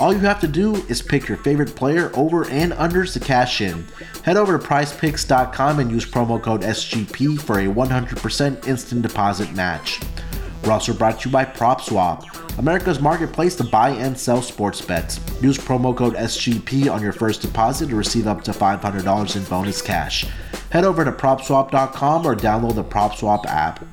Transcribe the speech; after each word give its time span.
All 0.00 0.12
you 0.12 0.20
have 0.20 0.40
to 0.42 0.48
do 0.48 0.76
is 0.86 1.02
pick 1.02 1.26
your 1.26 1.38
favorite 1.38 1.74
player 1.74 2.12
over 2.14 2.46
and 2.48 2.72
unders 2.74 3.14
to 3.14 3.20
cash 3.20 3.60
in. 3.60 3.84
Head 4.22 4.36
over 4.36 4.56
to 4.56 4.64
prizepicks.com 4.64 5.80
and 5.80 5.90
use 5.90 6.06
promo 6.06 6.40
code 6.40 6.62
SGP 6.62 7.40
for 7.40 7.58
a 7.58 7.64
100% 7.64 8.68
instant 8.68 9.02
deposit 9.02 9.52
match. 9.54 10.00
We're 10.62 10.70
also 10.70 10.92
brought 10.92 11.20
to 11.20 11.28
you 11.28 11.32
by 11.32 11.44
PropSwap, 11.44 12.58
America's 12.58 13.00
marketplace 13.00 13.56
to 13.56 13.64
buy 13.64 13.90
and 13.90 14.16
sell 14.16 14.40
sports 14.40 14.80
bets. 14.80 15.18
Use 15.42 15.58
promo 15.58 15.96
code 15.96 16.14
SGP 16.14 16.88
on 16.92 17.02
your 17.02 17.12
first 17.12 17.42
deposit 17.42 17.88
to 17.88 17.96
receive 17.96 18.28
up 18.28 18.44
to 18.44 18.52
$500 18.52 19.36
in 19.36 19.44
bonus 19.44 19.82
cash. 19.82 20.26
Head 20.70 20.84
over 20.84 21.04
to 21.04 21.12
PropSwap.com 21.12 22.26
or 22.26 22.36
download 22.36 22.74
the 22.74 22.84
PropSwap 22.84 23.46
app. 23.46 23.84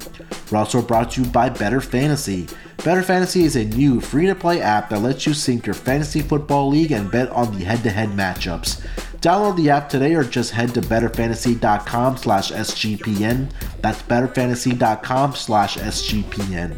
We're 0.51 0.57
also 0.57 0.81
brought 0.81 1.11
to 1.11 1.23
you 1.23 1.29
by 1.29 1.49
Bettor 1.49 1.81
Fantasy. 1.81 2.47
Bettor 2.83 3.03
Fantasy 3.03 3.43
is 3.43 3.55
a 3.55 3.63
new 3.63 4.01
free 4.01 4.27
to 4.27 4.35
play 4.35 4.61
app 4.61 4.89
that 4.89 4.99
lets 4.99 5.25
you 5.25 5.33
sync 5.33 5.65
your 5.65 5.73
fantasy 5.73 6.21
football 6.21 6.69
league 6.69 6.91
and 6.91 7.09
bet 7.09 7.29
on 7.29 7.57
the 7.57 7.63
head 7.63 7.81
to 7.83 7.89
head 7.89 8.09
matchups. 8.09 8.85
Download 9.21 9.55
the 9.55 9.69
app 9.69 9.89
today 9.89 10.13
or 10.13 10.23
just 10.23 10.51
head 10.51 10.73
to 10.73 10.81
bettorfantasy.com 10.81 12.17
slash 12.17 12.51
SGPN. 12.51 13.49
That's 13.81 14.01
bettorfantasy.com 14.03 15.33
slash 15.33 15.77
SGPN. 15.77 16.75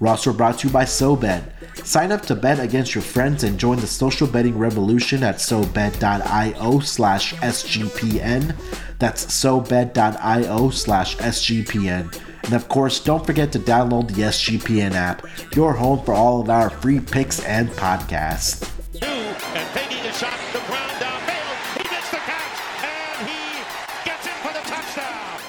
We're 0.00 0.32
brought 0.32 0.60
to 0.60 0.68
you 0.68 0.72
by 0.72 0.84
SoBet. 0.84 1.52
Sign 1.84 2.12
up 2.12 2.22
to 2.22 2.34
bet 2.34 2.60
against 2.60 2.94
your 2.94 3.02
friends 3.02 3.44
and 3.44 3.58
join 3.58 3.78
the 3.78 3.86
social 3.86 4.26
betting 4.26 4.56
revolution 4.56 5.22
at 5.22 5.36
SoBet.io 5.36 6.80
slash 6.80 7.34
SGPN. 7.34 8.54
That's 8.98 9.26
SoBet.io 9.26 10.70
slash 10.70 11.16
SGPN. 11.18 12.20
And 12.44 12.54
of 12.54 12.68
course, 12.68 12.98
don't 12.98 13.24
forget 13.24 13.52
to 13.52 13.58
download 13.58 14.08
the 14.08 14.22
SGPN 14.22 14.92
app, 14.92 15.24
your 15.54 15.72
home 15.72 16.04
for 16.04 16.14
all 16.14 16.40
of 16.40 16.50
our 16.50 16.70
free 16.70 16.98
picks 16.98 17.44
and 17.44 17.68
podcasts. 17.70 18.68
And 19.02 19.68
taking 19.74 20.04
a 20.04 20.12
shot, 20.12 20.38
the 20.52 20.60
ground 20.60 20.92
downfield. 20.98 21.78
He 21.78 21.84
gets 21.88 22.10
the 22.10 22.16
catch, 22.16 22.58
and 22.84 23.28
he 23.28 23.62
gets 24.04 24.26
it 24.26 24.32
for 24.42 24.52
the 24.52 24.64
touchdown. 24.66 25.40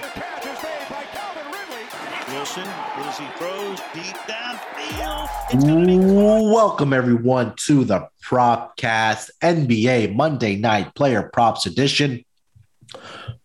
The 0.00 0.08
catch 0.08 0.46
is 0.46 0.62
made 0.62 0.88
by 0.88 1.04
Calvin 1.12 1.46
Ridley. 1.52 2.34
Wilson, 2.34 2.68
as 2.96 3.18
he 3.18 3.26
throws 3.36 3.80
deep 3.92 4.16
downfield. 4.26 5.28
It's 5.50 5.64
gonna 5.64 5.86
be 5.86 5.98
Welcome 5.98 6.92
everyone 6.92 7.54
to 7.66 7.84
the 7.84 8.08
Propcast 8.24 9.30
NBA 9.42 10.14
Monday 10.14 10.56
Night 10.56 10.94
Player 10.94 11.30
Props 11.32 11.66
Edition, 11.66 12.24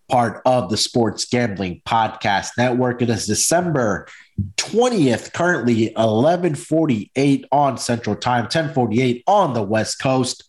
part 0.09 0.41
of 0.45 0.69
the 0.69 0.77
Sports 0.77 1.25
Gambling 1.25 1.81
Podcast 1.85 2.51
Network. 2.57 3.01
It 3.01 3.09
is 3.09 3.25
December 3.25 4.07
20th, 4.57 5.33
currently 5.33 5.91
11:48 5.95 7.45
on 7.51 7.77
Central 7.77 8.15
Time, 8.15 8.47
10:48 8.47 9.23
on 9.27 9.53
the 9.53 9.63
West 9.63 9.99
Coast, 9.99 10.43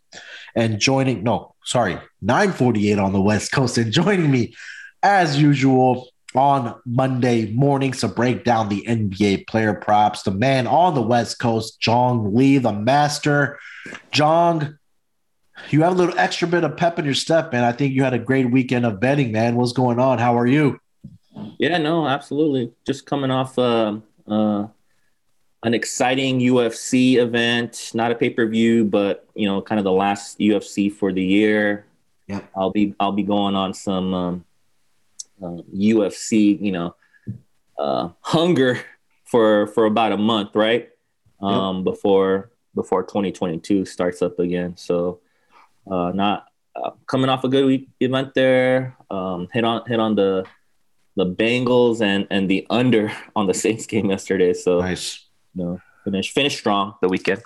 and 0.54 0.78
joining 0.78 1.22
no, 1.22 1.54
sorry, 1.64 1.98
9:48 2.22 2.98
on 2.98 3.12
the 3.12 3.20
West 3.20 3.52
Coast, 3.52 3.78
and 3.78 3.92
joining 3.92 4.30
me 4.30 4.54
as 5.02 5.40
usual 5.40 6.08
on 6.34 6.74
Monday 6.84 7.52
mornings 7.52 8.00
to 8.00 8.08
break 8.08 8.44
down 8.44 8.68
the 8.68 8.84
NBA 8.86 9.46
player 9.46 9.74
props. 9.74 10.22
The 10.22 10.32
man 10.32 10.66
on 10.66 10.94
the 10.94 11.02
West 11.02 11.38
Coast, 11.38 11.80
Jong 11.80 12.34
Lee, 12.34 12.58
the 12.58 12.72
master. 12.72 13.58
Jong, 14.10 14.78
you 15.70 15.82
have 15.82 15.92
a 15.92 15.96
little 15.96 16.18
extra 16.18 16.48
bit 16.48 16.64
of 16.64 16.76
pep 16.76 16.98
in 16.98 17.04
your 17.04 17.14
step, 17.14 17.52
man. 17.52 17.64
I 17.64 17.72
think 17.72 17.94
you 17.94 18.02
had 18.02 18.14
a 18.14 18.18
great 18.18 18.50
weekend 18.50 18.86
of 18.86 19.00
betting, 19.00 19.32
man. 19.32 19.56
What's 19.56 19.72
going 19.72 19.98
on? 19.98 20.18
How 20.18 20.38
are 20.38 20.46
you? 20.46 20.80
Yeah, 21.58 21.78
no, 21.78 22.06
absolutely. 22.06 22.72
Just 22.86 23.06
coming 23.06 23.30
off 23.30 23.58
uh, 23.58 23.98
uh, 24.26 24.66
an 25.62 25.74
exciting 25.74 26.40
UFC 26.40 27.16
event, 27.16 27.90
not 27.94 28.12
a 28.12 28.14
pay 28.14 28.30
per 28.30 28.46
view, 28.46 28.84
but 28.84 29.26
you 29.34 29.46
know, 29.46 29.62
kind 29.62 29.78
of 29.78 29.84
the 29.84 29.92
last 29.92 30.38
UFC 30.38 30.92
for 30.92 31.12
the 31.12 31.24
year. 31.24 31.86
Yeah. 32.26 32.40
I'll 32.56 32.70
be 32.70 32.94
I'll 33.00 33.12
be 33.12 33.22
going 33.22 33.54
on 33.54 33.74
some 33.74 34.14
um, 34.14 34.44
uh, 35.42 35.62
UFC, 35.74 36.60
you 36.60 36.72
know, 36.72 36.94
uh, 37.78 38.10
hunger 38.20 38.80
for 39.24 39.66
for 39.68 39.86
about 39.86 40.12
a 40.12 40.16
month, 40.16 40.54
right? 40.54 40.90
Um, 41.40 41.84
Before 41.84 42.50
before 42.74 43.02
2022 43.02 43.84
starts 43.84 44.22
up 44.22 44.38
again. 44.38 44.76
So, 44.76 45.20
uh, 45.90 46.12
not 46.14 46.46
uh, 46.76 46.90
coming 47.06 47.28
off 47.28 47.44
a 47.44 47.48
good 47.48 47.66
week 47.66 47.88
event 48.00 48.34
there. 48.34 48.96
Um, 49.10 49.48
hit 49.52 49.64
on 49.64 49.82
hit 49.86 50.00
on 50.00 50.14
the 50.14 50.44
the 51.16 51.26
Bengals 51.26 52.00
and 52.00 52.26
and 52.30 52.48
the 52.50 52.66
under 52.70 53.12
on 53.36 53.46
the 53.46 53.54
Saints 53.54 53.86
game 53.86 54.10
yesterday. 54.10 54.52
So 54.52 54.80
Nice. 54.80 55.24
you 55.54 55.64
know, 55.64 55.80
finish 56.04 56.32
finish 56.32 56.58
strong 56.58 56.94
the 57.00 57.08
weekend. 57.08 57.42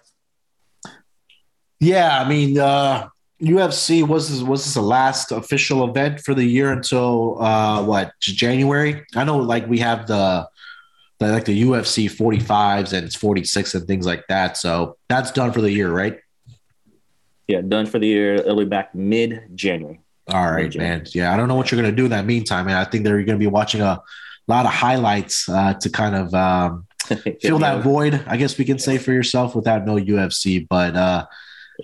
Yeah, 1.81 2.21
I 2.21 2.29
mean, 2.29 2.59
uh, 2.59 3.09
UFC 3.41 4.07
was 4.07 4.31
this, 4.31 4.43
was 4.43 4.65
this 4.65 4.75
the 4.75 4.83
last 4.83 5.31
official 5.31 5.89
event 5.89 6.21
for 6.21 6.35
the 6.35 6.45
year 6.45 6.73
until 6.73 7.41
uh, 7.41 7.83
what 7.85 8.13
January? 8.21 9.05
I 9.15 9.25
know, 9.25 9.39
like 9.39 9.69
we 9.69 9.79
have 9.79 10.09
the, 10.09 10.49
the 11.21 11.29
like 11.29 11.45
the 11.45 11.63
UFC 11.63 12.11
45s 12.11 12.93
and 12.93 13.07
it's 13.07 13.15
46 13.15 13.75
and 13.75 13.87
things 13.87 14.07
like 14.07 14.27
that. 14.29 14.57
So 14.57 14.97
that's 15.09 15.31
done 15.31 15.53
for 15.53 15.61
the 15.61 15.71
year, 15.71 15.91
right? 15.93 16.19
Yeah, 17.49 17.63
done 17.63 17.87
for 17.87 17.99
the 17.99 18.07
year. 18.07 18.35
It'll 18.35 18.57
be 18.57 18.67
back 18.67 18.95
mid 18.95 19.51
January. 19.55 20.01
All 20.29 20.53
right, 20.53 20.65
Legend. 20.65 20.85
man. 20.85 21.07
Yeah, 21.13 21.33
I 21.33 21.37
don't 21.39 21.49
know 21.49 21.55
what 21.55 21.73
you're 21.73 21.81
gonna 21.81 21.97
do 21.97 22.05
in 22.05 22.11
that 22.11 22.27
meantime, 22.27 22.67
man. 22.67 22.77
I 22.77 22.85
think 22.85 23.05
they're 23.05 23.23
gonna 23.23 23.39
be 23.39 23.47
watching 23.47 23.81
a 23.81 24.01
lot 24.47 24.67
of 24.67 24.73
highlights 24.73 25.49
uh, 25.49 25.75
to 25.75 25.89
kind 25.89 26.15
of 26.15 26.35
um, 26.35 26.87
fill 27.41 27.59
that 27.61 27.83
void. 27.83 28.23
I 28.27 28.37
guess 28.37 28.59
we 28.59 28.67
can 28.67 28.79
say 28.79 28.99
for 28.99 29.13
yourself 29.13 29.57
without 29.57 29.87
no 29.87 29.97
UFC, 29.97 30.67
but 30.69 30.95
uh, 30.95 31.27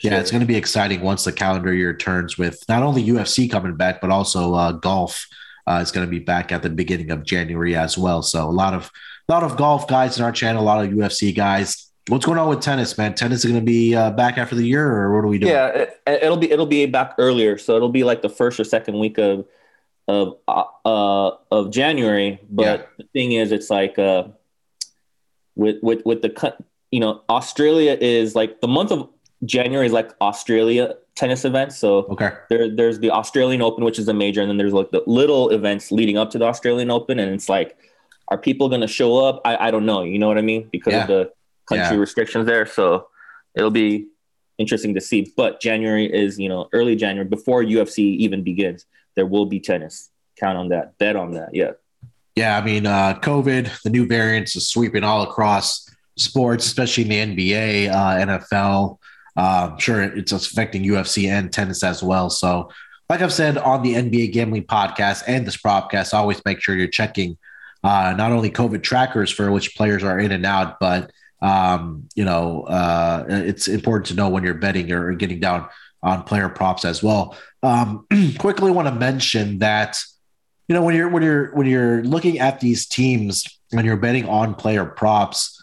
yeah, 0.03 0.21
it's 0.21 0.31
gonna 0.31 0.45
be 0.45 0.57
exciting 0.57 1.01
once 1.01 1.25
the 1.25 1.33
calendar 1.33 1.73
year 1.73 1.97
turns 1.97 2.37
with 2.37 2.63
not 2.69 2.83
only 2.83 3.03
UFC 3.03 3.51
coming 3.51 3.77
back, 3.77 4.03
but 4.03 4.11
also 4.11 4.53
uh, 4.55 4.73
golf 4.73 5.27
uh, 5.67 5.81
is 5.83 5.91
gonna 5.91 6.07
be 6.07 6.19
back 6.19 6.53
at 6.53 6.63
the 6.63 6.69
beginning 6.69 7.11
of 7.11 7.25
January 7.25 7.75
as 7.75 7.97
well. 7.97 8.23
So 8.23 8.45
a 8.45 8.53
lot 8.53 8.75
of 8.75 8.91
a 9.27 9.33
lot 9.33 9.43
of 9.43 9.57
golf 9.57 9.89
guys 9.89 10.19
in 10.19 10.25
our 10.25 10.33
channel, 10.33 10.63
a 10.63 10.65
lot 10.65 10.85
of 10.85 10.91
UFC 10.91 11.35
guys. 11.35 11.84
What's 12.09 12.27
going 12.27 12.39
on 12.39 12.51
with 12.51 12.61
tennis, 12.61 12.99
man? 12.99 13.15
Tennis 13.15 13.45
is 13.45 13.51
going 13.51 13.61
to 13.61 13.65
be 13.65 13.95
uh, 13.95 14.11
back 14.11 14.37
after 14.37 14.55
the 14.55 14.67
year, 14.67 14.87
or 14.87 15.15
what 15.15 15.25
are 15.25 15.29
we 15.29 15.39
doing? 15.39 15.53
Yeah, 15.53 15.69
it, 15.69 16.01
it'll 16.07 16.37
be 16.37 16.51
it'll 16.51 16.67
be 16.67 16.85
back 16.85 17.15
earlier, 17.17 17.57
so 17.57 17.77
it'll 17.77 17.89
be 17.89 18.05
like 18.05 18.21
the 18.21 18.29
first 18.29 18.61
or 18.61 18.65
second 18.65 18.99
week 18.99 19.17
of 19.17 19.47
of 20.07 20.37
uh, 20.47 20.65
uh 20.85 21.31
of 21.51 21.71
January. 21.71 22.39
But 22.51 22.91
the 22.99 23.05
thing 23.15 23.33
is, 23.33 23.53
it's 23.53 23.71
like 23.71 23.99
uh 23.99 24.25
with 25.57 25.77
with 25.83 26.05
with 26.05 26.21
the 26.21 26.29
cut, 26.29 26.59
you 26.91 27.01
know, 27.01 27.23
Australia 27.31 27.97
is 27.99 28.35
like 28.35 28.61
the 28.61 28.69
month 28.69 28.93
of 28.93 29.09
January 29.47 29.87
is 29.87 29.93
like 29.93 30.11
Australia 30.21 30.95
tennis 31.15 31.47
events. 31.47 31.79
So 31.79 32.05
Okay. 32.11 32.33
there 32.51 32.69
there's 32.69 32.99
the 32.99 33.11
Australian 33.13 33.63
Open, 33.63 33.83
which 33.83 33.99
is 33.99 34.09
a 34.09 34.15
major, 34.15 34.43
and 34.43 34.51
then 34.51 34.59
there's 34.59 34.75
like 34.75 34.91
the 34.91 35.03
little 35.07 35.49
events 35.49 35.91
leading 35.91 36.19
up 36.19 36.31
to 36.33 36.39
the 36.39 36.45
Australian 36.45 36.91
Open, 36.91 37.19
and 37.19 37.33
it's 37.33 37.49
like, 37.49 37.79
are 38.29 38.37
people 38.37 38.69
going 38.69 38.83
to 38.83 38.89
show 38.89 39.17
up? 39.17 39.41
I 39.47 39.69
I 39.69 39.71
don't 39.71 39.87
know. 39.87 40.03
You 40.03 40.19
know 40.19 40.29
what 40.29 40.37
I 40.37 40.43
mean? 40.43 40.69
Because 40.71 40.93
Yeah. 40.93 41.03
of 41.03 41.09
the 41.09 41.33
country 41.69 41.97
Yeah. 41.97 42.01
restrictions 42.01 42.47
there. 42.47 42.67
So 42.67 43.09
it'll 43.55 43.71
be 43.71 44.07
interesting 44.59 44.95
to 44.95 45.01
see. 45.01 45.33
But 45.37 45.61
January 45.61 46.07
is, 46.13 46.39
you 46.39 46.49
know, 46.49 46.69
early 46.73 46.97
January 46.97 47.29
before 47.29 47.63
UFC 47.63 47.99
even 48.19 48.43
begins. 48.43 48.87
There 49.17 49.27
will 49.27 49.47
be 49.47 49.61
tennis. 49.61 50.11
Count 50.39 50.59
on 50.59 50.69
that. 50.71 50.99
Bet 50.99 51.17
on 51.17 51.33
that. 51.33 51.51
Yeah. 51.55 51.73
Yeah, 52.37 52.59
I 52.59 52.65
mean, 52.65 52.85
uh, 52.85 53.15
COVID, 53.21 53.83
the 53.83 53.91
new 53.91 54.07
variants 54.09 54.57
is 54.57 54.69
sweeping 54.69 55.05
all 55.05 55.23
across 55.23 55.89
sports, 56.17 56.67
especially 56.67 57.05
in 57.05 57.37
the 57.37 57.53
NBA, 57.53 57.89
uh, 57.91 58.27
NFL. 58.27 58.99
Uh, 59.37 59.71
I'm 59.73 59.79
sure 59.79 60.03
it's 60.03 60.33
affecting 60.33 60.83
UFC 60.83 61.29
and 61.29 61.53
tennis 61.53 61.85
as 61.85 62.03
well. 62.03 62.31
So, 62.31 62.71
like 63.09 63.21
I've 63.21 63.33
said 63.33 63.57
on 63.59 63.83
the 63.83 63.95
NBA 63.95 64.33
Gambling 64.33 64.65
Podcast 64.65 65.23
and 65.29 65.47
this 65.47 65.57
podcast, 65.59 66.13
always 66.15 66.41
make 66.45 66.61
sure 66.61 66.75
you're 66.75 66.89
checking 66.89 67.37
uh, 67.85 68.15
not 68.17 68.33
only 68.33 68.51
COVID 68.51 68.83
trackers 68.83 69.31
for 69.31 69.53
which 69.53 69.77
players 69.77 70.03
are 70.03 70.19
in 70.19 70.33
and 70.33 70.47
out, 70.47 70.81
but 70.81 71.13
um, 71.45 72.09
you 72.15 72.25
know, 72.25 72.63
uh, 72.63 73.27
it's 73.29 73.69
important 73.69 74.07
to 74.07 74.15
know 74.15 74.31
when 74.31 74.45
you're 74.45 74.55
betting 74.55 74.91
or 74.91 75.13
getting 75.13 75.41
down 75.41 75.69
on 76.03 76.23
player 76.23 76.49
props 76.49 76.87
as 76.87 77.03
well. 77.03 77.37
Um, 77.63 78.07
quickly 78.39 78.71
want 78.71 78.89
to 78.89 78.95
mention 78.95 79.59
that 79.59 79.99
you 80.69 80.75
know 80.75 80.83
when 80.83 80.97
you're 80.97 81.11
when 81.11 81.23
you're 81.23 81.55
when 81.55 81.67
you're 81.67 82.03
looking 82.03 82.39
at 82.39 82.61
these 82.61 82.87
teams 82.87 83.45
and 83.73 83.85
you're 83.85 83.99
betting 83.99 84.27
on 84.27 84.55
player 84.55 84.87
props, 84.87 85.63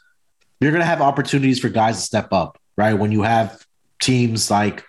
you're 0.59 0.69
going 0.69 0.81
to 0.81 0.85
have 0.85 1.01
opportunities 1.01 1.59
for 1.59 1.69
guys 1.69 1.95
to 1.95 2.01
step 2.01 2.31
up, 2.31 2.59
right? 2.77 2.93
When 2.93 3.11
you 3.11 3.23
have 3.23 3.65
teams 3.99 4.51
like 4.51 4.85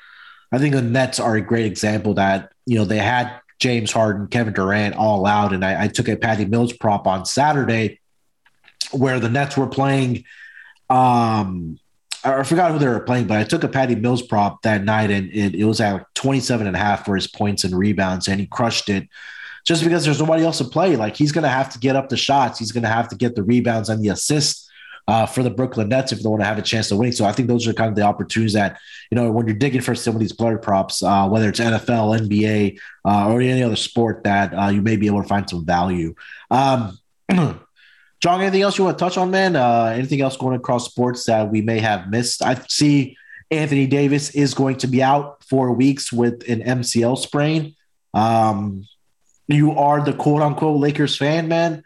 I 0.53 0.59
think 0.59 0.75
the 0.75 0.83
Nets 0.83 1.19
are 1.19 1.37
a 1.37 1.41
great 1.41 1.65
example 1.65 2.13
that 2.15 2.53
you 2.67 2.77
know 2.77 2.85
they 2.85 2.99
had 2.99 3.41
James 3.61 3.93
Harden, 3.93 4.27
Kevin 4.27 4.53
Durant 4.53 4.95
all 4.95 5.25
out, 5.25 5.55
and 5.55 5.65
I, 5.65 5.85
I 5.85 5.89
took 5.89 6.09
a 6.09 6.17
Patty 6.17 6.45
Mills 6.45 6.75
prop 6.75 7.07
on 7.07 7.25
Saturday 7.25 7.99
where 8.91 9.19
the 9.19 9.31
Nets 9.31 9.57
were 9.57 9.67
playing. 9.67 10.25
Um, 10.93 11.79
I 12.25 12.43
forgot 12.45 12.71
who 12.71 12.79
they 12.79 12.87
were 12.87 13.01
playing, 13.01 13.27
but 13.27 13.39
I 13.39 13.45
took 13.45 13.65
a 13.65 13.69
Patty 13.69 13.95
Mills 13.95 14.23
prop 14.23 14.63
that 14.63 14.85
night, 14.85 15.11
and 15.11 15.29
it, 15.31 15.55
it 15.55 15.65
was 15.65 15.81
at 15.81 16.07
27 16.15 16.67
and 16.67 16.77
a 16.77 16.79
half 16.79 17.05
for 17.05 17.17
his 17.17 17.27
points 17.27 17.65
and 17.65 17.77
rebounds, 17.77 18.29
and 18.29 18.39
he 18.39 18.47
crushed 18.47 18.89
it 18.89 19.09
just 19.65 19.83
because 19.83 20.05
there's 20.05 20.21
nobody 20.21 20.45
else 20.45 20.59
to 20.59 20.65
play. 20.65 20.97
Like 20.97 21.17
he's 21.17 21.33
going 21.33 21.45
to 21.45 21.49
have 21.49 21.71
to 21.71 21.79
get 21.79 21.97
up 21.97 22.09
the 22.09 22.17
shots, 22.17 22.59
he's 22.59 22.73
going 22.73 22.83
to 22.83 22.89
have 22.89 23.09
to 23.09 23.17
get 23.17 23.35
the 23.35 23.43
rebounds 23.43 23.89
and 23.89 24.03
the 24.03 24.09
assists 24.09 24.71
uh, 25.09 25.27
for 25.27 25.43
the 25.43 25.51
Brooklyn 25.51 25.89
Nets 25.89 26.13
if 26.13 26.23
they 26.23 26.29
want 26.29 26.43
to 26.43 26.47
have 26.47 26.59
a 26.59 26.63
chance 26.63 26.89
to 26.89 26.97
win. 26.97 27.13
So 27.13 27.25
I 27.25 27.33
think 27.33 27.49
those 27.49 27.67
are 27.67 27.73
kind 27.73 27.89
of 27.89 27.97
the 27.97 28.03
opportunities 28.03 28.53
that 28.53 28.79
you 29.11 29.17
know 29.17 29.31
when 29.33 29.47
you're 29.47 29.57
digging 29.57 29.81
for 29.81 29.95
some 29.95 30.15
of 30.15 30.21
these 30.21 30.33
player 30.33 30.59
props, 30.59 31.03
uh, 31.03 31.29
whether 31.29 31.49
it's 31.49 31.59
NFL, 31.59 32.29
NBA, 32.29 32.79
uh, 33.05 33.33
or 33.33 33.41
any 33.41 33.63
other 33.63 33.77
sport 33.77 34.25
that 34.25 34.53
uh, 34.53 34.69
you 34.69 34.83
may 34.83 34.97
be 34.97 35.07
able 35.07 35.23
to 35.23 35.29
find 35.29 35.49
some 35.49 35.65
value. 35.65 36.15
Um, 36.51 36.99
Jong, 38.23 38.41
anything 38.41 38.63
else 38.63 38.79
you 38.79 38.85
want 38.85 38.97
to 38.97 39.05
touch 39.05 39.19
on, 39.19 39.33
man? 39.33 39.57
Uh, 39.57 39.93
anything 39.97 40.21
else 40.21 40.37
going 40.37 40.55
across 40.55 40.85
sports 40.85 41.27
that 41.27 41.51
we 41.51 41.61
may 41.61 41.81
have 41.81 42.09
missed? 42.09 42.41
I 42.41 42.55
see 42.69 43.17
Anthony 43.51 43.89
Davis 43.89 44.31
is 44.31 44.55
going 44.55 44.77
to 44.77 44.87
be 44.87 45.03
out 45.03 45.43
for 45.43 45.73
weeks 45.73 46.13
with 46.13 46.49
an 46.49 46.61
MCL 46.63 47.19
sprain. 47.19 47.75
Um, 48.15 48.87
you 49.49 49.73
are 49.73 50.05
the 50.05 50.13
quote 50.13 50.41
unquote 50.41 50.79
Lakers 50.79 51.17
fan, 51.17 51.49
man. 51.49 51.83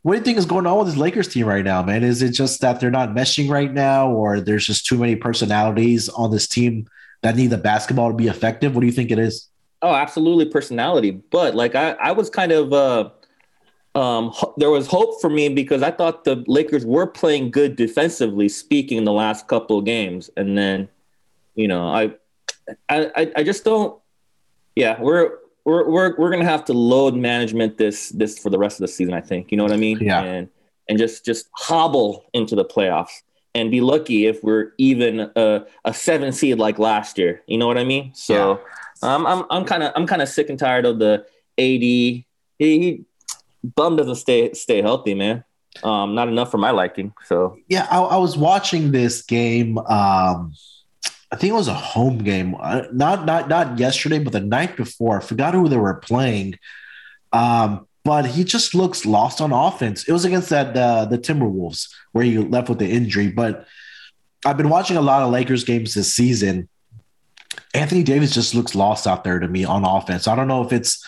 What 0.00 0.14
do 0.14 0.18
you 0.20 0.24
think 0.24 0.38
is 0.38 0.46
going 0.46 0.66
on 0.66 0.78
with 0.78 0.86
this 0.86 0.96
Lakers 0.96 1.28
team 1.28 1.44
right 1.44 1.64
now, 1.64 1.82
man? 1.82 2.02
Is 2.02 2.22
it 2.22 2.30
just 2.30 2.62
that 2.62 2.80
they're 2.80 2.90
not 2.90 3.10
meshing 3.10 3.50
right 3.50 3.72
now, 3.72 4.10
or 4.10 4.40
there's 4.40 4.64
just 4.64 4.86
too 4.86 4.96
many 4.96 5.16
personalities 5.16 6.08
on 6.08 6.30
this 6.30 6.46
team 6.46 6.88
that 7.20 7.36
need 7.36 7.48
the 7.48 7.58
basketball 7.58 8.08
to 8.08 8.16
be 8.16 8.28
effective? 8.28 8.74
What 8.74 8.80
do 8.80 8.86
you 8.86 8.92
think 8.92 9.10
it 9.10 9.18
is? 9.18 9.48
Oh, 9.82 9.92
absolutely 9.92 10.46
personality. 10.46 11.10
But 11.10 11.54
like 11.54 11.74
I, 11.74 11.90
I 11.92 12.12
was 12.12 12.30
kind 12.30 12.52
of 12.52 12.72
uh 12.72 13.10
um, 13.94 14.32
there 14.56 14.70
was 14.70 14.86
hope 14.86 15.20
for 15.20 15.30
me 15.30 15.48
because 15.48 15.82
I 15.82 15.90
thought 15.90 16.24
the 16.24 16.42
Lakers 16.46 16.84
were 16.84 17.06
playing 17.06 17.50
good 17.50 17.76
defensively 17.76 18.48
speaking 18.48 18.98
in 18.98 19.04
the 19.04 19.12
last 19.12 19.46
couple 19.46 19.78
of 19.78 19.84
games. 19.84 20.30
And 20.36 20.58
then, 20.58 20.88
you 21.54 21.68
know, 21.68 21.88
I, 21.88 22.14
I, 22.88 23.32
I 23.36 23.42
just 23.44 23.64
don't, 23.64 24.00
yeah, 24.74 25.00
we're, 25.00 25.38
we're, 25.64 25.88
we're, 25.88 26.16
we're 26.16 26.30
going 26.30 26.42
to 26.42 26.48
have 26.48 26.64
to 26.66 26.72
load 26.72 27.14
management 27.14 27.78
this, 27.78 28.08
this 28.08 28.38
for 28.38 28.50
the 28.50 28.58
rest 28.58 28.76
of 28.76 28.80
the 28.80 28.88
season, 28.88 29.14
I 29.14 29.20
think, 29.20 29.52
you 29.52 29.56
know 29.56 29.62
what 29.62 29.72
I 29.72 29.76
mean? 29.76 29.98
Yeah. 30.00 30.22
And, 30.22 30.48
and 30.88 30.98
just, 30.98 31.24
just 31.24 31.48
hobble 31.56 32.24
into 32.34 32.56
the 32.56 32.64
playoffs 32.64 33.22
and 33.54 33.70
be 33.70 33.80
lucky 33.80 34.26
if 34.26 34.42
we're 34.42 34.72
even 34.76 35.30
a, 35.36 35.64
a 35.84 35.94
seven 35.94 36.32
seed 36.32 36.58
like 36.58 36.80
last 36.80 37.16
year. 37.16 37.42
You 37.46 37.58
know 37.58 37.68
what 37.68 37.78
I 37.78 37.84
mean? 37.84 38.12
So 38.14 38.60
yeah. 39.02 39.14
um, 39.14 39.24
I'm, 39.24 39.44
I'm 39.50 39.64
kind 39.64 39.84
of, 39.84 39.92
I'm 39.94 40.06
kind 40.06 40.20
of 40.20 40.28
sick 40.28 40.50
and 40.50 40.58
tired 40.58 40.84
of 40.84 40.98
the 40.98 41.24
AD. 41.58 41.82
He, 41.82 42.24
he 42.58 43.04
Bum 43.64 43.96
doesn't 43.96 44.16
stay 44.16 44.52
stay 44.52 44.82
healthy, 44.82 45.14
man. 45.14 45.44
Um, 45.82 46.14
not 46.14 46.28
enough 46.28 46.50
for 46.50 46.58
my 46.58 46.70
liking. 46.70 47.12
So 47.26 47.56
yeah, 47.68 47.88
I, 47.90 47.98
I 48.00 48.16
was 48.18 48.36
watching 48.36 48.92
this 48.92 49.22
game. 49.22 49.78
Um, 49.78 50.52
I 51.32 51.36
think 51.36 51.50
it 51.50 51.56
was 51.56 51.68
a 51.68 51.74
home 51.74 52.18
game, 52.18 52.52
not 52.92 53.24
not 53.24 53.48
not 53.48 53.78
yesterday, 53.78 54.18
but 54.20 54.32
the 54.32 54.40
night 54.40 54.76
before. 54.76 55.18
I 55.18 55.20
forgot 55.20 55.54
who 55.54 55.68
they 55.68 55.76
were 55.76 55.94
playing. 55.94 56.58
Um, 57.32 57.88
but 58.04 58.26
he 58.26 58.44
just 58.44 58.74
looks 58.74 59.06
lost 59.06 59.40
on 59.40 59.50
offense. 59.50 60.04
It 60.06 60.12
was 60.12 60.26
against 60.26 60.50
that 60.50 60.76
uh, 60.76 61.06
the 61.06 61.18
Timberwolves 61.18 61.88
where 62.12 62.22
he 62.22 62.38
left 62.38 62.68
with 62.68 62.78
the 62.78 62.88
injury. 62.88 63.28
But 63.28 63.66
I've 64.44 64.58
been 64.58 64.68
watching 64.68 64.98
a 64.98 65.02
lot 65.02 65.22
of 65.22 65.30
Lakers 65.30 65.64
games 65.64 65.94
this 65.94 66.14
season. 66.14 66.68
Anthony 67.72 68.02
Davis 68.02 68.32
just 68.32 68.54
looks 68.54 68.74
lost 68.74 69.06
out 69.06 69.24
there 69.24 69.38
to 69.38 69.48
me 69.48 69.64
on 69.64 69.84
offense. 69.84 70.28
I 70.28 70.36
don't 70.36 70.48
know 70.48 70.64
if 70.64 70.72
it's 70.72 71.04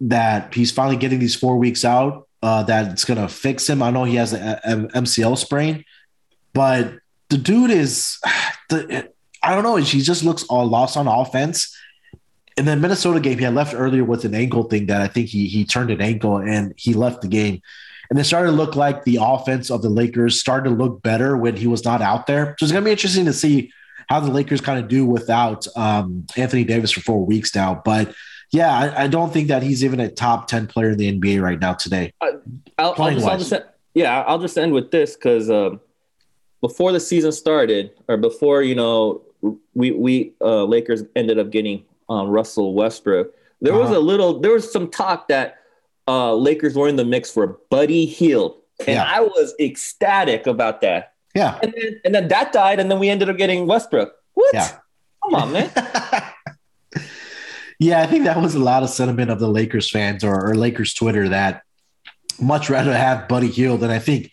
that 0.00 0.54
he's 0.54 0.72
finally 0.72 0.96
getting 0.96 1.18
these 1.18 1.34
four 1.36 1.56
weeks 1.56 1.84
out. 1.84 2.26
Uh, 2.42 2.62
that 2.62 2.90
it's 2.90 3.04
gonna 3.04 3.28
fix 3.28 3.68
him. 3.68 3.82
I 3.82 3.90
know 3.90 4.04
he 4.04 4.16
has 4.16 4.32
an 4.32 4.88
MCL 4.88 5.36
sprain, 5.36 5.84
but 6.54 6.94
the 7.28 7.36
dude 7.36 7.70
is 7.70 8.18
the 8.70 9.10
I 9.42 9.54
don't 9.54 9.64
know. 9.64 9.76
He 9.76 10.00
just 10.00 10.24
looks 10.24 10.44
all 10.44 10.66
lost 10.66 10.96
on 10.96 11.06
offense. 11.06 11.76
In 12.56 12.64
the 12.66 12.76
Minnesota 12.76 13.20
game, 13.20 13.38
he 13.38 13.44
had 13.44 13.54
left 13.54 13.74
earlier 13.74 14.04
with 14.04 14.24
an 14.24 14.34
ankle 14.34 14.64
thing 14.64 14.86
that 14.86 15.00
I 15.00 15.08
think 15.08 15.28
he 15.28 15.48
he 15.48 15.64
turned 15.64 15.90
an 15.90 16.00
ankle 16.00 16.38
and 16.38 16.74
he 16.76 16.94
left 16.94 17.22
the 17.22 17.28
game. 17.28 17.60
And 18.10 18.18
it 18.18 18.24
started 18.24 18.50
to 18.50 18.56
look 18.56 18.74
like 18.74 19.04
the 19.04 19.18
offense 19.20 19.70
of 19.70 19.82
the 19.82 19.88
Lakers 19.88 20.40
started 20.40 20.70
to 20.70 20.74
look 20.74 21.00
better 21.02 21.36
when 21.36 21.56
he 21.56 21.68
was 21.68 21.84
not 21.84 22.02
out 22.02 22.26
there. 22.26 22.56
So 22.58 22.64
it's 22.64 22.72
gonna 22.72 22.84
be 22.84 22.90
interesting 22.90 23.26
to 23.26 23.32
see 23.32 23.70
how 24.08 24.18
the 24.18 24.30
Lakers 24.30 24.60
kind 24.60 24.82
of 24.82 24.88
do 24.88 25.06
without 25.06 25.66
um, 25.76 26.26
Anthony 26.36 26.64
Davis 26.64 26.90
for 26.90 27.00
four 27.00 27.24
weeks 27.24 27.54
now. 27.54 27.80
But 27.84 28.12
yeah, 28.50 28.76
I, 28.76 29.04
I, 29.04 29.06
don't 29.06 29.32
think 29.32 29.48
that 29.48 29.62
he's 29.62 29.84
even 29.84 30.00
a 30.00 30.10
top 30.10 30.48
10 30.48 30.66
player 30.66 30.90
in 30.90 30.98
the 30.98 31.12
NBA 31.12 31.40
right 31.40 31.58
now 31.58 31.74
today. 31.74 32.12
Uh, 32.20 32.32
I'll, 32.78 32.94
I'll, 32.98 33.10
just, 33.12 33.26
I'll, 33.26 33.38
just, 33.38 33.52
yeah, 33.94 34.22
I'll 34.22 34.38
just 34.38 34.58
end 34.58 34.72
with 34.72 34.90
this 34.90 35.14
because 35.14 35.48
um, 35.50 35.80
before 36.60 36.92
the 36.92 37.00
season 37.00 37.32
started, 37.32 37.92
or 38.08 38.16
before, 38.16 38.62
you 38.62 38.74
know, 38.74 39.22
we, 39.74 39.92
we 39.92 40.32
uh, 40.40 40.64
Lakers 40.64 41.04
ended 41.14 41.38
up 41.38 41.50
getting 41.50 41.84
um, 42.08 42.28
Russell 42.28 42.74
Westbrook, 42.74 43.32
there 43.60 43.72
uh-huh. 43.72 43.82
was 43.82 43.90
a 43.90 44.00
little, 44.00 44.40
there 44.40 44.52
was 44.52 44.70
some 44.70 44.90
talk 44.90 45.28
that 45.28 45.58
uh, 46.08 46.34
Lakers 46.34 46.76
were 46.76 46.88
in 46.88 46.96
the 46.96 47.04
mix 47.04 47.30
for 47.30 47.58
Buddy 47.70 48.04
Hield. 48.04 48.56
And 48.80 48.96
yeah. 48.96 49.04
I 49.04 49.20
was 49.20 49.54
ecstatic 49.60 50.46
about 50.46 50.80
that. 50.80 51.12
Yeah. 51.34 51.58
And 51.62 51.72
then, 51.76 52.00
and 52.04 52.14
then 52.14 52.28
that 52.28 52.52
died, 52.52 52.80
and 52.80 52.90
then 52.90 52.98
we 52.98 53.08
ended 53.08 53.28
up 53.28 53.36
getting 53.36 53.66
Westbrook. 53.66 54.12
What? 54.34 54.54
Yeah. 54.54 54.78
Come 55.22 55.34
on, 55.34 55.52
man. 55.52 55.70
Yeah, 57.80 58.02
I 58.02 58.06
think 58.06 58.24
that 58.24 58.38
was 58.38 58.54
a 58.54 58.58
lot 58.58 58.82
of 58.82 58.90
sentiment 58.90 59.30
of 59.30 59.40
the 59.40 59.48
Lakers 59.48 59.90
fans 59.90 60.22
or, 60.22 60.50
or 60.50 60.54
Lakers 60.54 60.92
Twitter 60.92 61.30
that 61.30 61.62
much 62.38 62.68
rather 62.68 62.92
have 62.92 63.26
Buddy 63.26 63.48
Hield. 63.48 63.82
And 63.82 63.90
I 63.90 63.98
think 63.98 64.30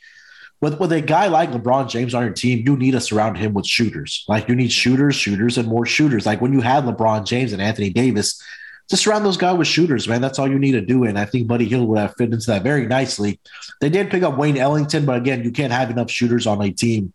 with, 0.59 0.77
with 0.81 0.91
a 0.91 0.99
guy 0.99 1.27
like 1.27 1.51
LeBron 1.51 1.89
James 1.89 2.13
on 2.13 2.25
your 2.25 2.33
team, 2.33 2.67
you 2.67 2.75
need 2.75 2.91
to 2.91 2.99
surround 2.99 3.37
him 3.37 3.53
with 3.53 3.65
shooters. 3.65 4.25
Like 4.27 4.49
you 4.49 4.55
need 4.55 4.73
shooters, 4.73 5.15
shooters, 5.15 5.57
and 5.57 5.65
more 5.65 5.85
shooters. 5.85 6.25
Like 6.25 6.41
when 6.41 6.51
you 6.51 6.59
had 6.59 6.83
LeBron 6.83 7.25
James 7.25 7.53
and 7.53 7.61
Anthony 7.61 7.89
Davis, 7.89 8.37
just 8.89 9.03
surround 9.03 9.25
those 9.25 9.37
guys 9.37 9.57
with 9.57 9.67
shooters, 9.67 10.09
man. 10.09 10.19
That's 10.19 10.39
all 10.39 10.49
you 10.49 10.59
need 10.59 10.73
to 10.73 10.81
do. 10.81 11.05
And 11.05 11.17
I 11.17 11.23
think 11.23 11.47
Buddy 11.47 11.65
Hield 11.65 11.87
would 11.87 11.99
have 11.99 12.15
fit 12.17 12.33
into 12.33 12.47
that 12.47 12.63
very 12.63 12.85
nicely. 12.85 13.39
They 13.79 13.89
did 13.89 14.11
pick 14.11 14.23
up 14.23 14.37
Wayne 14.37 14.57
Ellington, 14.57 15.05
but 15.05 15.15
again, 15.15 15.45
you 15.45 15.51
can't 15.51 15.71
have 15.71 15.89
enough 15.89 16.11
shooters 16.11 16.47
on 16.47 16.61
a 16.61 16.69
team 16.69 17.13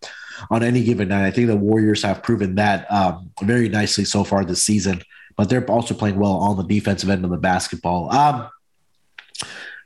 on 0.50 0.62
any 0.62 0.82
given 0.82 1.08
night. 1.08 1.26
I 1.26 1.30
think 1.30 1.48
the 1.48 1.56
Warriors 1.56 2.02
have 2.02 2.22
proven 2.22 2.54
that 2.54 2.90
um, 2.90 3.30
very 3.42 3.68
nicely 3.68 4.06
so 4.06 4.24
far 4.24 4.46
this 4.46 4.62
season 4.62 5.02
but 5.36 5.48
they're 5.48 5.64
also 5.70 5.94
playing 5.94 6.18
well 6.18 6.32
on 6.32 6.56
the 6.56 6.62
defensive 6.62 7.10
end 7.10 7.24
of 7.24 7.30
the 7.30 7.36
basketball. 7.36 8.12
Um, 8.12 8.48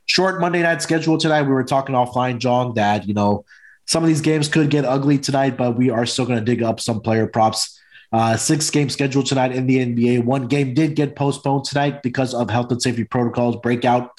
short 0.05 0.39
Monday 0.39 0.61
night 0.61 0.81
schedule 0.81 1.17
tonight. 1.17 1.43
We 1.43 1.49
were 1.49 1.63
talking 1.63 1.95
offline, 1.95 2.39
Jong, 2.39 2.75
that 2.75 3.07
you 3.07 3.13
know 3.13 3.45
some 3.85 4.03
of 4.03 4.07
these 4.07 4.21
games 4.21 4.47
could 4.47 4.69
get 4.69 4.85
ugly 4.85 5.17
tonight, 5.17 5.57
but 5.57 5.77
we 5.77 5.89
are 5.89 6.05
still 6.05 6.25
going 6.25 6.39
to 6.39 6.45
dig 6.45 6.61
up 6.61 6.79
some 6.79 7.01
player 7.01 7.27
props. 7.27 7.79
Uh, 8.11 8.37
six 8.37 8.69
game 8.69 8.89
schedule 8.89 9.23
tonight 9.23 9.51
in 9.51 9.67
the 9.67 9.77
NBA. 9.77 10.23
One 10.23 10.47
game 10.47 10.73
did 10.73 10.95
get 10.95 11.15
postponed 11.15 11.65
tonight 11.65 12.01
because 12.01 12.33
of 12.33 12.49
health 12.49 12.71
and 12.71 12.81
safety 12.81 13.03
protocols 13.03 13.57
breakout 13.57 14.11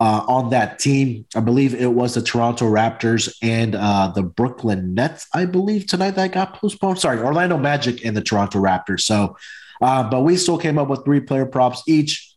uh, 0.00 0.24
on 0.26 0.50
that 0.50 0.78
team. 0.78 1.26
I 1.34 1.40
believe 1.40 1.74
it 1.74 1.92
was 1.92 2.14
the 2.14 2.22
Toronto 2.22 2.66
Raptors 2.66 3.34
and 3.42 3.74
uh, 3.74 4.08
the 4.14 4.22
Brooklyn 4.22 4.94
Nets. 4.94 5.26
I 5.34 5.44
believe 5.44 5.86
tonight 5.86 6.12
that 6.12 6.32
got 6.32 6.54
postponed. 6.54 6.98
Sorry, 6.98 7.18
Orlando 7.18 7.58
Magic 7.58 8.04
and 8.04 8.16
the 8.16 8.22
Toronto 8.22 8.58
Raptors. 8.58 9.00
So 9.00 9.36
uh, 9.80 10.08
but 10.08 10.22
we 10.22 10.36
still 10.36 10.58
came 10.58 10.78
up 10.78 10.88
with 10.88 11.04
three 11.04 11.20
player 11.20 11.46
props 11.46 11.82
each. 11.86 12.34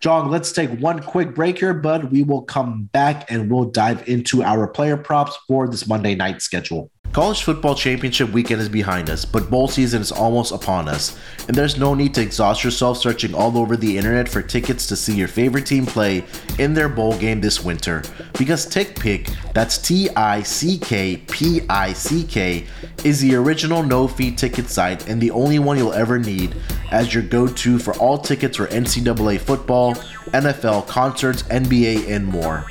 Jong, 0.00 0.30
let's 0.30 0.52
take 0.52 0.70
one 0.78 1.02
quick 1.02 1.34
break 1.34 1.58
here, 1.58 1.74
bud. 1.74 2.12
We 2.12 2.22
will 2.22 2.42
come 2.42 2.88
back 2.92 3.30
and 3.30 3.50
we'll 3.50 3.64
dive 3.64 4.08
into 4.08 4.44
our 4.44 4.68
player 4.68 4.96
props 4.96 5.36
for 5.48 5.68
this 5.68 5.88
Monday 5.88 6.14
night 6.14 6.40
schedule. 6.40 6.90
College 7.18 7.42
football 7.42 7.74
championship 7.74 8.30
weekend 8.30 8.60
is 8.60 8.68
behind 8.68 9.10
us, 9.10 9.24
but 9.24 9.50
bowl 9.50 9.66
season 9.66 10.00
is 10.00 10.12
almost 10.12 10.52
upon 10.52 10.88
us, 10.88 11.18
and 11.48 11.56
there's 11.56 11.76
no 11.76 11.92
need 11.92 12.14
to 12.14 12.22
exhaust 12.22 12.62
yourself 12.62 12.96
searching 12.96 13.34
all 13.34 13.58
over 13.58 13.76
the 13.76 13.98
internet 13.98 14.28
for 14.28 14.40
tickets 14.40 14.86
to 14.86 14.94
see 14.94 15.16
your 15.16 15.26
favorite 15.26 15.66
team 15.66 15.84
play 15.84 16.24
in 16.60 16.74
their 16.74 16.88
bowl 16.88 17.18
game 17.18 17.40
this 17.40 17.64
winter. 17.64 18.04
Because 18.38 18.66
TickPick, 18.66 19.52
that's 19.52 19.78
T 19.78 20.08
I 20.10 20.44
C 20.44 20.78
K 20.78 21.16
P 21.26 21.62
I 21.68 21.92
C 21.92 22.22
K, 22.22 22.68
is 23.02 23.20
the 23.20 23.34
original 23.34 23.82
no 23.82 24.06
fee 24.06 24.30
ticket 24.30 24.68
site 24.68 25.08
and 25.08 25.20
the 25.20 25.32
only 25.32 25.58
one 25.58 25.76
you'll 25.76 25.94
ever 25.94 26.20
need 26.20 26.54
as 26.92 27.12
your 27.12 27.24
go 27.24 27.48
to 27.48 27.80
for 27.80 27.94
all 27.94 28.18
tickets 28.18 28.56
for 28.56 28.68
NCAA 28.68 29.40
football, 29.40 29.96
NFL, 30.34 30.86
concerts, 30.86 31.42
NBA, 31.42 32.08
and 32.08 32.24
more. 32.24 32.64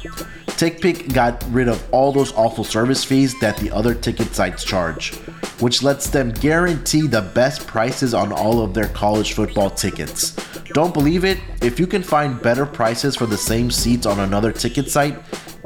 TickPick 0.58 1.14
got 1.14 1.44
rid 1.52 1.68
of 1.68 1.88
all 1.94 2.12
those 2.12 2.34
awful 2.34 2.64
service 2.64 3.04
fees 3.04 3.40
that 3.42 3.58
the 3.58 3.70
other 3.70 3.94
ticket 3.94 4.34
sites 4.38 4.64
charge, 4.64 5.16
which 5.60 5.82
lets 5.82 6.10
them 6.10 6.32
guarantee 6.32 7.08
the 7.08 7.24
best 7.34 7.66
prices 7.66 8.14
on 8.14 8.32
all 8.32 8.62
of 8.62 8.76
their 8.76 8.90
college 8.90 9.34
football 9.34 9.72
tickets. 9.72 10.32
Don't 10.74 10.94
believe 10.94 11.26
it? 11.26 11.40
If 11.62 11.80
you 11.80 11.88
can 11.88 12.04
find 12.04 12.40
better 12.42 12.68
prices 12.68 13.16
for 13.16 13.26
the 13.26 13.36
same 13.36 13.72
seats 13.72 14.06
on 14.06 14.20
another 14.20 14.52
ticket 14.52 14.90
site, 14.90 15.20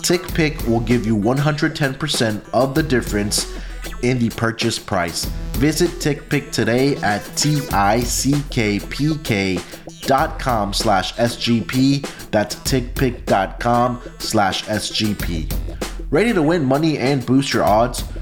TickPick 0.04 0.66
will 0.68 0.80
give 0.80 1.06
you 1.06 1.18
110% 1.18 2.50
of 2.54 2.74
the 2.74 2.82
difference 2.82 3.54
in 4.04 4.18
the 4.20 4.30
purchase 4.30 4.80
price. 4.80 5.26
Visit 5.60 5.90
TickPick 6.00 6.52
today 6.52 6.96
at 6.98 7.20
T-I-C-K-P-K.com 7.36 8.04
slash 10.74 11.14
SGP. 11.16 12.32
That's 12.32 12.56
tickpick.com 12.56 14.02
slash 14.20 14.64
SGP. 14.64 15.52
Ready 16.10 16.34
to 16.34 16.42
win 16.42 16.66
money 16.66 16.98
and 16.98 17.26
boost 17.26 17.54
your 17.54 17.64
odds? 17.64 18.04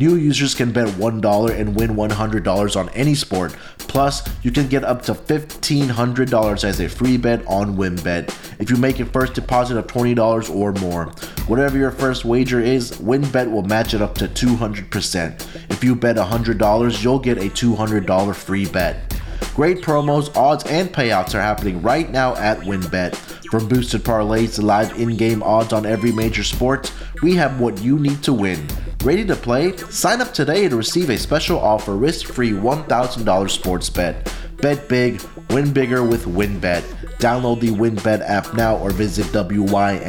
New 0.00 0.16
users 0.16 0.54
can 0.54 0.72
bet 0.72 0.88
$1 0.88 1.60
and 1.60 1.76
win 1.76 1.90
$100 1.90 2.76
on 2.76 2.88
any 2.90 3.14
sport. 3.14 3.54
Plus, 3.76 4.26
you 4.42 4.50
can 4.50 4.66
get 4.66 4.82
up 4.82 5.02
to 5.02 5.12
$1,500 5.12 6.64
as 6.64 6.80
a 6.80 6.88
free 6.88 7.18
bet 7.18 7.46
on 7.46 7.76
WynnBET 7.76 8.34
if 8.58 8.70
you 8.70 8.76
make 8.78 8.98
a 8.98 9.04
first 9.04 9.34
deposit 9.34 9.76
of 9.76 9.86
$20 9.88 10.56
or 10.56 10.72
more. 10.80 11.12
Whatever 11.48 11.76
your 11.76 11.90
first 11.90 12.24
wager 12.24 12.60
is, 12.60 12.92
WynnBET 12.92 13.50
will 13.50 13.64
match 13.64 13.92
it 13.92 14.00
up 14.00 14.14
to 14.14 14.26
200%. 14.26 15.70
If 15.70 15.84
you 15.84 15.94
bet 15.94 16.16
$100, 16.16 17.02
you'll 17.02 17.18
get 17.18 17.36
a 17.36 17.50
$200 17.50 18.34
free 18.34 18.64
bet. 18.64 19.09
Great 19.60 19.82
promos, 19.82 20.34
odds, 20.34 20.64
and 20.64 20.88
payouts 20.88 21.34
are 21.34 21.42
happening 21.42 21.82
right 21.82 22.10
now 22.10 22.34
at 22.36 22.56
WynnBET. 22.60 23.14
From 23.50 23.68
boosted 23.68 24.02
parlays 24.02 24.54
to 24.54 24.62
live 24.62 24.98
in-game 24.98 25.42
odds 25.42 25.74
on 25.74 25.84
every 25.84 26.12
major 26.12 26.42
sport, 26.42 26.90
we 27.22 27.34
have 27.34 27.60
what 27.60 27.78
you 27.82 27.98
need 27.98 28.22
to 28.22 28.32
win. 28.32 28.66
Ready 29.04 29.22
to 29.26 29.36
play? 29.36 29.76
Sign 29.76 30.22
up 30.22 30.32
today 30.32 30.66
to 30.66 30.76
receive 30.76 31.10
a 31.10 31.18
special 31.18 31.58
offer 31.58 31.94
risk-free 31.94 32.52
$1,000 32.52 33.50
sports 33.50 33.90
bet. 33.90 34.32
Bet 34.62 34.88
big, 34.88 35.20
win 35.50 35.74
bigger 35.74 36.02
with 36.04 36.24
WynnBET. 36.24 36.80
Download 37.18 37.60
the 37.60 37.68
WynnBET 37.68 38.26
app 38.26 38.54
now 38.54 38.78
or 38.78 38.92
visit 38.92 39.26
wynnbet.com. 39.26 40.06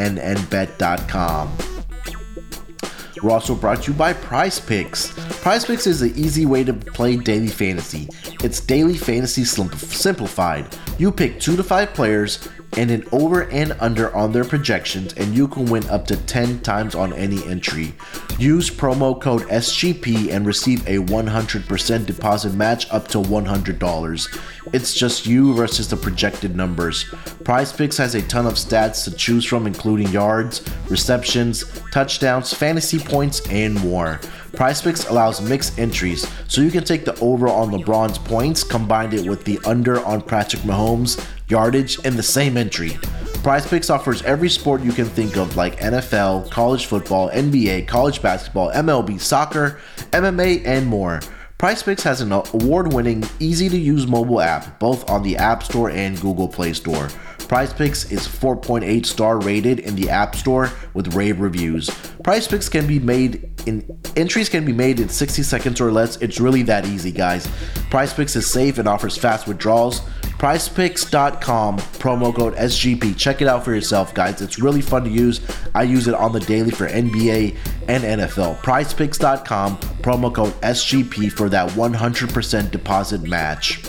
We're 3.21 3.31
also 3.31 3.55
brought 3.55 3.83
to 3.83 3.91
you 3.91 3.97
by 3.97 4.13
Prize 4.13 4.59
Picks. 4.59 5.13
Prize 5.41 5.65
Picks 5.65 5.85
is 5.85 6.01
an 6.01 6.13
easy 6.15 6.45
way 6.45 6.63
to 6.63 6.73
play 6.73 7.17
daily 7.17 7.47
fantasy. 7.47 8.07
It's 8.43 8.59
daily 8.59 8.97
fantasy 8.97 9.43
simplified. 9.43 10.75
You 10.97 11.11
pick 11.11 11.39
two 11.39 11.55
to 11.55 11.63
five 11.63 11.93
players 11.93 12.47
and 12.77 12.89
an 12.89 13.03
over 13.11 13.49
and 13.49 13.75
under 13.79 14.15
on 14.15 14.31
their 14.31 14.45
projections, 14.45 15.13
and 15.13 15.35
you 15.35 15.47
can 15.47 15.65
win 15.65 15.87
up 15.89 16.07
to 16.07 16.17
10 16.17 16.61
times 16.61 16.95
on 16.95 17.13
any 17.13 17.45
entry. 17.45 17.93
Use 18.39 18.69
promo 18.69 19.19
code 19.19 19.41
SGP 19.43 20.31
and 20.31 20.45
receive 20.45 20.87
a 20.87 20.97
100% 20.97 22.05
deposit 22.05 22.53
match 22.53 22.89
up 22.91 23.07
to 23.09 23.17
$100. 23.17 24.39
It's 24.73 24.93
just 24.93 25.25
you 25.25 25.53
versus 25.53 25.89
the 25.89 25.97
projected 25.97 26.55
numbers. 26.55 27.03
Prize 27.43 27.73
Picks 27.73 27.97
has 27.97 28.15
a 28.15 28.21
ton 28.21 28.45
of 28.45 28.53
stats 28.53 29.03
to 29.03 29.11
choose 29.11 29.45
from, 29.45 29.67
including 29.67 30.07
yards, 30.09 30.61
receptions, 30.89 31.65
touchdowns, 31.91 32.53
fantasy 32.53 32.97
points, 32.97 33.45
and 33.49 33.75
more. 33.75 34.21
Prize 34.53 34.81
Picks 34.81 35.07
allows 35.09 35.41
mixed 35.41 35.77
entries, 35.77 36.25
so 36.47 36.61
you 36.61 36.71
can 36.71 36.83
take 36.83 37.03
the 37.03 37.19
over 37.19 37.47
on 37.49 37.71
LeBron's 37.71 38.17
points, 38.17 38.63
combine 38.63 39.11
it 39.13 39.27
with 39.27 39.43
the 39.43 39.59
under 39.65 40.03
on 40.05 40.21
Patrick 40.21 40.61
Mahomes, 40.63 41.21
yardage, 41.49 41.99
in 42.05 42.15
the 42.15 42.23
same 42.23 42.55
entry. 42.55 42.97
Prize 43.43 43.67
Picks 43.67 43.89
offers 43.89 44.21
every 44.21 44.49
sport 44.49 44.83
you 44.83 44.91
can 44.91 45.05
think 45.05 45.35
of, 45.35 45.57
like 45.57 45.79
NFL, 45.79 46.49
college 46.51 46.85
football, 46.85 47.29
NBA, 47.31 47.87
college 47.87 48.21
basketball, 48.21 48.71
MLB, 48.71 49.19
soccer, 49.19 49.81
MMA, 50.11 50.65
and 50.65 50.85
more. 50.85 51.19
Prize 51.61 51.83
Picks 51.83 52.01
has 52.01 52.21
an 52.21 52.31
award 52.31 52.91
winning, 52.91 53.23
easy 53.39 53.69
to 53.69 53.77
use 53.77 54.07
mobile 54.07 54.41
app, 54.41 54.79
both 54.79 55.07
on 55.07 55.21
the 55.21 55.37
App 55.37 55.61
Store 55.61 55.91
and 55.91 56.19
Google 56.19 56.47
Play 56.47 56.73
Store. 56.73 57.07
Prize 57.37 57.71
Picks 57.71 58.11
is 58.11 58.27
4.8 58.27 59.05
star 59.05 59.39
rated 59.39 59.77
in 59.77 59.93
the 59.95 60.09
App 60.09 60.35
Store 60.35 60.71
with 60.95 61.13
rave 61.13 61.39
reviews. 61.39 61.87
Prize 62.23 62.47
Picks 62.47 62.67
can 62.67 62.87
be 62.87 62.97
made 62.97 63.51
in 63.67 63.85
entries 64.15 64.49
can 64.49 64.65
be 64.65 64.73
made 64.73 64.99
in 64.99 65.07
60 65.07 65.43
seconds 65.43 65.79
or 65.79 65.91
less. 65.91 66.17
It's 66.17 66.39
really 66.39 66.63
that 66.63 66.87
easy, 66.87 67.11
guys. 67.11 67.47
Prize 67.91 68.11
Picks 68.11 68.35
is 68.35 68.49
safe 68.49 68.79
and 68.79 68.87
offers 68.87 69.15
fast 69.15 69.47
withdrawals. 69.47 70.01
PrizePicks.com 70.41 71.77
promo 71.77 72.33
code 72.35 72.55
SGP. 72.55 73.15
Check 73.15 73.43
it 73.43 73.47
out 73.47 73.63
for 73.63 73.75
yourself, 73.75 74.11
guys. 74.15 74.41
It's 74.41 74.57
really 74.57 74.81
fun 74.81 75.03
to 75.03 75.09
use. 75.11 75.39
I 75.75 75.83
use 75.83 76.07
it 76.07 76.15
on 76.15 76.31
the 76.31 76.39
daily 76.39 76.71
for 76.71 76.87
NBA 76.87 77.55
and 77.87 78.03
NFL. 78.03 78.57
PrizePicks.com, 78.57 79.77
promo 80.01 80.33
code 80.33 80.53
SGP 80.61 81.31
for 81.31 81.47
that 81.49 81.69
100% 81.69 82.71
deposit 82.71 83.21
match. 83.21 83.83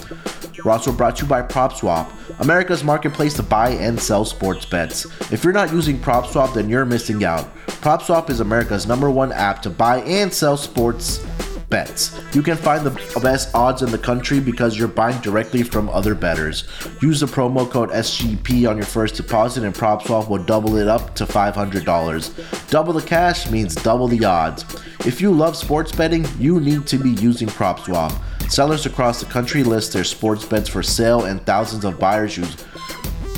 We're 0.62 0.73
also 0.73 0.92
brought 0.92 1.16
to 1.16 1.23
you 1.23 1.28
by 1.28 1.40
PropSwap, 1.40 2.12
America's 2.40 2.85
marketplace 2.85 3.32
to 3.37 3.42
buy 3.42 3.71
and 3.71 3.99
sell 3.99 4.26
sports 4.26 4.66
bets. 4.66 5.06
If 5.32 5.44
you're 5.44 5.54
not 5.54 5.73
using 5.73 5.99
PropSwap, 5.99 6.52
then 6.52 6.68
you're 6.68 6.85
missing 6.85 7.25
out. 7.25 7.56
PropSwap 7.66 8.28
is 8.28 8.40
America's 8.40 8.87
number 8.87 9.11
one 9.11 9.32
app 9.32 9.62
to 9.62 9.71
buy 9.71 10.02
and 10.02 10.30
sell 10.30 10.59
sports 10.59 11.25
bets. 11.73 12.21
You 12.35 12.43
can 12.43 12.59
find 12.59 12.85
the 12.85 13.21
best 13.21 13.52
odds 13.55 13.81
in 13.83 13.91
the 13.91 13.99
country 13.99 14.38
because 14.38 14.79
you're 14.79 14.87
buying 14.87 15.19
directly 15.23 15.62
from 15.62 15.88
other 15.88 16.14
bettors. 16.14 16.64
Use 17.00 17.21
the 17.21 17.26
promo 17.26 17.69
code 17.69 17.88
SGP 17.91 18.69
on 18.69 18.76
your 18.76 18.87
first 18.87 19.17
deposit 19.17 19.64
and 19.64 19.75
PropSwap 19.75 20.29
will 20.29 20.45
double 20.45 20.76
it 20.76 20.87
up 20.87 21.14
to 21.17 21.25
$500. 21.25 22.71
Double 22.71 22.93
the 22.93 23.02
cash 23.02 23.50
means 23.50 23.75
double 23.75 24.07
the 24.07 24.23
odds. 24.23 24.67
If 25.07 25.21
you 25.23 25.33
love 25.33 25.57
sports 25.57 25.91
betting, 25.91 26.26
you 26.38 26.61
need 26.61 26.87
to 26.88 26.99
be 26.99 27.12
using 27.12 27.49
PropSwap. 27.49 28.12
Sellers 28.50 28.85
across 28.85 29.21
the 29.21 29.26
country 29.26 29.64
list 29.64 29.95
their 29.95 30.05
sports 30.05 30.45
bets 30.45 30.69
for 30.69 30.83
sale, 30.83 31.25
and 31.25 31.41
thousands 31.47 31.87
of 31.87 31.99
buyers 31.99 32.37
use 32.37 32.55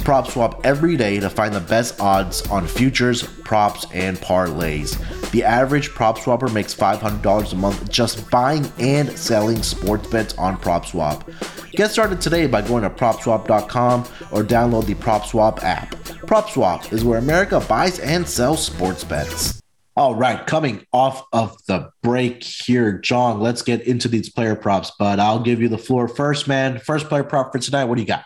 PropSwap 0.05 0.61
every 0.65 0.97
day 0.97 1.19
to 1.19 1.31
find 1.31 1.55
the 1.55 1.61
best 1.61 1.99
odds 1.99 2.47
on 2.51 2.67
futures, 2.67 3.23
props, 3.23 3.87
and 3.93 4.19
parlays. 4.19 4.99
The 5.31 5.43
average 5.43 5.91
prop 5.91 6.19
swapper 6.19 6.53
makes 6.53 6.75
$500 6.75 7.53
a 7.53 7.57
month 7.57 7.91
just 7.91 8.31
buying 8.31 8.71
and 8.79 9.19
selling 9.19 9.63
sports 9.63 10.07
bets 10.09 10.37
on 10.37 10.59
PropSwap. 10.59 11.23
Get 11.71 11.91
started 11.91 12.21
today 12.21 12.47
by 12.47 12.61
going 12.61 12.83
to 12.83 12.91
PropSwap.com 12.91 14.01
or 14.31 14.45
download 14.45 14.85
the 14.87 14.95
PropSwap 14.95 15.63
app. 15.63 15.95
PropSwap 16.27 16.93
is 16.93 17.03
where 17.03 17.19
America 17.19 17.61
buys 17.67 17.99
and 17.99 18.29
sells 18.29 18.65
sports 18.65 19.05
bets. 19.05 19.63
All 19.97 20.15
right, 20.15 20.45
coming 20.47 20.85
off 20.93 21.23
of 21.33 21.57
the 21.67 21.91
break 22.03 22.43
here, 22.43 22.99
Jong, 22.99 23.41
let's 23.41 23.63
get 23.63 23.83
into 23.83 24.09
these 24.09 24.29
player 24.29 24.57
props, 24.57 24.93
but 24.99 25.19
I'll 25.19 25.41
give 25.41 25.63
you 25.63 25.69
the 25.69 25.79
floor 25.79 26.09
first, 26.09 26.47
man. 26.47 26.79
First 26.81 27.09
player 27.09 27.25
prop 27.25 27.53
for 27.53 27.59
tonight. 27.59 27.85
What 27.85 27.95
do 27.95 28.03
you 28.03 28.09
got? 28.09 28.25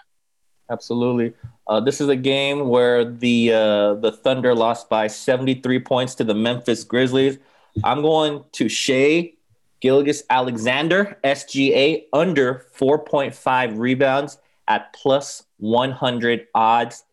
Absolutely. 0.70 1.34
Uh, 1.68 1.80
this 1.80 2.00
is 2.00 2.08
a 2.08 2.16
game 2.16 2.68
where 2.68 3.04
the 3.04 3.52
uh, 3.52 3.94
the 3.94 4.10
Thunder 4.10 4.54
lost 4.54 4.88
by 4.88 5.06
73 5.06 5.80
points 5.80 6.14
to 6.14 6.24
the 6.24 6.34
Memphis 6.34 6.82
Grizzlies. 6.82 7.38
I'm 7.84 8.00
going 8.02 8.44
to 8.52 8.68
Shai 8.68 9.34
Gilgeous 9.80 10.22
Alexander, 10.30 11.18
SGA, 11.22 12.04
under 12.12 12.66
4.5 12.76 13.78
rebounds 13.78 14.38
at 14.66 14.92
plus 14.92 15.44
100 15.58 16.48
odds. 16.54 17.04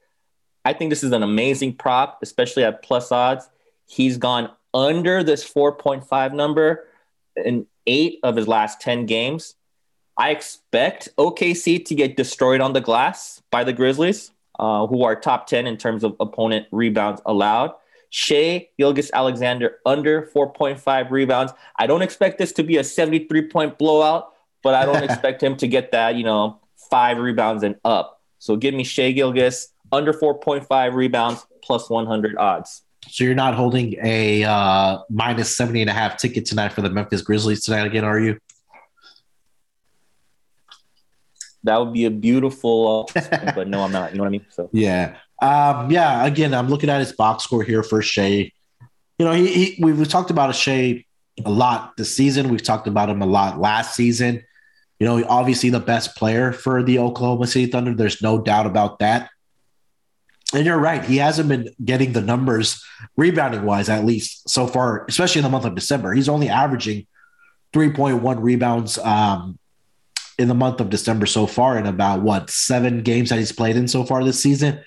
I 0.64 0.74
think 0.74 0.90
this 0.90 1.04
is 1.04 1.12
an 1.12 1.22
amazing 1.22 1.76
prop, 1.76 2.20
especially 2.24 2.64
at 2.64 2.82
plus 2.82 3.12
odds. 3.12 3.48
He's 3.86 4.18
gone 4.18 4.50
under 4.74 5.24
this 5.24 5.48
4.5 5.48 6.34
number 6.34 6.88
in 7.36 7.68
eight 7.86 8.20
of 8.24 8.36
his 8.36 8.48
last 8.48 8.82
10 8.82 9.06
games. 9.06 9.56
I 10.18 10.32
expect 10.32 11.10
OKC 11.18 11.86
to 11.86 11.96
get 11.96 12.18
destroyed 12.18 12.62
on 12.62 12.74
the 12.74 12.82
glass 12.82 13.44
by 13.52 13.64
the 13.64 13.74
Grizzlies, 13.74 14.32
uh, 14.60 14.88
who 14.88 15.04
are 15.04 15.16
top 15.16 15.48
10 15.48 15.68
in 15.68 15.78
terms 15.78 16.04
of 16.04 16.16
opponent 16.20 16.68
rebounds 16.72 17.22
allowed. 17.26 17.72
Shai 18.10 18.70
Gilgeous 18.78 19.12
Alexander 19.14 19.78
under 19.86 20.30
4.5 20.34 21.12
rebounds. 21.12 21.52
I 21.78 21.88
don't 21.88 22.02
expect 22.02 22.38
this 22.38 22.52
to 22.54 22.64
be 22.64 22.78
a 22.78 22.84
73 22.84 23.50
point 23.50 23.78
blowout, 23.78 24.34
but 24.64 24.74
I 24.74 24.86
don't 24.86 25.04
expect 25.10 25.44
him 25.44 25.58
to 25.58 25.68
get 25.68 25.92
that, 25.92 26.16
you 26.16 26.24
know, 26.24 26.60
five 26.90 27.18
rebounds 27.18 27.64
and 27.64 27.76
up. 27.84 28.22
So 28.40 28.56
give 28.56 28.74
me 28.74 28.84
Shai 28.84 29.12
Gilgeous 29.12 29.70
under 29.92 30.14
4.5 30.14 30.94
rebounds 30.94 31.46
plus 31.62 31.90
100 31.90 32.38
odds. 32.38 32.84
So 33.08 33.24
you're 33.24 33.36
not 33.36 33.54
holding 33.54 33.96
a 34.04 34.44
uh, 34.44 35.00
minus 35.10 35.56
70 35.56 35.82
and 35.82 35.90
a 35.90 35.94
half 35.94 36.18
ticket 36.18 36.46
tonight 36.46 36.74
for 36.74 36.82
the 36.82 36.90
Memphis 36.90 37.22
Grizzlies 37.22 37.64
tonight 37.64 37.86
again, 37.86 38.04
are 38.04 38.20
you? 38.20 38.40
That 41.66 41.80
would 41.80 41.94
be 41.94 42.06
a 42.06 42.12
beautiful, 42.12 43.08
uh, 43.16 43.52
but 43.56 43.68
no, 43.68 43.82
I'm 43.82 43.92
not. 43.92 44.12
You 44.12 44.18
know 44.18 44.24
what 44.24 44.28
I 44.28 44.32
mean? 44.32 44.46
So 44.50 44.70
yeah, 44.72 45.18
um, 45.42 45.92
yeah. 45.92 46.26
Again, 46.26 46.54
I'm 46.54 46.70
looking 46.70 46.90
at 46.90 47.00
his 47.00 47.12
box 47.12 47.44
score 47.44 47.64
here 47.64 47.84
for 47.84 48.02
Shai. 48.02 48.52
You 49.18 49.26
know, 49.26 49.32
he, 49.32 49.48
he 49.48 49.84
we've 49.84 50.08
talked 50.08 50.32
about 50.32 50.50
a 50.50 50.54
Shai 50.54 51.06
a 51.44 51.50
lot 51.50 51.98
this 51.98 52.16
season. 52.16 52.50
We've 52.50 52.64
talked 52.64 52.88
about 52.88 53.10
him 53.10 53.22
a 53.22 53.26
lot 53.26 53.60
last 53.60 53.96
season. 53.96 54.44
You 55.00 55.08
know, 55.08 55.26
obviously 55.28 55.70
the 55.70 55.80
best 55.80 56.16
player 56.16 56.54
for 56.54 56.82
the 56.82 57.00
Oklahoma 57.00 57.48
City 57.48 57.66
Thunder. 57.66 57.94
There's 57.94 58.22
no 58.22 58.40
doubt 58.40 58.66
about 58.66 59.00
that. 59.00 59.30
And 60.54 60.66
you're 60.66 60.78
right. 60.78 61.04
He 61.04 61.18
hasn't 61.18 61.50
been 61.50 61.70
getting 61.84 62.14
the 62.14 62.22
numbers 62.22 62.84
rebounding 63.18 63.64
wise, 63.64 63.90
at 63.90 64.06
least 64.06 64.48
so 64.48 64.68
far, 64.68 65.06
especially 65.10 65.40
in 65.40 65.44
the 65.44 65.50
month 65.50 65.66
of 65.66 65.76
December. 65.76 66.14
He's 66.14 66.30
only 66.30 66.48
averaging 66.48 67.08
3.1 67.74 68.42
rebounds 68.42 68.98
um, 69.00 69.60
in 70.38 70.48
the 70.48 70.54
month 70.54 70.82
of 70.82 70.90
December 70.90 71.26
so 71.26 71.48
far 71.48 71.78
in 71.78 71.86
about 71.86 72.22
what 72.22 72.50
seven 72.50 73.02
games 73.02 73.30
that 73.30 73.40
he's 73.40 73.52
played 73.52 73.76
in 73.76 73.88
so 73.88 74.04
far 74.04 74.24
this 74.24 74.42
season. 74.42 74.80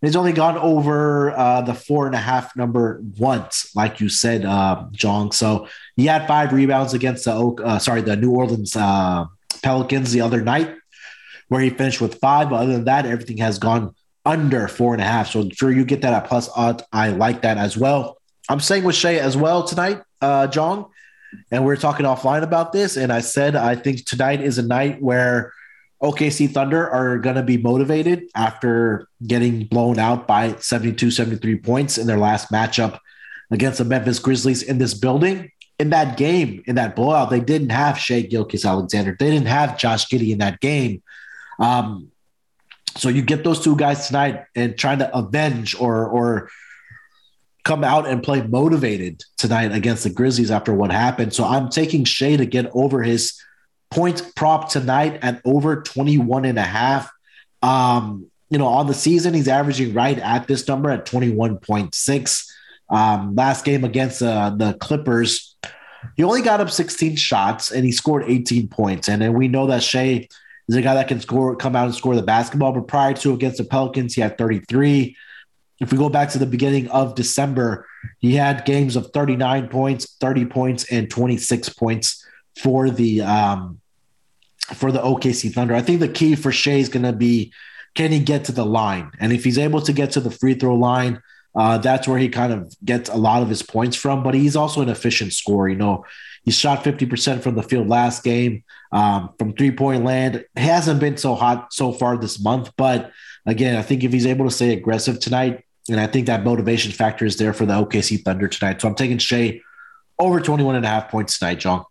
He's 0.00 0.16
only 0.16 0.32
gone 0.32 0.58
over 0.58 1.30
uh, 1.30 1.62
the 1.62 1.72
four 1.72 2.04
and 2.06 2.14
a 2.14 2.18
half 2.18 2.54
number 2.56 3.00
once, 3.16 3.74
like 3.74 4.00
you 4.00 4.10
said, 4.10 4.44
uh, 4.44 4.84
Jong. 4.92 5.32
So 5.32 5.66
he 5.96 6.04
had 6.04 6.26
five 6.26 6.52
rebounds 6.52 6.92
against 6.92 7.24
the 7.24 7.32
uh, 7.32 7.78
sorry 7.78 8.02
the 8.02 8.14
New 8.14 8.32
Orleans 8.32 8.76
uh, 8.76 9.24
Pelicans 9.62 10.12
the 10.12 10.20
other 10.20 10.42
night, 10.42 10.74
where 11.48 11.62
he 11.62 11.70
finished 11.70 12.02
with 12.02 12.16
five. 12.16 12.50
But 12.50 12.56
other 12.56 12.72
than 12.72 12.84
that, 12.84 13.06
everything 13.06 13.38
has 13.38 13.58
gone 13.58 13.94
under 14.26 14.68
four 14.68 14.92
and 14.92 15.00
a 15.00 15.06
half. 15.06 15.30
So 15.30 15.48
sure 15.48 15.72
you 15.72 15.86
get 15.86 16.02
that 16.02 16.12
at 16.12 16.26
plus 16.26 16.50
odds. 16.54 16.82
I 16.92 17.08
like 17.08 17.42
that 17.42 17.56
as 17.56 17.76
well. 17.76 18.18
I'm 18.48 18.60
staying 18.60 18.84
with 18.84 18.96
Shai 18.96 19.14
as 19.14 19.38
well 19.38 19.64
tonight, 19.64 20.02
uh, 20.20 20.48
Jong. 20.48 20.90
And 21.50 21.64
we 21.64 21.72
are 21.72 21.76
talking 21.76 22.06
offline 22.06 22.42
about 22.42 22.72
this. 22.72 22.96
And 22.96 23.12
I 23.12 23.20
said 23.20 23.56
I 23.56 23.76
think 23.76 24.04
tonight 24.04 24.40
is 24.40 24.58
a 24.58 24.62
night 24.62 25.00
where 25.00 25.52
OKC 26.02 26.50
Thunder 26.50 26.88
are 26.88 27.18
going 27.18 27.36
to 27.36 27.42
be 27.42 27.56
motivated 27.56 28.24
after 28.34 29.08
getting 29.26 29.64
blown 29.64 29.98
out 29.98 30.26
by 30.26 30.54
72, 30.56 31.10
73 31.10 31.56
points 31.56 31.98
in 31.98 32.06
their 32.06 32.18
last 32.18 32.50
matchup 32.50 32.98
against 33.50 33.78
the 33.78 33.84
Memphis 33.84 34.18
Grizzlies 34.18 34.62
in 34.62 34.78
this 34.78 34.94
building. 34.94 35.50
In 35.78 35.90
that 35.90 36.16
game, 36.16 36.62
in 36.66 36.76
that 36.76 36.94
blowout, 36.94 37.30
they 37.30 37.40
didn't 37.40 37.70
have 37.70 37.98
Shai 37.98 38.20
Gilgeous-Alexander. 38.20 39.16
They 39.18 39.30
didn't 39.30 39.48
have 39.48 39.76
Josh 39.76 40.06
Giddey 40.06 40.30
in 40.30 40.38
that 40.38 40.60
game. 40.60 41.02
Um, 41.58 42.12
so 42.96 43.08
you 43.08 43.22
get 43.22 43.42
those 43.42 43.62
two 43.62 43.76
guys 43.76 44.06
tonight 44.06 44.44
and 44.54 44.78
trying 44.78 44.98
to 44.98 45.16
avenge 45.16 45.74
or 45.74 46.06
or 46.06 46.50
come 47.64 47.82
out 47.82 48.06
and 48.06 48.22
play 48.22 48.42
motivated 48.42 49.22
tonight 49.38 49.72
against 49.72 50.04
the 50.04 50.10
Grizzlies 50.10 50.50
after 50.50 50.74
what 50.74 50.92
happened. 50.92 51.32
So 51.32 51.44
I'm 51.44 51.70
taking 51.70 52.04
Shai 52.04 52.36
to 52.36 52.46
get 52.46 52.70
over 52.74 53.02
his 53.02 53.40
point 53.90 54.34
prop 54.36 54.68
tonight 54.68 55.18
at 55.22 55.40
over 55.44 55.82
21 55.82 56.44
and 56.44 56.58
a 56.58 56.62
half. 56.62 57.10
Um, 57.62 58.26
you 58.50 58.58
know, 58.58 58.66
on 58.66 58.86
the 58.86 58.94
season, 58.94 59.32
he's 59.32 59.48
averaging 59.48 59.94
right 59.94 60.18
at 60.18 60.46
this 60.46 60.68
number 60.68 60.90
at 60.90 61.06
21.6. 61.06 62.50
Um, 62.90 63.34
last 63.34 63.64
game 63.64 63.82
against 63.84 64.22
uh, 64.22 64.50
the 64.50 64.74
Clippers, 64.74 65.56
he 66.16 66.22
only 66.22 66.42
got 66.42 66.60
up 66.60 66.70
16 66.70 67.16
shots 67.16 67.72
and 67.72 67.84
he 67.84 67.92
scored 67.92 68.24
18 68.26 68.68
points. 68.68 69.08
And 69.08 69.22
then 69.22 69.32
we 69.32 69.48
know 69.48 69.66
that 69.68 69.82
Shai 69.82 70.28
is 70.68 70.76
a 70.76 70.82
guy 70.82 70.94
that 70.94 71.08
can 71.08 71.20
score, 71.20 71.56
come 71.56 71.74
out 71.74 71.86
and 71.86 71.94
score 71.94 72.14
the 72.14 72.22
basketball. 72.22 72.72
But 72.72 72.88
prior 72.88 73.14
to 73.14 73.32
against 73.32 73.56
the 73.56 73.64
Pelicans, 73.64 74.14
he 74.14 74.20
had 74.20 74.36
33. 74.36 75.16
If 75.84 75.92
we 75.92 75.98
go 75.98 76.08
back 76.08 76.30
to 76.30 76.38
the 76.38 76.46
beginning 76.46 76.88
of 76.88 77.14
December, 77.14 77.86
he 78.18 78.34
had 78.34 78.64
games 78.64 78.96
of 78.96 79.10
39 79.12 79.68
points, 79.68 80.16
30 80.18 80.46
points, 80.46 80.90
and 80.90 81.10
26 81.10 81.68
points 81.70 82.24
for 82.56 82.88
the 82.88 83.20
um, 83.20 83.80
for 84.74 84.90
the 84.90 85.00
OKC 85.00 85.52
Thunder. 85.52 85.74
I 85.74 85.82
think 85.82 86.00
the 86.00 86.08
key 86.08 86.36
for 86.36 86.50
Shai 86.50 86.76
is 86.76 86.88
going 86.88 87.02
to 87.02 87.12
be 87.12 87.52
can 87.94 88.12
he 88.12 88.18
get 88.18 88.44
to 88.46 88.52
the 88.52 88.64
line, 88.64 89.10
and 89.20 89.30
if 89.30 89.44
he's 89.44 89.58
able 89.58 89.82
to 89.82 89.92
get 89.92 90.12
to 90.12 90.20
the 90.20 90.30
free 90.30 90.54
throw 90.54 90.74
line, 90.74 91.20
uh, 91.54 91.76
that's 91.76 92.08
where 92.08 92.18
he 92.18 92.30
kind 92.30 92.54
of 92.54 92.74
gets 92.82 93.10
a 93.10 93.16
lot 93.16 93.42
of 93.42 93.50
his 93.50 93.62
points 93.62 93.94
from. 93.94 94.22
But 94.22 94.32
he's 94.32 94.56
also 94.56 94.80
an 94.80 94.88
efficient 94.88 95.34
scorer. 95.34 95.68
You 95.68 95.76
know, 95.76 96.06
he 96.44 96.50
shot 96.50 96.82
50% 96.82 97.42
from 97.42 97.56
the 97.56 97.62
field 97.62 97.88
last 97.88 98.24
game 98.24 98.64
um, 98.90 99.34
from 99.38 99.52
three 99.52 99.70
point 99.70 100.02
land. 100.02 100.46
Hasn't 100.56 100.98
been 100.98 101.18
so 101.18 101.34
hot 101.34 101.74
so 101.74 101.92
far 101.92 102.16
this 102.16 102.42
month, 102.42 102.72
but 102.78 103.12
again, 103.44 103.76
I 103.76 103.82
think 103.82 104.02
if 104.02 104.12
he's 104.12 104.26
able 104.26 104.46
to 104.46 104.50
stay 104.50 104.72
aggressive 104.72 105.20
tonight, 105.20 105.63
and 105.88 106.00
I 106.00 106.06
think 106.06 106.26
that 106.26 106.44
motivation 106.44 106.92
factor 106.92 107.24
is 107.24 107.36
there 107.36 107.52
for 107.52 107.66
the 107.66 107.74
OKC 107.74 108.22
Thunder 108.22 108.48
tonight. 108.48 108.80
So 108.80 108.88
I'm 108.88 108.94
taking 108.94 109.18
Shai 109.18 109.60
over 110.18 110.40
21 110.40 110.76
and 110.76 110.84
a 110.84 110.88
half 110.88 111.10
points 111.10 111.38
tonight, 111.38 111.60
Jong. 111.60 111.84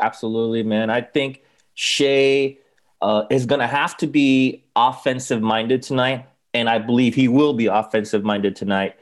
Absolutely, 0.00 0.62
man. 0.62 0.90
I 0.90 1.00
think 1.00 1.42
Shai 1.74 2.58
uh, 3.02 3.24
is 3.30 3.46
going 3.46 3.60
to 3.60 3.66
have 3.66 3.96
to 3.98 4.06
be 4.06 4.64
offensive 4.76 5.42
minded 5.42 5.82
tonight. 5.82 6.26
And 6.54 6.68
I 6.68 6.78
believe 6.78 7.14
he 7.14 7.28
will 7.28 7.52
be 7.52 7.66
offensive 7.66 8.24
minded 8.24 8.56
tonight. 8.56 8.96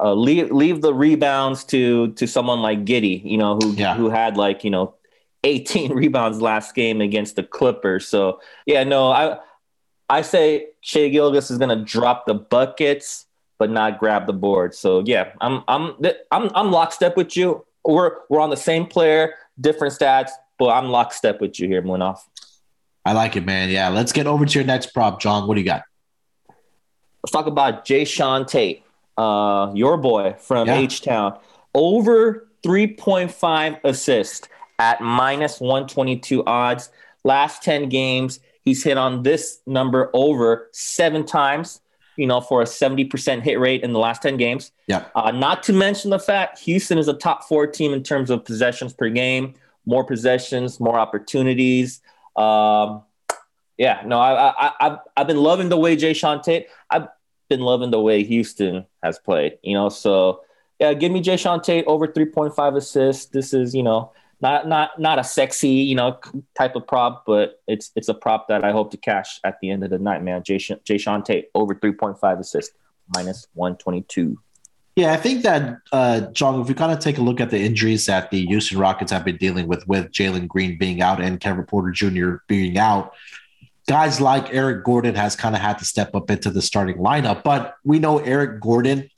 Uh, 0.00 0.14
leave 0.14 0.50
leave 0.50 0.80
the 0.80 0.94
rebounds 0.94 1.64
to 1.64 2.12
to 2.12 2.26
someone 2.26 2.62
like 2.62 2.84
Giddey, 2.84 3.22
you 3.24 3.36
know, 3.36 3.56
who 3.56 3.72
yeah. 3.72 3.94
who 3.94 4.08
had 4.08 4.38
like 4.38 4.64
you 4.64 4.70
know 4.70 4.94
18 5.44 5.92
rebounds 5.94 6.40
last 6.40 6.74
game 6.74 7.00
against 7.00 7.36
the 7.36 7.42
Clippers. 7.42 8.08
So 8.08 8.40
yeah, 8.64 8.84
no, 8.84 9.10
I 9.10 9.38
I 10.08 10.22
say 10.22 10.68
Shai 10.80 11.08
Gilgeous 11.08 11.50
is 11.50 11.58
gonna 11.58 11.84
drop 11.84 12.24
the 12.24 12.34
buckets, 12.34 13.26
but 13.62 13.70
not 13.70 14.00
grab 14.00 14.26
the 14.26 14.32
board. 14.32 14.74
So 14.74 15.04
yeah, 15.06 15.34
I'm 15.40 15.62
I'm 15.68 15.94
I'm 16.32 16.50
I'm 16.52 16.72
lockstep 16.72 17.16
with 17.16 17.36
you. 17.36 17.64
We're 17.84 18.16
we're 18.28 18.40
on 18.40 18.50
the 18.50 18.56
same 18.56 18.86
player, 18.86 19.34
different 19.60 19.94
stats, 19.94 20.30
but 20.58 20.70
I'm 20.70 20.88
lockstep 20.88 21.40
with 21.40 21.60
you 21.60 21.68
here, 21.68 21.80
Munaf. 21.80 22.18
I 23.04 23.12
like 23.12 23.36
it, 23.36 23.46
man. 23.46 23.70
Yeah, 23.70 23.88
let's 23.90 24.10
get 24.10 24.26
over 24.26 24.44
to 24.44 24.58
your 24.58 24.66
next 24.66 24.86
prop, 24.86 25.20
Jong. 25.20 25.46
What 25.46 25.54
do 25.54 25.60
you 25.60 25.64
got? 25.64 25.84
Let's 27.22 27.30
talk 27.30 27.46
about 27.46 27.84
Jae'Sean 27.84 28.48
Tate, 28.48 28.82
uh, 29.16 29.70
your 29.76 29.96
boy 29.96 30.34
from 30.40 30.68
H 30.68 31.02
Town. 31.02 31.38
Over 31.72 32.48
3.5 32.64 33.78
assists 33.84 34.48
at 34.80 35.00
minus 35.00 35.60
122 35.60 36.44
odds. 36.46 36.90
Last 37.22 37.62
10 37.62 37.88
games, 37.90 38.40
he's 38.62 38.82
hit 38.82 38.98
on 38.98 39.22
this 39.22 39.60
number 39.68 40.10
over 40.14 40.68
seven 40.72 41.24
times, 41.24 41.80
you 42.16 42.26
know, 42.26 42.40
for 42.40 42.62
a 42.62 42.64
70% 42.64 43.42
hit 43.42 43.58
rate 43.58 43.82
in 43.82 43.92
the 43.92 43.98
last 43.98 44.22
10 44.22 44.36
games. 44.36 44.72
Yeah. 44.86 45.06
Uh, 45.14 45.30
not 45.30 45.62
to 45.64 45.72
mention 45.72 46.10
the 46.10 46.18
fact 46.18 46.58
Houston 46.60 46.98
is 46.98 47.08
a 47.08 47.14
top 47.14 47.44
four 47.44 47.66
team 47.66 47.92
in 47.92 48.02
terms 48.02 48.30
of 48.30 48.44
possessions 48.44 48.92
per 48.92 49.08
game, 49.08 49.54
more 49.86 50.04
possessions, 50.04 50.80
more 50.80 50.98
opportunities. 50.98 52.00
Um, 52.36 53.02
yeah, 53.78 54.02
no, 54.04 54.20
I, 54.20 54.50
I, 54.50 54.72
I've, 54.80 54.98
I've 55.16 55.26
been 55.26 55.38
loving 55.38 55.68
the 55.68 55.78
way 55.78 55.96
Jae'Sean 55.96 56.42
Tate, 56.42 56.66
I've 56.90 57.08
been 57.48 57.60
loving 57.60 57.90
the 57.90 58.00
way 58.00 58.22
Houston 58.22 58.86
has 59.02 59.18
played, 59.18 59.58
you 59.62 59.74
know, 59.74 59.88
so 59.88 60.42
yeah, 60.78 60.94
give 60.94 61.12
me 61.12 61.22
Jae'Sean 61.22 61.62
Tate 61.62 61.84
over 61.86 62.08
3.5 62.08 62.76
assists. 62.76 63.26
This 63.26 63.54
is, 63.54 63.72
you 63.72 63.84
know, 63.84 64.12
not 64.42 64.68
not 64.68 65.00
not 65.00 65.18
a 65.18 65.24
sexy 65.24 65.68
you 65.68 65.94
know 65.94 66.18
type 66.58 66.76
of 66.76 66.86
prop, 66.86 67.24
but 67.26 67.60
it's 67.66 67.92
it's 67.96 68.08
a 68.08 68.14
prop 68.14 68.48
that 68.48 68.64
I 68.64 68.72
hope 68.72 68.90
to 68.90 68.96
cash 68.96 69.40
at 69.44 69.58
the 69.62 69.70
end 69.70 69.84
of 69.84 69.90
the 69.90 69.98
night, 69.98 70.22
man. 70.22 70.42
Jay 70.42 70.56
Jae'Sean 70.56 71.24
Tate 71.24 71.48
over 71.54 71.74
three 71.74 71.92
point 71.92 72.18
five 72.18 72.38
assists, 72.38 72.74
minus 73.14 73.46
one 73.54 73.76
twenty 73.76 74.02
two. 74.02 74.38
Yeah, 74.96 75.14
I 75.14 75.16
think 75.16 75.42
that 75.44 75.78
uh, 75.90 76.20
Jong, 76.32 76.60
if 76.60 76.68
we 76.68 76.74
kind 76.74 76.92
of 76.92 76.98
take 76.98 77.16
a 77.16 77.22
look 77.22 77.40
at 77.40 77.48
the 77.48 77.58
injuries 77.58 78.04
that 78.06 78.30
the 78.30 78.44
Houston 78.46 78.78
Rockets 78.78 79.10
have 79.10 79.24
been 79.24 79.38
dealing 79.38 79.66
with, 79.66 79.88
with 79.88 80.10
Jalen 80.12 80.48
Green 80.48 80.76
being 80.76 81.00
out 81.00 81.18
and 81.18 81.40
Kevin 81.40 81.64
Porter 81.64 81.92
Jr. 81.92 82.34
being 82.46 82.76
out, 82.76 83.14
guys 83.88 84.20
like 84.20 84.52
Eric 84.52 84.84
Gordon 84.84 85.14
has 85.14 85.34
kind 85.34 85.54
of 85.54 85.62
had 85.62 85.78
to 85.78 85.86
step 85.86 86.14
up 86.14 86.30
into 86.30 86.50
the 86.50 86.60
starting 86.60 86.98
lineup. 86.98 87.42
But 87.42 87.76
we 87.84 88.00
know 88.00 88.18
Eric 88.18 88.60
Gordon 88.60 89.08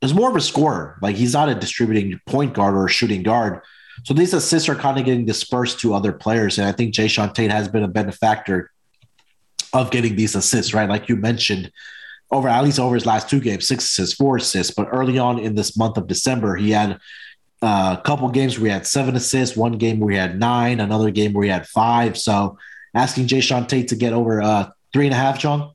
is 0.00 0.14
more 0.14 0.30
of 0.30 0.36
a 0.36 0.40
scorer. 0.40 0.96
Like 1.02 1.16
he's 1.16 1.32
not 1.32 1.48
a 1.48 1.56
distributing 1.56 2.20
point 2.26 2.54
guard 2.54 2.76
or 2.76 2.86
shooting 2.86 3.24
guard. 3.24 3.62
So 4.04 4.14
these 4.14 4.34
assists 4.34 4.68
are 4.68 4.74
kind 4.74 4.98
of 4.98 5.04
getting 5.04 5.26
dispersed 5.26 5.80
to 5.80 5.94
other 5.94 6.12
players. 6.12 6.58
And 6.58 6.66
I 6.66 6.72
think 6.72 6.94
Jae'Sean 6.94 7.34
Tate 7.34 7.50
has 7.50 7.68
been 7.68 7.84
a 7.84 7.88
benefactor 7.88 8.70
of 9.72 9.90
getting 9.90 10.16
these 10.16 10.34
assists, 10.34 10.74
right? 10.74 10.88
Like 10.88 11.08
you 11.08 11.16
mentioned, 11.16 11.70
over 12.30 12.48
at 12.48 12.64
least 12.64 12.78
over 12.78 12.94
his 12.94 13.06
last 13.06 13.28
two 13.28 13.40
games, 13.40 13.66
six 13.66 13.84
assists, 13.84 14.14
four 14.14 14.36
assists. 14.36 14.74
But 14.74 14.88
early 14.92 15.18
on 15.18 15.38
in 15.38 15.54
this 15.54 15.76
month 15.76 15.96
of 15.96 16.06
December, 16.06 16.56
he 16.56 16.70
had 16.70 16.98
uh, 17.62 17.96
a 17.98 18.02
couple 18.04 18.28
games 18.30 18.58
where 18.58 18.66
he 18.66 18.72
had 18.72 18.86
seven 18.86 19.16
assists, 19.16 19.56
one 19.56 19.72
game 19.72 20.00
where 20.00 20.12
he 20.12 20.18
had 20.18 20.38
nine, 20.38 20.80
another 20.80 21.10
game 21.10 21.32
where 21.32 21.44
he 21.44 21.50
had 21.50 21.66
five. 21.66 22.16
So 22.16 22.58
asking 22.94 23.26
Jae'Sean 23.26 23.68
Tate 23.68 23.88
to 23.88 23.96
get 23.96 24.12
over 24.12 24.40
uh, 24.40 24.70
three 24.92 25.06
and 25.06 25.14
a 25.14 25.18
half, 25.18 25.38
Jong. 25.38 25.74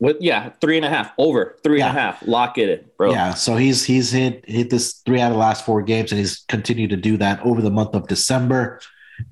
With 0.00 0.18
yeah, 0.20 0.50
three 0.60 0.76
and 0.76 0.86
a 0.86 0.88
half 0.88 1.12
over 1.18 1.58
three 1.64 1.78
yeah. 1.78 1.88
and 1.88 1.98
a 1.98 2.00
half. 2.00 2.24
Lock 2.26 2.56
it 2.56 2.68
in, 2.68 2.86
bro. 2.96 3.10
Yeah, 3.10 3.34
so 3.34 3.56
he's 3.56 3.84
he's 3.84 4.12
hit 4.12 4.44
hit 4.48 4.70
this 4.70 5.02
three 5.04 5.20
out 5.20 5.28
of 5.28 5.32
the 5.32 5.40
last 5.40 5.64
four 5.64 5.82
games, 5.82 6.12
and 6.12 6.20
he's 6.20 6.44
continued 6.48 6.90
to 6.90 6.96
do 6.96 7.16
that 7.16 7.40
over 7.44 7.60
the 7.60 7.70
month 7.70 7.94
of 7.94 8.06
December, 8.06 8.80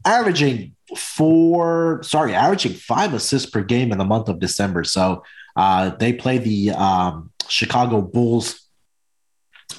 averaging 0.04 0.74
four. 0.96 2.00
Sorry, 2.02 2.34
averaging 2.34 2.72
five 2.72 3.14
assists 3.14 3.48
per 3.48 3.62
game 3.62 3.92
in 3.92 3.98
the 3.98 4.04
month 4.04 4.28
of 4.28 4.40
December. 4.40 4.82
So 4.82 5.22
uh, 5.54 5.90
they 5.90 6.12
play 6.12 6.38
the 6.38 6.72
um, 6.72 7.30
Chicago 7.48 8.02
Bulls 8.02 8.66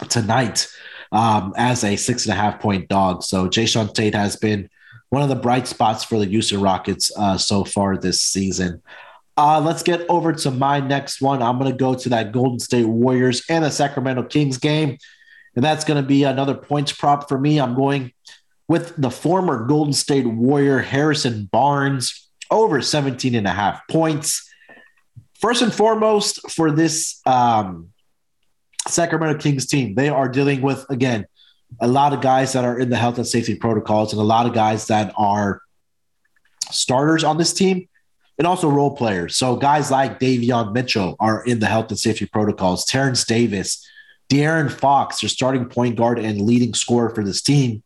tonight 0.09 0.67
um, 1.11 1.53
as 1.57 1.83
a 1.83 1.95
six 1.95 2.25
and 2.25 2.33
a 2.33 2.35
half 2.37 2.59
point 2.59 2.87
dog. 2.87 3.23
So 3.23 3.47
Jae'Sean 3.47 3.93
Tate 3.93 4.15
has 4.15 4.35
been 4.35 4.69
one 5.09 5.21
of 5.21 5.29
the 5.29 5.35
bright 5.35 5.67
spots 5.67 6.03
for 6.03 6.19
the 6.19 6.25
Houston 6.25 6.61
Rockets 6.61 7.11
uh, 7.17 7.37
so 7.37 7.63
far 7.63 7.97
this 7.97 8.21
season. 8.21 8.81
Uh, 9.37 9.61
let's 9.61 9.83
get 9.83 10.03
over 10.09 10.33
to 10.33 10.49
my 10.49 10.79
next 10.79 11.21
one. 11.21 11.43
I'm 11.43 11.59
going 11.59 11.71
to 11.71 11.77
go 11.77 11.93
to 11.93 12.09
that 12.09 12.31
Golden 12.31 12.59
State 12.59 12.87
Warriors 12.87 13.43
and 13.49 13.63
the 13.63 13.69
Sacramento 13.69 14.23
Kings 14.23 14.57
game. 14.57 14.97
And 15.55 15.63
that's 15.63 15.85
going 15.85 16.01
to 16.01 16.07
be 16.07 16.23
another 16.23 16.55
points 16.55 16.91
prop 16.91 17.29
for 17.29 17.37
me. 17.37 17.59
I'm 17.59 17.75
going 17.75 18.13
with 18.67 18.95
the 18.97 19.11
former 19.11 19.65
Golden 19.65 19.93
State 19.93 20.25
Warrior 20.25 20.79
Harrison 20.79 21.45
Barnes 21.51 22.27
over 22.49 22.81
17 22.81 23.35
and 23.35 23.45
a 23.45 23.51
half 23.51 23.87
points. 23.87 24.51
First 25.39 25.61
and 25.61 25.73
foremost, 25.73 26.49
for 26.49 26.71
this 26.71 27.21
um, 27.27 27.89
Sacramento 28.87 29.39
Kings 29.39 29.67
team, 29.67 29.93
they 29.93 30.09
are 30.09 30.27
dealing 30.27 30.61
with, 30.61 30.83
again, 30.89 31.27
a 31.79 31.87
lot 31.87 32.13
of 32.13 32.21
guys 32.21 32.53
that 32.53 32.65
are 32.65 32.79
in 32.79 32.89
the 32.89 32.97
health 32.97 33.17
and 33.17 33.27
safety 33.27 33.53
protocols 33.53 34.13
and 34.13 34.21
a 34.21 34.25
lot 34.25 34.47
of 34.47 34.53
guys 34.53 34.87
that 34.87 35.13
are 35.15 35.61
starters 36.71 37.23
on 37.23 37.37
this 37.37 37.53
team 37.53 37.87
and 38.37 38.45
also 38.45 38.69
role 38.69 38.95
players. 38.95 39.35
So 39.35 39.55
guys 39.55 39.89
like 39.89 40.19
Davion 40.19 40.73
Mitchell 40.73 41.15
are 41.19 41.43
in 41.43 41.59
the 41.59 41.65
health 41.65 41.89
and 41.89 41.99
safety 41.99 42.25
protocols. 42.25 42.85
Terrence 42.85 43.23
Davis, 43.25 43.85
De'Aaron 44.29 44.71
Fox, 44.71 45.21
your 45.23 45.29
starting 45.29 45.65
point 45.65 45.95
guard 45.95 46.19
and 46.19 46.41
leading 46.41 46.73
scorer 46.73 47.09
for 47.09 47.23
this 47.23 47.41
team. 47.41 47.83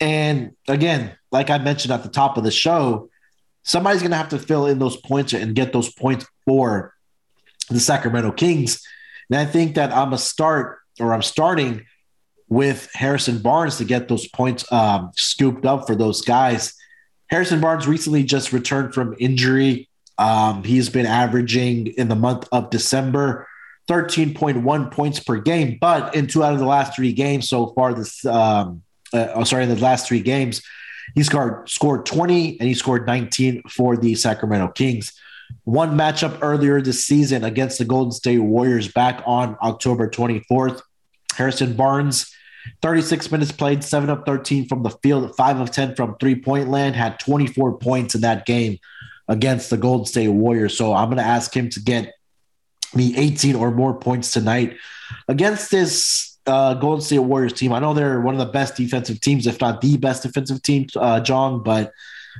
And 0.00 0.52
again, 0.66 1.16
like 1.30 1.50
I 1.50 1.58
mentioned 1.58 1.92
at 1.92 2.02
the 2.02 2.08
top 2.08 2.36
of 2.36 2.44
the 2.44 2.50
show, 2.50 3.10
somebody's 3.62 4.00
going 4.00 4.12
to 4.12 4.16
have 4.16 4.30
to 4.30 4.38
fill 4.38 4.66
in 4.66 4.78
those 4.78 4.96
points 4.96 5.32
and 5.32 5.54
get 5.54 5.72
those 5.72 5.92
points 5.92 6.26
for 6.46 6.94
the 7.68 7.80
Sacramento 7.80 8.32
Kings. 8.32 8.82
And 9.30 9.38
I 9.38 9.44
think 9.44 9.76
that 9.76 9.92
I'm 9.92 10.12
a 10.12 10.18
start 10.18 10.78
or 10.98 11.12
I'm 11.12 11.22
starting 11.22 11.86
with 12.48 12.90
Harrison 12.94 13.38
Barnes 13.38 13.78
to 13.78 13.84
get 13.84 14.08
those 14.08 14.26
points 14.28 14.70
um, 14.72 15.12
scooped 15.16 15.64
up 15.64 15.86
for 15.86 15.94
those 15.94 16.22
guys. 16.22 16.74
Harrison 17.30 17.60
Barnes 17.60 17.86
recently 17.86 18.24
just 18.24 18.52
returned 18.52 18.92
from 18.92 19.14
injury. 19.18 19.88
Um, 20.18 20.64
he's 20.64 20.88
been 20.88 21.06
averaging 21.06 21.86
in 21.88 22.08
the 22.08 22.16
month 22.16 22.48
of 22.52 22.70
December 22.70 23.46
13.1 23.88 24.90
points 24.90 25.20
per 25.20 25.38
game, 25.38 25.78
but 25.80 26.14
in 26.14 26.26
two 26.26 26.44
out 26.44 26.52
of 26.52 26.58
the 26.58 26.66
last 26.66 26.94
three 26.94 27.12
games 27.12 27.48
so 27.48 27.68
far, 27.68 27.94
this 27.94 28.24
um, 28.26 28.82
uh, 29.12 29.28
oh, 29.34 29.44
sorry, 29.44 29.64
in 29.64 29.68
the 29.68 29.80
last 29.80 30.06
three 30.06 30.20
games, 30.20 30.62
he 31.14 31.22
scored 31.22 31.68
scored 31.68 32.06
20 32.06 32.60
and 32.60 32.68
he 32.68 32.74
scored 32.74 33.06
19 33.06 33.62
for 33.68 33.96
the 33.96 34.14
Sacramento 34.14 34.68
Kings. 34.68 35.12
One 35.64 35.96
matchup 35.96 36.38
earlier 36.42 36.80
this 36.80 37.04
season 37.04 37.42
against 37.42 37.78
the 37.78 37.84
Golden 37.84 38.12
State 38.12 38.38
Warriors 38.38 38.86
back 38.86 39.22
on 39.26 39.56
October 39.62 40.08
24th. 40.08 40.82
Harrison 41.34 41.74
Barnes 41.74 42.32
36 42.82 43.30
minutes 43.30 43.52
played, 43.52 43.84
7 43.84 44.08
of 44.10 44.24
13 44.24 44.68
from 44.68 44.82
the 44.82 44.90
field, 44.90 45.34
5 45.36 45.60
of 45.60 45.70
10 45.70 45.94
from 45.94 46.16
three 46.18 46.34
point 46.34 46.68
land, 46.68 46.96
had 46.96 47.18
24 47.20 47.78
points 47.78 48.14
in 48.14 48.20
that 48.22 48.46
game 48.46 48.78
against 49.28 49.70
the 49.70 49.76
Golden 49.76 50.06
State 50.06 50.28
Warriors. 50.28 50.76
So 50.76 50.92
I'm 50.92 51.08
going 51.08 51.18
to 51.18 51.22
ask 51.22 51.54
him 51.54 51.68
to 51.70 51.80
get 51.80 52.14
me 52.94 53.16
18 53.16 53.54
or 53.54 53.70
more 53.70 53.94
points 53.94 54.32
tonight 54.32 54.76
against 55.28 55.70
this 55.70 56.38
uh, 56.46 56.74
Golden 56.74 57.00
State 57.00 57.18
Warriors 57.20 57.52
team. 57.52 57.72
I 57.72 57.78
know 57.78 57.94
they're 57.94 58.20
one 58.20 58.34
of 58.34 58.40
the 58.44 58.52
best 58.52 58.76
defensive 58.76 59.20
teams, 59.20 59.46
if 59.46 59.60
not 59.60 59.80
the 59.80 59.96
best 59.96 60.22
defensive 60.22 60.62
team, 60.62 60.88
uh, 60.96 61.20
Jong, 61.20 61.62
but 61.62 61.92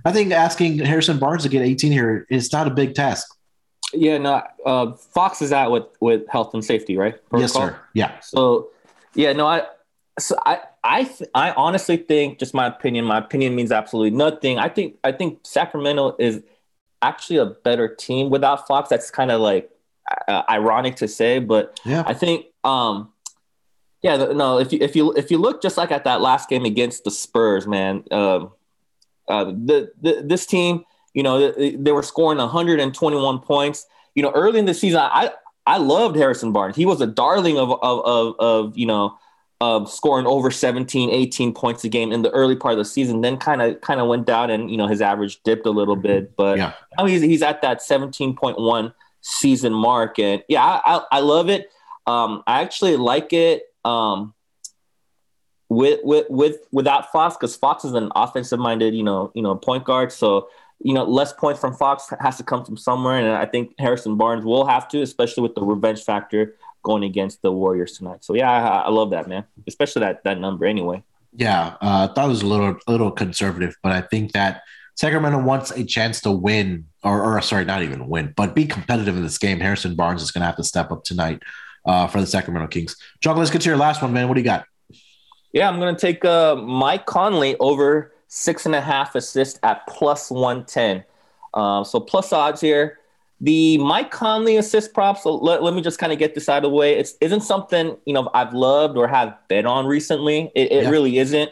I 0.05 0.12
think 0.12 0.33
asking 0.33 0.79
Harrison 0.79 1.19
Barnes 1.19 1.43
to 1.45 1.49
get 1.49 1.62
18 1.62 1.93
here 1.93 2.27
is 2.31 2.53
not 2.53 2.66
a 2.66 2.71
big 2.71 2.95
task. 2.95 3.27
Yeah, 3.93 4.19
no. 4.19 4.43
Uh, 4.64 4.93
Fox 4.93 5.43
is 5.43 5.53
out 5.53 5.73
with 5.73 5.85
with 5.99 6.29
health 6.29 6.55
and 6.55 6.64
safety, 6.64 6.97
right? 6.97 7.14
Protocol? 7.29 7.40
Yes, 7.40 7.53
sir. 7.53 7.81
Yeah. 7.93 8.21
So, 8.21 8.69
yeah, 9.14 9.33
no, 9.33 9.47
I 9.47 9.64
so 10.18 10.37
I 10.44 10.61
I 10.83 11.05
th- 11.05 11.31
I 11.35 11.53
honestly 11.53 11.96
think 11.96 12.38
just 12.38 12.55
my 12.55 12.66
opinion. 12.66 13.05
My 13.05 13.18
opinion 13.18 13.55
means 13.55 13.73
absolutely 13.73 14.16
nothing. 14.16 14.59
I 14.59 14.68
think 14.68 14.96
I 15.05 15.12
think 15.12 15.40
Sacramento 15.44 16.16
is 16.18 16.42
actually 17.03 17.38
a 17.38 17.46
better 17.46 17.94
team 17.94 18.31
without 18.31 18.66
Fox. 18.66 18.88
That's 18.88 19.11
kind 19.11 19.31
of 19.31 19.40
like 19.40 19.70
uh, 20.29 20.42
ironic 20.49 20.96
to 20.96 21.09
say, 21.09 21.38
but 21.38 21.79
yeah. 21.85 22.03
I 22.07 22.14
think 22.14 22.46
um 22.64 23.11
yeah 24.03 24.16
no 24.16 24.59
if 24.59 24.73
you 24.73 24.79
if 24.83 24.94
you 24.96 25.12
if 25.12 25.31
you 25.31 25.38
look 25.38 25.62
just 25.62 25.77
like 25.77 25.90
at 25.90 26.05
that 26.05 26.20
last 26.20 26.49
game 26.49 26.64
against 26.64 27.05
the 27.05 27.11
Spurs, 27.11 27.66
man, 27.66 28.05
um, 28.11 28.53
uh, 29.29 29.44
the, 29.44 29.92
the 30.01 30.23
this 30.25 30.46
team 30.46 30.85
you 31.14 31.23
know 31.23 31.53
they, 31.53 31.77
they 31.77 31.92
were 31.92 32.03
scoring 32.03 32.38
121 32.38 33.38
points. 33.40 33.87
You 34.14 34.23
know 34.23 34.33
early 34.33 34.59
in 34.59 34.64
the 34.64 34.75
season, 34.75 35.01
I 35.01 35.31
I 35.66 35.79
loved 35.79 36.16
Harrison 36.16 36.53
Barnes. 36.53 36.77
He 36.77 36.87
was 36.87 37.01
a 37.01 37.07
darling 37.07 37.59
of 37.59 37.70
of 37.70 38.05
of, 38.05 38.35
of 38.38 38.79
you 38.79 38.87
know 38.87 39.18
uh, 39.61 39.85
scoring 39.85 40.27
over 40.27 40.51
17, 40.51 41.11
18 41.11 41.53
points 41.53 41.85
a 41.85 41.88
game 41.88 42.12
in 42.12 42.23
the 42.23 42.31
early 42.31 42.57
part 42.57 42.73
of 42.73 42.79
the 42.79 42.85
season, 42.85 43.20
then 43.20 43.37
kind 43.37 43.61
of 43.61 43.81
kind 43.83 44.01
of 44.01 44.09
went 44.09 44.27
down 44.27 44.51
and 44.51 44.70
you 44.70 44.77
know 44.77 44.87
his 44.87 45.03
average 45.03 45.42
dipped 45.42 45.66
a 45.66 45.70
little 45.70 45.96
bit, 45.96 46.35
but 46.37 46.59
yeah. 46.59 46.73
now 46.99 47.05
he's 47.05 47.20
he's 47.20 47.42
at 47.42 47.61
that 47.62 47.81
17.1 47.81 48.94
season 49.20 49.73
mark, 49.73 50.18
and 50.18 50.42
yeah, 50.49 50.64
I 50.64 50.81
I, 50.85 51.03
I 51.12 51.20
love 51.20 51.51
it. 51.51 51.70
Um, 52.07 52.42
I 52.46 52.62
actually 52.62 52.96
like 52.96 53.33
it 53.35 53.64
um, 53.85 54.33
with 55.68 56.01
with 56.05 56.27
with 56.31 56.57
without 56.73 57.12
Fox 57.12 57.37
because 57.37 57.55
Fox 57.55 57.85
is 57.85 57.92
an 57.92 58.11
offensive 58.16 58.59
minded 58.59 58.94
you 58.94 59.03
know 59.03 59.31
you 59.35 59.42
know 59.42 59.57
point 59.57 59.85
guard, 59.85 60.11
so 60.11 60.49
you 60.83 60.94
know 60.94 61.05
less 61.05 61.35
points 61.35 61.61
from 61.61 61.75
Fox 61.75 62.11
has 62.20 62.38
to 62.38 62.42
come 62.42 62.64
from 62.64 62.79
somewhere, 62.79 63.18
and 63.18 63.29
I 63.29 63.44
think 63.44 63.75
Harrison 63.79 64.16
Barnes 64.16 64.46
will 64.46 64.66
have 64.66 64.88
to, 64.88 65.03
especially 65.03 65.42
with 65.42 65.55
the 65.55 65.62
revenge 65.62 66.03
factor 66.03 66.55
going 66.83 67.05
against 67.05 67.43
the 67.43 67.53
Warriors 67.53 67.97
tonight. 67.97 68.25
So 68.25 68.35
yeah, 68.35 68.51
I, 68.51 68.83
I 68.83 68.88
love 68.90 69.11
that 69.11 69.29
man, 69.29 69.45
especially 69.66 70.01
that 70.01 70.25
that 70.25 70.38
number 70.38 70.66
anyway. 70.66 71.03
Yeah, 71.33 71.77
uh, 71.81 72.09
I 72.11 72.14
thought 72.14 72.27
it 72.27 72.29
was 72.29 72.43
a 72.43 72.47
little 72.47 72.77
a 72.87 72.90
little 72.90 73.11
conservative, 73.11 73.77
but 73.83 73.93
I 73.93 74.01
think 74.01 74.33
that 74.33 74.62
Sacramento 75.01 75.43
wants 75.43 75.71
a 75.71 75.83
chance 75.83 76.21
to 76.21 76.31
win, 76.31 76.87
or, 77.03 77.23
or 77.23 77.40
sorry, 77.40 77.64
not 77.64 77.83
even 77.83 78.07
win, 78.07 78.35
but 78.37 78.55
be 78.55 78.66
competitive 78.66 79.16
in 79.16 79.23
this 79.23 79.38
game. 79.38 79.59
Harrison 79.59 79.95
Barnes 79.95 80.23
is 80.23 80.31
going 80.31 80.43
to 80.43 80.47
have 80.47 80.57
to 80.57 80.64
step 80.64 80.93
up 80.93 81.05
tonight 81.05 81.43
uh, 81.87 82.07
for 82.07 82.21
the 82.21 82.27
Sacramento 82.27 82.69
Kings. 82.69 82.97
Jong, 83.21 83.38
let's 83.38 83.51
get 83.51 83.62
to 83.62 83.69
your 83.71 83.79
last 83.79 84.03
one, 84.03 84.12
man. 84.12 84.29
What 84.29 84.35
do 84.35 84.40
you 84.40 84.45
got? 84.45 84.66
Yeah, 85.53 85.69
I'm 85.69 85.81
going 85.81 85.95
to 85.95 86.01
take 86.01 86.25
uh, 86.25 86.55
Mike 86.55 87.07
Conley 87.07 87.57
over 87.61 88.12
six 88.29 88.66
and 88.66 88.75
a 88.75 88.81
half 88.81 89.14
assists 89.14 89.59
at 89.62 89.87
plus 89.87 90.31
110. 90.31 91.05
Uh, 91.55 91.83
so 91.83 91.99
plus 91.99 92.33
odds 92.33 92.61
here. 92.61 92.99
The 93.40 93.79
Mike 93.79 94.11
Conley 94.11 94.57
assist 94.57 94.92
props, 94.92 95.24
let, 95.24 95.62
let 95.62 95.72
me 95.72 95.81
just 95.81 95.98
kind 95.98 96.12
of 96.12 96.18
get 96.18 96.35
this 96.35 96.48
out 96.48 96.59
of 96.59 96.62
the 96.64 96.76
way. 96.76 96.98
It 96.98 97.11
isn't 97.22 97.40
something, 97.40 97.96
you 98.05 98.12
know, 98.12 98.31
I've 98.35 98.53
loved 98.53 98.98
or 98.98 99.09
have 99.09 99.37
bet 99.48 99.64
on 99.64 99.87
recently. 99.87 100.53
It, 100.55 100.70
it 100.72 100.83
yeah. 100.85 100.90
really 100.90 101.18
isn't. 101.18 101.50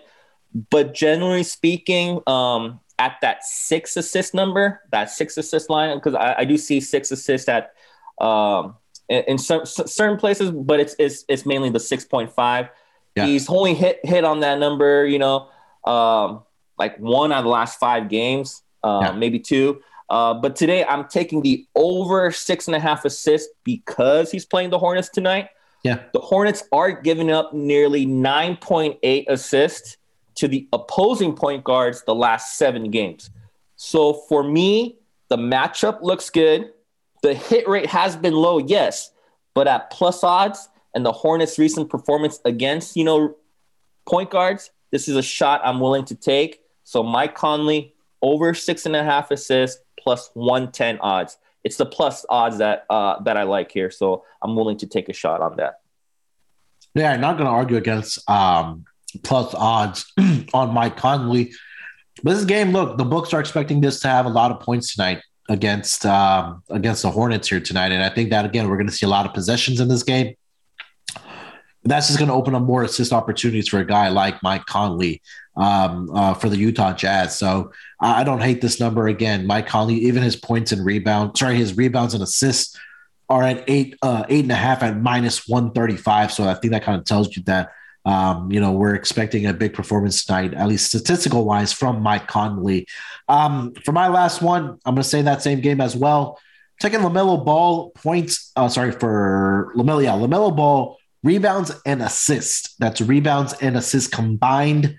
But 0.70 0.94
generally 0.94 1.42
speaking, 1.44 2.20
um, 2.26 2.80
at 2.98 3.16
that 3.22 3.44
six 3.44 3.96
assist 3.96 4.34
number, 4.34 4.82
that 4.92 5.10
six 5.10 5.36
assist 5.36 5.70
line, 5.70 5.96
because 5.96 6.14
I, 6.14 6.34
I, 6.38 6.44
do 6.44 6.58
see 6.58 6.80
six 6.80 7.10
assists 7.10 7.48
at 7.48 7.72
um, 8.20 8.74
in, 9.08 9.24
in 9.28 9.38
some, 9.38 9.64
certain 9.64 10.18
places, 10.18 10.50
but 10.50 10.80
it's, 10.80 10.94
it's, 10.98 11.24
it's 11.28 11.46
mainly 11.46 11.70
the 11.70 11.78
6.5. 11.78 12.68
Yeah. 13.14 13.26
He's 13.26 13.48
only 13.48 13.74
hit, 13.74 14.00
hit 14.04 14.24
on 14.24 14.40
that 14.40 14.58
number, 14.58 15.06
you 15.06 15.18
know, 15.18 15.48
um, 15.84 16.42
like 16.76 16.98
one 16.98 17.32
out 17.32 17.38
of 17.38 17.44
the 17.44 17.50
last 17.50 17.78
five 17.78 18.08
games, 18.08 18.62
uh, 18.82 19.00
yeah. 19.04 19.12
maybe 19.12 19.38
two. 19.38 19.80
Uh, 20.10 20.34
but 20.34 20.56
today 20.56 20.84
I'm 20.84 21.06
taking 21.06 21.42
the 21.42 21.66
over 21.74 22.30
six 22.30 22.66
and 22.66 22.74
a 22.74 22.80
half 22.80 23.04
assists 23.04 23.52
because 23.64 24.30
he's 24.30 24.44
playing 24.44 24.70
the 24.70 24.78
Hornets 24.78 25.08
tonight. 25.08 25.48
Yeah. 25.84 26.02
The 26.12 26.20
Hornets 26.20 26.64
are 26.72 26.92
giving 26.92 27.30
up 27.30 27.52
nearly 27.52 28.06
9.8 28.06 29.24
assists 29.28 29.96
to 30.36 30.48
the 30.48 30.68
opposing 30.72 31.34
point 31.34 31.64
guards 31.64 32.02
the 32.04 32.14
last 32.14 32.56
seven 32.56 32.90
games. 32.90 33.30
So 33.76 34.14
for 34.28 34.42
me, 34.42 34.98
the 35.28 35.36
matchup 35.36 36.00
looks 36.02 36.30
good. 36.30 36.72
The 37.22 37.34
hit 37.34 37.68
rate 37.68 37.86
has 37.86 38.16
been 38.16 38.34
low, 38.34 38.58
yes, 38.58 39.10
but 39.54 39.68
at 39.68 39.90
plus 39.90 40.24
odds 40.24 40.68
and 40.94 41.04
the 41.04 41.12
Hornets' 41.12 41.58
recent 41.58 41.90
performance 41.90 42.40
against, 42.44 42.96
you 42.96 43.04
know, 43.04 43.36
point 44.08 44.30
guards, 44.30 44.70
this 44.90 45.08
is 45.08 45.16
a 45.16 45.22
shot 45.22 45.60
I'm 45.64 45.80
willing 45.80 46.04
to 46.06 46.14
take. 46.14 46.60
So 46.84 47.02
Mike 47.02 47.34
Conley 47.34 47.94
over 48.22 48.54
six 48.54 48.86
and 48.86 48.96
a 48.96 49.04
half 49.04 49.30
assists 49.30 49.82
plus 50.08 50.30
110 50.32 51.00
odds. 51.00 51.36
It's 51.64 51.76
the 51.76 51.84
plus 51.84 52.24
odds 52.30 52.56
that 52.58 52.86
uh, 52.88 53.20
that 53.24 53.36
I 53.36 53.42
like 53.42 53.70
here, 53.70 53.90
so 53.90 54.24
I'm 54.40 54.56
willing 54.56 54.78
to 54.78 54.86
take 54.86 55.10
a 55.10 55.12
shot 55.12 55.42
on 55.42 55.56
that. 55.56 55.80
Yeah, 56.94 57.12
I'm 57.12 57.20
not 57.20 57.36
going 57.36 57.44
to 57.44 57.52
argue 57.52 57.76
against 57.76 58.28
um, 58.30 58.86
plus 59.22 59.54
odds 59.54 60.10
on 60.54 60.72
Mike 60.72 60.96
Conley. 60.96 61.52
But 62.22 62.36
this 62.36 62.46
game, 62.46 62.72
look, 62.72 62.96
the 62.96 63.04
books 63.04 63.34
are 63.34 63.40
expecting 63.40 63.82
this 63.82 64.00
to 64.00 64.08
have 64.08 64.24
a 64.24 64.30
lot 64.30 64.50
of 64.50 64.60
points 64.60 64.94
tonight 64.94 65.20
against 65.50 66.06
um, 66.06 66.62
against 66.70 67.02
the 67.02 67.10
Hornets 67.10 67.50
here 67.50 67.60
tonight, 67.60 67.92
and 67.92 68.02
I 68.02 68.08
think 68.08 68.30
that 68.30 68.46
again 68.46 68.66
we're 68.66 68.78
going 68.78 68.88
to 68.88 68.98
see 69.00 69.04
a 69.04 69.10
lot 69.10 69.26
of 69.26 69.34
possessions 69.34 69.78
in 69.78 69.88
this 69.88 70.04
game. 70.04 70.36
That's 71.84 72.08
just 72.08 72.18
going 72.18 72.28
to 72.28 72.34
open 72.34 72.54
up 72.54 72.62
more 72.62 72.82
assist 72.82 73.12
opportunities 73.12 73.68
for 73.68 73.78
a 73.78 73.86
guy 73.86 74.08
like 74.08 74.42
Mike 74.42 74.66
Conley 74.66 75.22
um, 75.56 76.10
uh, 76.14 76.34
for 76.34 76.48
the 76.48 76.56
Utah 76.56 76.92
Jazz. 76.92 77.36
So 77.36 77.72
I 78.00 78.24
don't 78.24 78.40
hate 78.40 78.60
this 78.60 78.80
number 78.80 79.08
again. 79.08 79.46
Mike 79.46 79.66
Conley, 79.66 79.96
even 79.96 80.22
his 80.22 80.36
points 80.36 80.72
and 80.72 80.84
rebounds, 80.84 81.40
sorry, 81.40 81.56
his 81.56 81.76
rebounds 81.76 82.14
and 82.14 82.22
assists 82.22 82.78
are 83.28 83.42
at 83.42 83.64
eight, 83.68 83.96
uh, 84.02 84.24
eight 84.28 84.44
and 84.44 84.52
a 84.52 84.56
half 84.56 84.82
at 84.82 84.96
minus 84.98 85.46
135. 85.48 86.32
So 86.32 86.44
I 86.44 86.54
think 86.54 86.72
that 86.72 86.82
kind 86.82 86.98
of 86.98 87.04
tells 87.04 87.36
you 87.36 87.42
that, 87.44 87.70
um, 88.04 88.50
you 88.50 88.60
know, 88.60 88.72
we're 88.72 88.94
expecting 88.94 89.46
a 89.46 89.52
big 89.52 89.74
performance 89.74 90.24
tonight, 90.24 90.54
at 90.54 90.68
least 90.68 90.86
statistical 90.86 91.44
wise, 91.44 91.72
from 91.72 92.00
Mike 92.00 92.26
Conley. 92.26 92.86
Um, 93.28 93.74
for 93.84 93.92
my 93.92 94.08
last 94.08 94.40
one, 94.40 94.78
I'm 94.84 94.94
going 94.94 95.02
to 95.02 95.04
say 95.04 95.22
that 95.22 95.42
same 95.42 95.60
game 95.60 95.80
as 95.80 95.94
well. 95.94 96.38
Taking 96.80 97.00
LaMelo 97.00 97.44
Ball 97.44 97.90
points, 97.90 98.52
uh, 98.54 98.68
sorry, 98.68 98.92
for 98.92 99.72
LaMelo, 99.76 100.02
yeah, 100.02 100.12
LaMelo 100.12 100.54
Ball 100.56 100.97
rebounds 101.28 101.70
and 101.84 102.00
assists. 102.00 102.74
That's 102.78 103.02
rebounds 103.02 103.52
and 103.60 103.76
assists 103.76 104.08
combined 104.08 104.96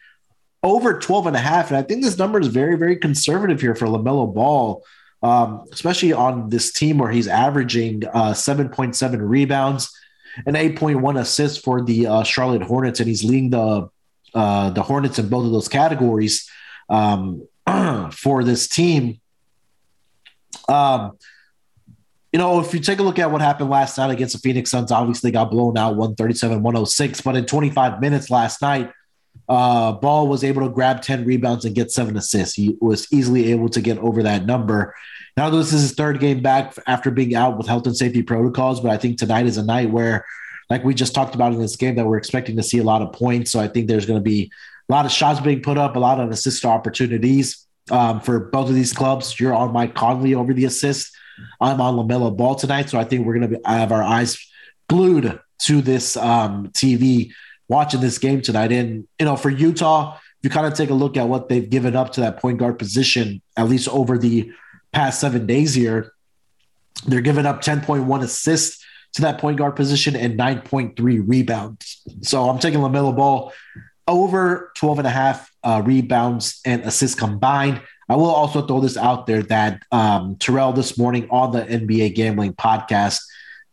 over 0.61 0.99
12 0.99 1.25
and 1.25 1.35
a 1.35 1.39
half. 1.39 1.69
And 1.69 1.77
I 1.77 1.81
think 1.81 2.03
this 2.03 2.19
number 2.19 2.39
is 2.39 2.47
very, 2.47 2.77
very 2.77 2.97
conservative 2.97 3.59
here 3.59 3.73
for 3.73 3.87
LaMelo 3.87 4.31
Ball, 4.31 4.83
um, 5.23 5.65
especially 5.71 6.13
on 6.13 6.49
this 6.49 6.71
team 6.71 6.99
where 6.99 7.09
he's 7.09 7.27
averaging 7.27 8.05
uh, 8.05 8.33
7.7 8.33 9.17
rebounds 9.21 9.91
and 10.45 10.55
8.1 10.55 11.19
assists 11.19 11.57
for 11.57 11.81
the 11.81 12.05
uh, 12.05 12.23
Charlotte 12.23 12.61
Hornets. 12.61 12.99
And 12.99 13.09
he's 13.09 13.23
leading 13.23 13.49
the, 13.49 13.89
uh, 14.35 14.69
the 14.69 14.83
Hornets 14.83 15.17
in 15.17 15.29
both 15.29 15.47
of 15.47 15.51
those 15.51 15.67
categories 15.67 16.47
um, 16.89 17.47
for 18.11 18.43
this 18.43 18.67
team. 18.67 19.19
Um, 20.67 21.17
you 22.31 22.39
know, 22.39 22.59
if 22.59 22.73
you 22.73 22.79
take 22.79 22.99
a 22.99 23.03
look 23.03 23.17
at 23.17 23.31
what 23.31 23.41
happened 23.41 23.69
last 23.69 23.97
night 23.97 24.11
against 24.11 24.35
the 24.35 24.39
Phoenix 24.39 24.69
Suns, 24.69 24.91
obviously 24.91 25.31
got 25.31 25.49
blown 25.49 25.77
out 25.77 25.95
137 25.95 26.61
106. 26.61 27.21
But 27.21 27.35
in 27.35 27.45
25 27.45 27.99
minutes 27.99 28.29
last 28.29 28.61
night, 28.61 28.91
uh, 29.47 29.93
Ball 29.93 30.27
was 30.27 30.43
able 30.43 30.61
to 30.61 30.69
grab 30.69 31.01
10 31.01 31.25
rebounds 31.25 31.65
and 31.65 31.73
get 31.73 31.91
seven 31.91 32.15
assists. 32.17 32.53
He 32.55 32.77
was 32.81 33.11
easily 33.11 33.51
able 33.51 33.67
to 33.69 33.81
get 33.81 33.97
over 33.97 34.21
that 34.23 34.45
number. 34.45 34.93
Now, 35.35 35.49
this 35.49 35.73
is 35.73 35.81
his 35.81 35.93
third 35.93 36.19
game 36.19 36.41
back 36.41 36.75
after 36.85 37.09
being 37.09 37.33
out 37.33 37.57
with 37.57 37.65
health 37.65 37.87
and 37.87 37.97
safety 37.97 38.21
protocols, 38.21 38.79
but 38.79 38.91
I 38.91 38.97
think 38.97 39.17
tonight 39.17 39.47
is 39.47 39.57
a 39.57 39.63
night 39.63 39.89
where, 39.89 40.25
like 40.69 40.83
we 40.83 40.93
just 40.93 41.15
talked 41.15 41.33
about 41.33 41.53
in 41.53 41.59
this 41.59 41.77
game, 41.77 41.95
that 41.95 42.05
we're 42.05 42.17
expecting 42.17 42.57
to 42.57 42.63
see 42.63 42.77
a 42.77 42.83
lot 42.83 43.01
of 43.01 43.11
points. 43.11 43.49
So 43.51 43.59
I 43.59 43.67
think 43.67 43.87
there's 43.87 44.05
going 44.05 44.19
to 44.19 44.23
be 44.23 44.51
a 44.87 44.91
lot 44.91 45.05
of 45.05 45.11
shots 45.11 45.39
being 45.39 45.61
put 45.61 45.79
up, 45.79 45.95
a 45.95 45.99
lot 45.99 46.19
of 46.19 46.29
assist 46.29 46.63
opportunities 46.65 47.65
um, 47.89 48.19
for 48.19 48.39
both 48.39 48.69
of 48.69 48.75
these 48.75 48.93
clubs. 48.93 49.39
You're 49.39 49.55
on 49.55 49.73
Mike 49.73 49.95
Conley 49.95 50.35
over 50.35 50.53
the 50.53 50.65
assist. 50.65 51.15
I'm 51.59 51.81
on 51.81 51.95
LaMelo 51.95 52.35
Ball 52.35 52.55
tonight. 52.55 52.89
So 52.89 52.99
I 52.99 53.03
think 53.03 53.25
we're 53.25 53.39
going 53.39 53.51
to 53.51 53.59
have 53.65 53.91
our 53.91 54.03
eyes 54.03 54.37
glued 54.87 55.39
to 55.63 55.81
this 55.81 56.17
um, 56.17 56.69
TV 56.69 57.31
watching 57.67 58.01
this 58.01 58.17
game 58.17 58.41
tonight. 58.41 58.71
And, 58.71 59.07
you 59.19 59.25
know, 59.25 59.35
for 59.35 59.49
Utah, 59.49 60.17
if 60.17 60.23
you 60.43 60.49
kind 60.49 60.65
of 60.65 60.73
take 60.73 60.89
a 60.89 60.93
look 60.93 61.17
at 61.17 61.27
what 61.27 61.49
they've 61.49 61.69
given 61.69 61.95
up 61.95 62.13
to 62.13 62.21
that 62.21 62.39
point 62.39 62.59
guard 62.59 62.79
position, 62.79 63.41
at 63.57 63.67
least 63.67 63.87
over 63.89 64.17
the 64.17 64.51
past 64.91 65.19
seven 65.19 65.45
days 65.45 65.73
here, 65.73 66.13
they're 67.05 67.21
giving 67.21 67.45
up 67.45 67.61
10.1 67.61 68.21
assists 68.23 68.85
to 69.13 69.21
that 69.21 69.39
point 69.39 69.57
guard 69.57 69.75
position 69.75 70.15
and 70.15 70.37
9.3 70.37 71.23
rebounds. 71.27 72.01
So 72.21 72.49
I'm 72.49 72.59
taking 72.59 72.79
LaMelo 72.79 73.15
Ball 73.15 73.53
over 74.07 74.71
12 74.75 74.99
and 74.99 75.07
a 75.07 75.11
half 75.11 75.51
uh, 75.63 75.81
rebounds 75.85 76.61
and 76.65 76.83
assists 76.83 77.19
combined. 77.19 77.81
I 78.09 78.15
will 78.15 78.25
also 78.25 78.65
throw 78.65 78.79
this 78.79 78.97
out 78.97 79.27
there 79.27 79.43
that 79.43 79.83
um, 79.91 80.35
Terrell 80.37 80.73
this 80.73 80.97
morning 80.97 81.27
on 81.29 81.51
the 81.51 81.61
NBA 81.61 82.15
Gambling 82.15 82.53
Podcast 82.53 83.21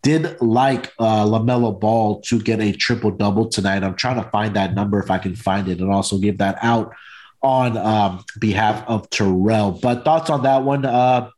did 0.02 0.40
like 0.40 0.92
uh, 0.98 1.24
LaMelo 1.24 1.80
Ball 1.80 2.20
to 2.20 2.40
get 2.40 2.60
a 2.60 2.72
triple 2.72 3.10
double 3.10 3.48
tonight. 3.48 3.82
I'm 3.82 3.96
trying 3.96 4.22
to 4.22 4.30
find 4.30 4.54
that 4.54 4.74
number 4.74 5.00
if 5.00 5.10
I 5.10 5.18
can 5.18 5.34
find 5.34 5.68
it 5.68 5.80
and 5.80 5.90
also 5.90 6.18
give 6.18 6.38
that 6.38 6.58
out 6.62 6.94
on 7.42 7.76
um, 7.76 8.24
behalf 8.38 8.84
of 8.86 9.08
Terrell. 9.10 9.72
But 9.72 10.04
thoughts 10.04 10.28
on 10.30 10.42
that 10.42 10.62
one, 10.62 10.84
uh, 10.84 11.30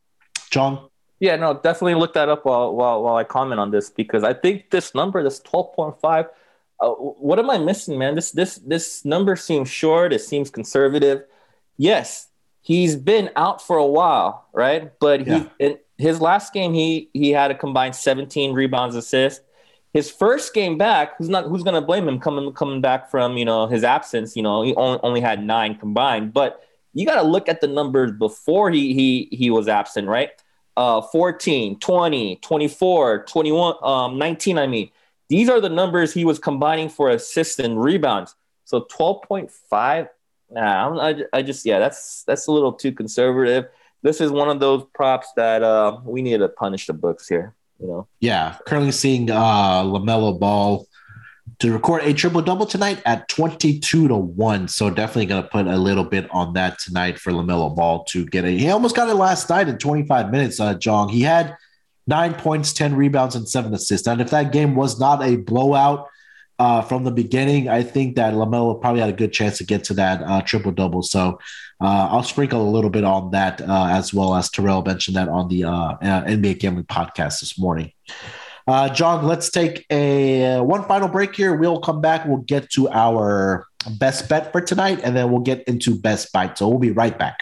Jong? 0.51 0.89
Yeah, 1.19 1.35
no, 1.35 1.53
definitely 1.53 1.95
look 1.95 2.13
that 2.13 2.29
up 2.29 2.45
while, 2.45 2.75
while, 2.75 3.03
while 3.03 3.15
I 3.15 3.23
comment 3.23 3.59
on 3.59 3.71
this 3.71 3.89
because 3.89 4.23
I 4.23 4.33
think 4.33 4.69
this 4.71 4.93
number, 4.93 5.23
this 5.23 5.39
12.5, 5.41 6.27
uh, 6.79 6.89
what 6.89 7.39
am 7.39 7.49
I 7.49 7.57
missing, 7.57 7.97
man? 7.97 8.15
This 8.15 8.31
this 8.31 8.55
this 8.55 9.03
number 9.03 9.35
seems 9.35 9.69
short. 9.69 10.13
It 10.13 10.21
seems 10.21 10.49
conservative. 10.49 11.23
Yes, 11.77 12.28
he's 12.69 12.95
been 12.95 13.31
out 13.35 13.65
for 13.65 13.77
a 13.77 13.85
while, 13.85 14.45
right? 14.53 14.91
But 14.99 15.21
he 15.21 15.31
yeah. 15.31 15.49
in 15.57 15.77
his 15.97 16.21
last 16.21 16.53
game 16.53 16.73
he 16.73 17.09
he 17.13 17.31
had 17.31 17.49
a 17.49 17.55
combined 17.55 17.95
17 17.95 18.53
rebounds, 18.53 18.95
assists. 18.95 19.43
His 19.91 20.11
first 20.11 20.53
game 20.53 20.77
back, 20.77 21.17
who's 21.17 21.29
not 21.29 21.45
who's 21.45 21.63
gonna 21.63 21.81
blame 21.81 22.07
him 22.07 22.19
coming 22.19 22.53
coming 22.53 22.79
back 22.79 23.09
from 23.09 23.37
you 23.37 23.43
know 23.43 23.65
his 23.65 23.83
absence? 23.83 24.35
You 24.35 24.43
know 24.43 24.61
he 24.61 24.75
only, 24.75 24.99
only 25.01 25.19
had 25.19 25.43
nine 25.43 25.75
combined, 25.75 26.31
but 26.31 26.63
you 26.93 27.05
got 27.05 27.21
to 27.21 27.27
look 27.27 27.49
at 27.49 27.61
the 27.61 27.67
numbers 27.67 28.11
before 28.11 28.69
he 28.69 28.93
he 28.93 29.35
he 29.35 29.49
was 29.49 29.67
absent, 29.67 30.07
right? 30.07 30.29
Uh, 30.77 31.01
14, 31.01 31.77
20, 31.79 32.35
24, 32.37 33.25
21, 33.25 33.75
um, 33.83 34.17
19. 34.17 34.57
I 34.57 34.67
mean, 34.67 34.89
these 35.27 35.49
are 35.49 35.59
the 35.59 35.69
numbers 35.69 36.13
he 36.13 36.23
was 36.23 36.39
combining 36.39 36.87
for 36.87 37.09
assists 37.09 37.59
and 37.59 37.81
rebounds. 37.81 38.35
So 38.63 38.81
12.5 38.81 40.07
Nah, 40.51 40.99
I, 40.99 41.23
I 41.31 41.41
just 41.41 41.65
yeah, 41.65 41.79
that's 41.79 42.23
that's 42.23 42.47
a 42.47 42.51
little 42.51 42.73
too 42.73 42.91
conservative. 42.91 43.65
This 44.01 44.21
is 44.21 44.31
one 44.31 44.49
of 44.49 44.59
those 44.59 44.83
props 44.93 45.27
that 45.35 45.61
uh, 45.61 45.99
we 46.03 46.21
need 46.21 46.37
to 46.37 46.49
punish 46.49 46.87
the 46.87 46.93
books 46.93 47.27
here. 47.27 47.53
You 47.79 47.87
know. 47.87 48.07
Yeah, 48.19 48.57
currently 48.65 48.91
seeing 48.91 49.29
uh, 49.29 49.83
LaMelo 49.83 50.39
Ball 50.39 50.87
to 51.59 51.73
record 51.73 52.03
a 52.03 52.13
triple 52.13 52.41
double 52.41 52.65
tonight 52.65 53.01
at 53.05 53.27
22 53.27 54.07
to 54.07 54.15
1. 54.15 54.67
So 54.67 54.89
definitely 54.89 55.25
going 55.25 55.43
to 55.43 55.49
put 55.49 55.67
a 55.67 55.77
little 55.77 56.03
bit 56.03 56.27
on 56.31 56.53
that 56.53 56.79
tonight 56.79 57.19
for 57.19 57.31
LaMelo 57.31 57.75
Ball 57.75 58.03
to 58.05 58.25
get 58.25 58.45
it. 58.45 58.57
He 58.57 58.69
almost 58.69 58.95
got 58.95 59.09
it 59.09 59.15
last 59.15 59.49
night 59.49 59.67
in 59.67 59.77
25 59.77 60.31
minutes, 60.31 60.59
uh, 60.59 60.75
Jong. 60.75 61.09
He 61.09 61.21
had 61.21 61.57
nine 62.07 62.33
points, 62.33 62.71
10 62.73 62.95
rebounds, 62.95 63.35
and 63.35 63.47
seven 63.47 63.73
assists. 63.73 64.07
And 64.07 64.21
if 64.21 64.29
that 64.29 64.51
game 64.51 64.75
was 64.75 64.99
not 64.99 65.23
a 65.23 65.37
blowout, 65.37 66.07
uh, 66.59 66.81
from 66.81 67.05
the 67.05 67.11
beginning, 67.11 67.69
I 67.69 67.81
think 67.81 68.17
that 68.17 68.33
LaMelo 68.33 68.79
probably 68.79 68.99
had 68.99 69.09
a 69.09 69.13
good 69.13 69.31
chance 69.31 69.57
to 69.59 69.63
get 69.63 69.85
to 69.85 69.93
that 69.95 70.21
uh, 70.21 70.41
triple 70.41 70.73
double. 70.73 71.01
So 71.01 71.39
uh, 71.81 72.09
I'll 72.11 72.23
sprinkle 72.23 72.61
a 72.61 72.69
little 72.69 72.89
bit 72.89 73.05
on 73.05 73.31
that 73.31 73.61
uh, 73.61 73.87
as 73.89 74.13
well 74.13 74.35
as 74.35 74.49
Terrell 74.49 74.83
mentioned 74.83 75.15
that 75.15 75.29
on 75.29 75.47
the 75.47 75.63
uh, 75.63 75.71
uh, 75.71 76.23
NBA 76.25 76.59
Gambling 76.59 76.85
podcast 76.85 77.39
this 77.39 77.57
morning. 77.57 77.93
Jong, 78.93 79.25
let's 79.25 79.49
take 79.49 79.83
a 79.89 80.59
one 80.59 80.83
final 80.83 81.07
break 81.07 81.35
here. 81.35 81.55
We'll 81.55 81.79
come 81.79 82.01
back. 82.01 82.25
We'll 82.27 82.37
get 82.37 82.69
to 82.71 82.87
our 82.89 83.65
best 83.97 84.29
bet 84.29 84.51
for 84.51 84.61
tonight, 84.61 84.99
and 85.03 85.15
then 85.15 85.31
we'll 85.31 85.41
get 85.41 85.63
into 85.67 85.95
best 85.95 86.31
bite. 86.31 86.59
So 86.59 86.67
we'll 86.67 86.77
be 86.77 86.91
right 86.91 87.17
back. 87.17 87.39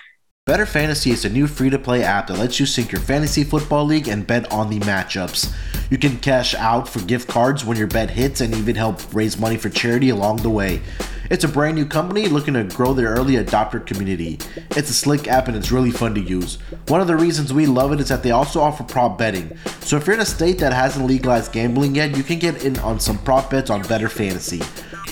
Bettor 0.47 0.65
Fantasy 0.65 1.11
is 1.11 1.25
a 1.25 1.29
new 1.29 1.45
free 1.45 1.69
to 1.69 1.77
play 1.77 2.03
app 2.03 2.27
that 2.27 2.37
lets 2.37 2.57
you 2.57 2.65
sync 2.65 2.93
your 2.93 3.01
fantasy 3.01 3.43
football 3.43 3.83
league 3.83 4.07
and 4.07 4.25
bet 4.25 4.49
on 4.49 4.69
the 4.69 4.79
matchups. 4.79 5.53
You 5.91 5.97
can 5.97 6.17
cash 6.19 6.55
out 6.55 6.87
for 6.87 7.01
gift 7.01 7.27
cards 7.27 7.65
when 7.65 7.75
your 7.75 7.87
bet 7.87 8.09
hits 8.09 8.39
and 8.39 8.55
even 8.55 8.77
help 8.77 9.13
raise 9.13 9.37
money 9.37 9.57
for 9.57 9.69
charity 9.69 10.07
along 10.07 10.37
the 10.37 10.49
way. 10.49 10.79
It's 11.29 11.43
a 11.43 11.49
brand 11.49 11.75
new 11.75 11.85
company 11.85 12.29
looking 12.29 12.53
to 12.53 12.63
grow 12.63 12.93
their 12.93 13.09
early 13.09 13.33
adopter 13.33 13.85
community. 13.85 14.39
It's 14.71 14.89
a 14.89 14.93
slick 14.93 15.27
app 15.27 15.49
and 15.49 15.57
it's 15.57 15.69
really 15.69 15.91
fun 15.91 16.15
to 16.15 16.21
use. 16.21 16.59
One 16.87 17.01
of 17.01 17.07
the 17.07 17.17
reasons 17.17 17.51
we 17.51 17.65
love 17.65 17.91
it 17.91 17.99
is 17.99 18.07
that 18.07 18.23
they 18.23 18.31
also 18.31 18.61
offer 18.61 18.85
prop 18.85 19.17
betting. 19.17 19.53
So 19.81 19.97
if 19.97 20.07
you're 20.07 20.15
in 20.15 20.21
a 20.21 20.25
state 20.25 20.59
that 20.59 20.71
hasn't 20.71 21.07
legalized 21.07 21.51
gambling 21.51 21.93
yet, 21.93 22.15
you 22.15 22.23
can 22.23 22.39
get 22.39 22.63
in 22.63 22.79
on 22.79 23.01
some 23.01 23.17
prop 23.17 23.49
bets 23.49 23.69
on 23.69 23.81
Bettor 23.81 24.07
Fantasy. 24.07 24.61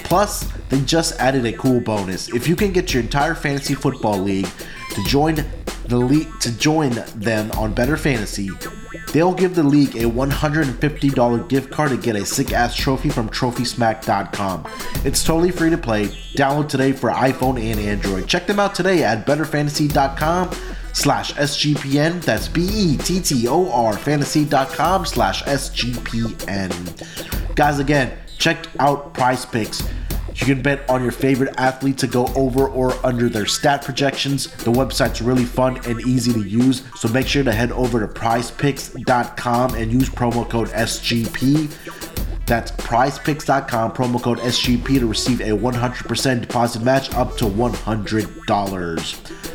Plus, 0.06 0.50
they 0.70 0.80
just 0.82 1.20
added 1.20 1.46
a 1.46 1.52
cool 1.52 1.82
bonus. 1.82 2.30
If 2.30 2.48
you 2.48 2.56
can 2.56 2.72
get 2.72 2.94
your 2.94 3.04
entire 3.04 3.36
fantasy 3.36 3.74
football 3.74 4.18
league 4.18 4.48
to 4.96 5.04
join 5.04 5.46
the 5.88 5.98
league 5.98 6.28
to 6.40 6.58
join 6.58 6.92
them 7.16 7.52
on 7.52 7.74
Bettor 7.74 7.98
Fantasy, 7.98 8.50
they'll 9.14 9.34
give 9.34 9.56
the 9.56 9.64
league 9.64 9.96
a 9.96 10.04
$150 10.10 11.50
gift 11.50 11.72
card 11.72 11.92
to 11.92 11.98
get 11.98 12.16
a 12.16 12.26
sick 12.26 12.52
ass 12.54 12.76
trophy 12.76 13.10
from 13.10 13.30
TrophySmack.com. 13.30 14.66
It's 15.06 15.24
totally 15.24 15.52
free 15.52 15.70
to 15.70 15.78
play. 15.78 16.08
Download 16.36 16.68
today 16.68 16.92
for 16.92 17.10
iPhone 17.12 17.60
and 17.62 17.80
Android. 17.80 18.28
Check 18.28 18.48
them 18.48 18.60
out 18.60 18.74
today 18.76 19.04
at 19.04 19.26
BettorFantasy.com 19.28 20.52
slash 20.94 21.34
SGPN. 21.34 22.24
That's 22.24 22.48
B-E-T-T-O-R 22.48 23.98
fantasy.com 23.98 25.06
slash 25.06 25.44
SGPN. 25.44 26.72
Guys, 27.56 27.80
again, 27.80 28.18
check 28.38 28.68
out 28.80 29.14
Prize 29.14 29.46
Picks. 29.46 29.84
You 30.36 30.46
can 30.46 30.62
bet 30.62 30.88
on 30.90 31.02
your 31.02 31.14
favorite 31.14 31.54
athlete 31.58 31.98
to 32.00 32.08
go 32.08 32.28
over 32.36 32.68
or 32.68 32.94
under 33.06 33.30
their 33.30 33.46
stat 33.46 33.84
projections. 33.84 34.48
The 34.48 34.72
website's 34.72 35.22
really 35.22 35.46
fun 35.46 35.78
and 35.86 36.02
easy 36.02 36.34
to 36.34 36.44
use, 36.44 36.84
so 36.96 37.08
make 37.08 37.28
sure 37.28 37.44
to 37.44 37.54
head 37.54 37.72
over 37.72 38.02
to 38.02 38.08
prizepicks.com 38.08 39.76
and 39.76 39.92
use 39.92 40.10
promo 40.10 40.50
code 40.50 40.70
SGP. 40.70 41.72
That's 42.46 42.72
prizepicks.com, 42.72 43.94
promo 43.94 44.22
code 44.22 44.40
SGP 44.40 45.00
to 45.00 45.08
receive 45.08 45.40
a 45.42 45.52
100% 45.52 46.42
deposit 46.42 46.84
match 46.84 47.14
up 47.14 47.38
to 47.38 47.46
$100. 47.46 49.55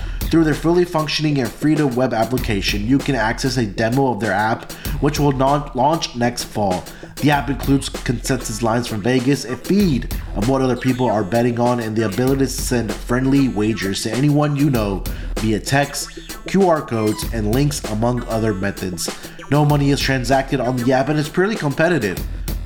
Through 0.31 0.45
their 0.45 0.53
fully 0.53 0.85
functioning 0.85 1.39
and 1.39 1.51
free 1.51 1.75
to 1.75 1.85
web 1.85 2.13
application, 2.13 2.87
you 2.87 2.99
can 2.99 3.15
access 3.15 3.57
a 3.57 3.65
demo 3.65 4.13
of 4.13 4.21
their 4.21 4.31
app, 4.31 4.71
which 5.01 5.19
will 5.19 5.33
launch 5.33 6.15
next 6.15 6.45
fall. 6.45 6.85
The 7.17 7.31
app 7.31 7.49
includes 7.49 7.89
consensus 7.89 8.63
lines 8.63 8.87
from 8.87 9.01
Vegas, 9.01 9.43
a 9.43 9.57
feed 9.57 10.15
of 10.37 10.47
what 10.47 10.61
other 10.61 10.77
people 10.77 11.09
are 11.09 11.25
betting 11.25 11.59
on, 11.59 11.81
and 11.81 11.97
the 11.97 12.05
ability 12.05 12.45
to 12.45 12.47
send 12.47 12.93
friendly 12.93 13.49
wagers 13.49 14.03
to 14.03 14.11
anyone 14.13 14.55
you 14.55 14.69
know 14.69 15.03
via 15.39 15.59
text, 15.59 16.07
QR 16.47 16.87
codes, 16.87 17.25
and 17.33 17.53
links, 17.53 17.83
among 17.91 18.23
other 18.29 18.53
methods. 18.53 19.13
No 19.51 19.65
money 19.65 19.89
is 19.89 19.99
transacted 19.99 20.61
on 20.61 20.77
the 20.77 20.93
app 20.93 21.09
and 21.09 21.19
it's 21.19 21.27
purely 21.27 21.57
competitive. 21.57 22.17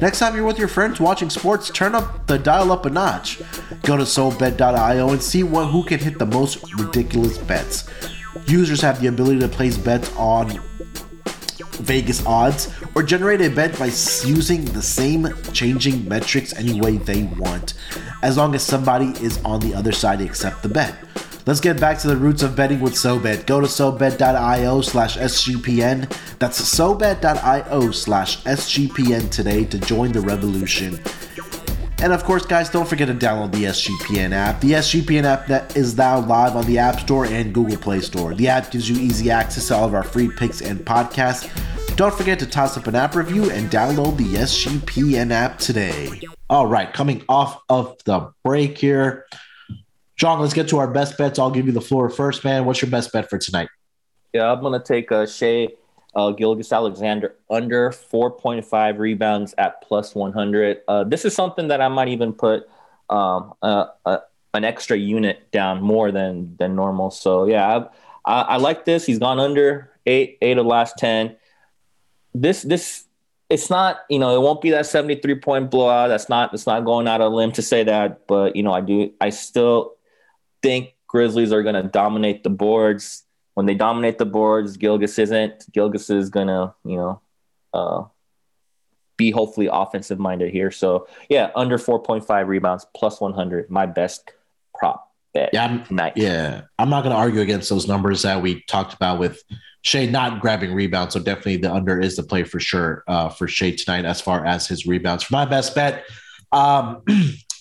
Next 0.01 0.19
time 0.19 0.35
you're 0.35 0.45
with 0.45 0.59
your 0.59 0.67
friends 0.67 0.99
watching 0.99 1.29
sports, 1.29 1.69
turn 1.69 1.95
up 1.95 2.27
the 2.27 2.37
dial 2.37 2.73
up 2.73 2.85
a 2.85 2.89
notch. 2.89 3.39
Go 3.83 3.95
to 3.95 4.03
SoBet.io 4.03 5.09
and 5.09 5.23
see 5.23 5.43
what, 5.43 5.67
who 5.67 5.85
can 5.85 5.99
hit 5.99 6.19
the 6.19 6.25
most 6.25 6.73
ridiculous 6.75 7.37
bets. 7.37 7.89
Users 8.45 8.81
have 8.81 8.99
the 8.99 9.07
ability 9.07 9.39
to 9.39 9.47
place 9.47 9.77
bets 9.77 10.13
on 10.17 10.59
Vegas 11.77 12.25
odds 12.25 12.73
or 12.93 13.03
generate 13.03 13.39
a 13.39 13.49
bet 13.49 13.77
by 13.79 13.85
using 13.85 14.65
the 14.65 14.81
same 14.81 15.29
changing 15.53 16.07
metrics 16.09 16.53
any 16.55 16.81
way 16.81 16.97
they 16.97 17.23
want, 17.23 17.75
as 18.21 18.35
long 18.35 18.53
as 18.53 18.63
somebody 18.63 19.07
is 19.23 19.41
on 19.45 19.61
the 19.61 19.73
other 19.73 19.93
side 19.93 20.19
to 20.19 20.25
accept 20.25 20.61
the 20.61 20.69
bet. 20.69 21.04
Let's 21.45 21.59
get 21.59 21.79
back 21.79 21.99
to 21.99 22.07
the 22.07 22.17
roots 22.17 22.41
of 22.41 22.55
betting 22.55 22.79
with 22.79 22.93
SoBet. 22.93 23.45
Go 23.45 23.61
to 23.61 23.67
SoBet.io 23.67 24.81
slash 24.81 25.15
SGPN. 25.15 26.09
That's 26.39 26.59
SoBet.io 26.59 27.91
slash 27.91 28.41
SGPN 28.43 29.29
today 29.29 29.63
to 29.65 29.77
join 29.77 30.11
the 30.11 30.21
revolution. 30.21 30.99
And 31.99 32.11
of 32.11 32.23
course, 32.23 32.47
guys, 32.47 32.71
don't 32.71 32.87
forget 32.87 33.09
to 33.09 33.13
download 33.13 33.51
the 33.51 33.65
SGPN 33.65 34.31
app. 34.31 34.59
The 34.59 34.71
SGPN 34.71 35.23
app 35.23 35.45
that 35.45 35.77
is 35.77 35.95
now 35.95 36.19
live 36.19 36.55
on 36.55 36.65
the 36.65 36.79
App 36.79 37.01
Store 37.01 37.25
and 37.25 37.53
Google 37.53 37.77
Play 37.77 37.99
Store. 37.99 38.33
The 38.33 38.47
app 38.47 38.71
gives 38.71 38.89
you 38.89 38.97
easy 38.97 39.29
access 39.29 39.67
to 39.67 39.75
all 39.75 39.85
of 39.85 39.93
our 39.93 40.03
free 40.03 40.29
picks 40.29 40.61
and 40.61 40.79
podcasts. 40.79 41.47
Don't 41.95 42.13
forget 42.13 42.39
to 42.39 42.47
toss 42.47 42.75
up 42.75 42.87
an 42.87 42.95
app 42.95 43.15
review 43.15 43.51
and 43.51 43.69
download 43.69 44.17
the 44.17 44.33
SGPN 44.33 45.29
app 45.29 45.59
today. 45.59 46.21
All 46.49 46.65
right, 46.65 46.91
coming 46.91 47.23
off 47.29 47.61
of 47.69 47.97
the 48.05 48.31
break 48.43 48.79
here. 48.79 49.27
Jong, 50.17 50.39
let's 50.39 50.53
get 50.53 50.69
to 50.69 50.77
our 50.77 50.87
best 50.87 51.17
bets. 51.17 51.39
I'll 51.39 51.51
give 51.51 51.65
you 51.65 51.73
the 51.73 51.81
floor 51.81 52.09
first, 52.09 52.43
man. 52.43 52.65
What's 52.65 52.81
your 52.81 52.89
best 52.89 53.11
bet 53.11 53.29
for 53.29 53.37
tonight? 53.37 53.67
Yeah, 54.33 54.51
I'm 54.51 54.61
gonna 54.61 54.83
take 54.83 55.11
uh, 55.11 55.25
Shai 55.25 55.69
uh, 56.15 56.31
Gilgeous 56.31 56.71
Alexander 56.71 57.35
under 57.49 57.89
4.5 57.89 58.99
rebounds 58.99 59.53
at 59.57 59.81
plus 59.81 60.15
100. 60.15 60.81
Uh, 60.87 61.03
this 61.03 61.25
is 61.25 61.35
something 61.35 61.67
that 61.67 61.81
I 61.81 61.89
might 61.89 62.07
even 62.07 62.31
put 62.31 62.67
um, 63.09 63.53
uh, 63.61 63.87
uh, 64.05 64.19
an 64.53 64.63
extra 64.63 64.97
unit 64.97 65.51
down 65.51 65.81
more 65.81 66.11
than 66.11 66.55
than 66.57 66.75
normal. 66.75 67.11
So 67.11 67.45
yeah, 67.45 67.87
I, 68.25 68.31
I, 68.31 68.41
I, 68.41 68.57
like 68.57 68.85
this. 68.85 69.05
He's 69.05 69.19
gone 69.19 69.39
under 69.39 69.91
eight 70.05 70.37
eight 70.41 70.57
of 70.57 70.65
last 70.65 70.97
ten. 70.97 71.35
This 72.33 72.61
this 72.61 73.03
it's 73.49 73.69
not 73.69 73.99
you 74.09 74.17
know 74.17 74.35
it 74.35 74.41
won't 74.41 74.61
be 74.61 74.71
that 74.71 74.85
73 74.85 75.35
point 75.35 75.69
blowout. 75.69 76.07
That's 76.07 76.29
not 76.29 76.53
it's 76.53 76.65
not 76.65 76.85
going 76.85 77.07
out 77.07 77.19
of 77.19 77.33
limb 77.33 77.51
to 77.53 77.61
say 77.61 77.83
that, 77.83 78.25
but 78.27 78.55
you 78.55 78.63
know 78.63 78.71
I 78.71 78.81
do 78.81 79.11
I 79.19 79.29
still 79.29 79.95
think 80.65 80.95
Grizzlies 81.07 81.53
are 81.53 81.63
going 81.63 81.75
to 81.75 81.83
dominate 81.83 82.43
the 82.43 82.49
boards 82.49 83.25
when 83.55 83.65
they 83.65 83.73
dominate 83.73 84.17
the 84.17 84.25
boards, 84.25 84.77
Gilgeous 84.77 85.17
isn't. 85.17 85.71
Gilgeous 85.71 86.09
is 86.09 86.29
gonna, 86.29 86.75
you 86.83 86.97
know, 86.97 87.21
uh, 87.73 88.03
be 89.17 89.31
hopefully 89.31 89.69
offensive 89.71 90.19
minded 90.19 90.51
here. 90.51 90.71
So 90.71 91.07
yeah, 91.29 91.51
under 91.55 91.77
4.5 91.77 92.47
rebounds, 92.47 92.85
plus 92.95 93.19
100, 93.19 93.69
my 93.69 93.85
best 93.85 94.29
prop 94.77 95.09
bet. 95.33 95.51
Yeah, 95.53 95.63
I'm, 95.63 95.85
tonight. 95.85 96.13
yeah. 96.17 96.63
I'm 96.77 96.89
not 96.89 97.03
gonna 97.03 97.15
argue 97.15 97.39
against 97.39 97.69
those 97.69 97.87
numbers 97.87 98.23
that 98.23 98.41
we 98.41 98.61
talked 98.63 98.93
about 98.93 99.19
with 99.19 99.41
Shai 99.83 100.05
not 100.05 100.41
grabbing 100.41 100.73
rebounds. 100.73 101.13
So 101.13 101.21
definitely 101.21 101.57
the 101.57 101.73
under 101.73 101.99
is 102.01 102.17
the 102.17 102.23
play 102.23 102.43
for 102.43 102.59
sure 102.59 103.05
uh, 103.07 103.29
for 103.29 103.47
Shai 103.47 103.71
tonight 103.71 104.03
as 104.03 104.19
far 104.19 104.45
as 104.45 104.67
his 104.67 104.85
rebounds. 104.85 105.23
For 105.23 105.33
my 105.33 105.45
best 105.45 105.73
bet, 105.75 106.03
um, 106.51 107.03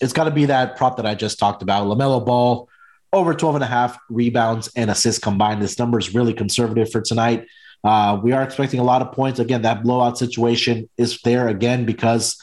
it's 0.00 0.12
got 0.12 0.24
to 0.24 0.32
be 0.32 0.46
that 0.46 0.76
prop 0.76 0.96
that 0.96 1.06
I 1.06 1.14
just 1.14 1.38
talked 1.38 1.62
about, 1.62 1.86
LaMelo 1.86 2.26
Ball 2.26 2.68
over 3.14 3.32
12 3.32 3.54
and 3.54 3.64
a 3.64 3.68
half 3.68 3.98
rebounds 4.10 4.70
and 4.76 4.90
assists 4.90 5.20
combined. 5.20 5.62
This 5.62 5.78
number 5.78 5.98
is 5.98 6.14
really 6.14 6.34
conservative 6.34 6.90
for 6.90 7.00
tonight. 7.00 7.46
Uh, 7.84 8.18
we 8.22 8.32
are 8.32 8.42
expecting 8.42 8.80
a 8.80 8.84
lot 8.84 9.02
of 9.02 9.12
points. 9.12 9.38
Again, 9.38 9.62
that 9.62 9.82
blowout 9.82 10.18
situation 10.18 10.88
is 10.96 11.20
there 11.22 11.48
again 11.48 11.84
because 11.84 12.36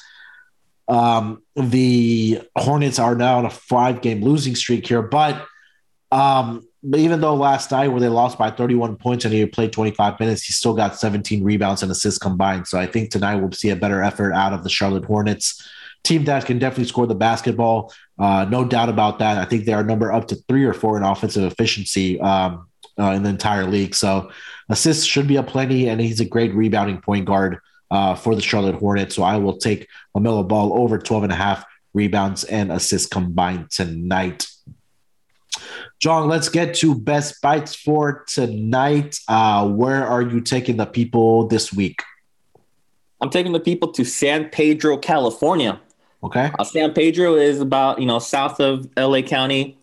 um, 0.88 1.42
the 1.56 2.42
Hornets 2.56 3.00
are 3.00 3.16
now 3.16 3.40
on 3.40 3.46
a 3.46 3.50
five 3.50 4.02
game 4.02 4.22
losing 4.24 4.56
streak 4.56 4.88
here. 4.88 5.02
But 5.02 5.46
um, 6.12 6.66
even 6.96 7.22
though 7.22 7.36
last 7.36 7.72
night 7.72 7.90
where 7.90 8.00
they 8.00 8.08
lost 8.08 8.38
by 8.38 8.52
31 8.52 8.96
points 8.98 9.26
and 9.26 9.34
he 9.34 9.46
played 9.46 9.74
25 9.74 10.20
minutes, 10.20 10.44
he 10.44 10.54
still 10.54 10.74
got 10.74 10.98
17 10.98 11.44
rebounds 11.44 11.84
and 11.84 11.92
assists 11.92 12.20
combined. 12.20 12.68
So 12.68 12.80
I 12.80 12.86
think 12.86 13.12
tonight 13.12 13.36
we'll 13.36 13.52
see 13.52 13.70
a 13.72 13.76
better 13.76 14.02
effort 14.02 14.34
out 14.34 14.54
of 14.54 14.64
the 14.64 14.70
Charlotte 14.70 15.06
Hornets 15.06 15.68
team 16.04 16.26
that 16.26 16.46
can 16.46 16.60
definitely 16.60 16.86
score 16.86 17.08
the 17.08 17.16
basketball. 17.16 17.94
Uh, 18.22 18.46
no 18.46 18.64
doubt 18.64 18.88
about 18.88 19.18
that. 19.18 19.40
I 19.40 19.46
think 19.46 19.66
they 19.66 19.74
are 19.74 19.84
number 19.84 20.12
up 20.14 20.28
to 20.28 20.36
three 20.48 20.64
or 20.64 20.74
four 20.74 20.96
in 20.96 21.02
offensive 21.02 21.52
efficiency 21.52 22.22
um, 22.22 22.68
uh, 23.00 23.12
in 23.12 23.24
the 23.24 23.30
entire 23.30 23.66
league. 23.66 23.96
So 23.96 24.30
assists 24.70 25.06
should 25.06 25.28
be 25.28 25.38
a 25.38 25.44
plenty, 25.44 25.90
and 25.90 26.00
he's 26.00 26.20
a 26.20 26.26
great 26.26 26.54
rebounding 26.54 27.02
point 27.02 27.26
guard 27.26 27.58
uh, 27.90 28.14
for 28.14 28.36
the 28.36 28.42
Charlotte 28.42 28.76
Hornets. 28.76 29.16
So 29.16 29.24
I 29.24 29.38
will 29.38 29.58
take 29.58 29.88
LaMelo 30.16 30.48
Ball 30.48 30.72
over 30.80 31.00
12 31.00 31.24
and 31.24 31.32
a 31.32 31.36
half 31.36 31.66
rebounds 31.96 32.44
and 32.44 32.72
assists 32.72 33.08
combined 33.08 33.72
tonight. 33.72 34.46
Jong, 36.00 36.30
let's 36.30 36.48
get 36.48 36.76
to 36.76 36.94
best 36.94 37.42
bites 37.42 37.74
for 37.74 38.24
tonight. 38.28 39.20
Uh, 39.28 39.68
where 39.68 40.06
are 40.06 40.22
you 40.22 40.42
taking 40.42 40.78
the 40.78 40.86
people 40.86 41.48
this 41.48 41.74
week? 41.74 42.04
I'm 43.20 43.32
taking 43.32 43.52
the 43.52 43.60
people 43.60 43.92
to 43.94 44.06
San 44.06 44.50
Pedro, 44.50 44.98
California. 44.98 45.82
Okay. 46.24 46.52
Uh, 46.58 46.64
San 46.64 46.94
Pedro 46.94 47.36
is 47.36 47.60
about 47.62 48.00
you 48.00 48.06
know 48.06 48.20
south 48.20 48.60
of 48.60 48.88
LA 48.98 49.22
County. 49.22 49.78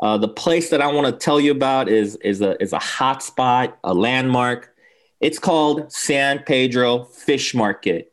Uh, 0.00 0.18
the 0.18 0.28
place 0.28 0.70
that 0.70 0.80
I 0.80 0.88
want 0.88 1.06
to 1.06 1.12
tell 1.12 1.40
you 1.40 1.52
about 1.52 1.88
is 1.88 2.16
is 2.16 2.40
a 2.40 2.60
is 2.62 2.72
a 2.72 2.78
hot 2.78 3.22
spot, 3.22 3.78
a 3.84 3.94
landmark. 3.94 4.74
It's 5.20 5.38
called 5.38 5.92
San 5.92 6.40
Pedro 6.40 7.04
Fish 7.04 7.54
Market. 7.54 8.12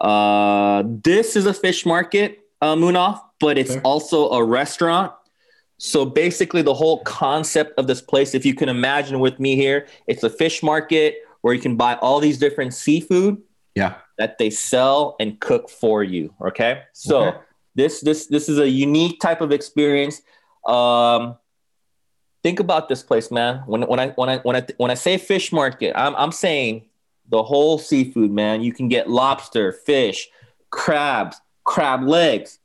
Uh, 0.00 0.84
this 0.86 1.34
is 1.34 1.44
a 1.46 1.52
fish 1.52 1.84
market, 1.84 2.38
uh, 2.62 2.76
Munaf, 2.76 3.20
but 3.40 3.58
it's 3.58 3.72
okay. 3.72 3.80
also 3.82 4.30
a 4.30 4.44
restaurant. 4.44 5.12
So 5.78 6.04
basically, 6.04 6.62
the 6.62 6.74
whole 6.74 7.02
concept 7.04 7.78
of 7.78 7.86
this 7.86 8.00
place, 8.00 8.34
if 8.34 8.46
you 8.46 8.54
can 8.54 8.68
imagine 8.68 9.18
with 9.18 9.38
me 9.38 9.56
here, 9.56 9.86
it's 10.06 10.22
a 10.22 10.30
fish 10.30 10.62
market 10.62 11.16
where 11.40 11.54
you 11.54 11.60
can 11.60 11.76
buy 11.76 11.94
all 11.96 12.20
these 12.20 12.38
different 12.38 12.74
seafood 12.74 13.40
yeah 13.74 13.94
that 14.18 14.38
they 14.38 14.50
sell 14.50 15.16
and 15.20 15.40
cook 15.40 15.70
for 15.70 16.02
you 16.02 16.34
okay? 16.40 16.82
So 16.92 17.26
okay. 17.26 17.38
this 17.74 18.00
this 18.00 18.26
this 18.26 18.48
is 18.48 18.58
a 18.58 18.68
unique 18.68 19.20
type 19.20 19.40
of 19.40 19.52
experience. 19.52 20.22
Um 20.66 21.36
think 22.42 22.60
about 22.60 22.88
this 22.88 23.02
place 23.02 23.30
man. 23.30 23.62
When 23.66 23.82
when 23.82 24.00
i 24.00 24.08
when 24.10 24.28
i 24.28 24.38
when 24.38 24.56
i 24.56 24.66
when 24.76 24.90
i 24.90 24.94
say 24.94 25.18
fish 25.18 25.52
market 25.52 25.92
i'm 25.96 26.14
i'm 26.16 26.32
saying 26.32 26.86
the 27.28 27.42
whole 27.42 27.78
seafood 27.78 28.30
man. 28.30 28.62
You 28.62 28.72
can 28.72 28.88
get 28.88 29.08
lobster 29.08 29.72
fish 29.72 30.28
crabs 30.70 31.40
crab 31.64 32.02
legs. 32.02 32.58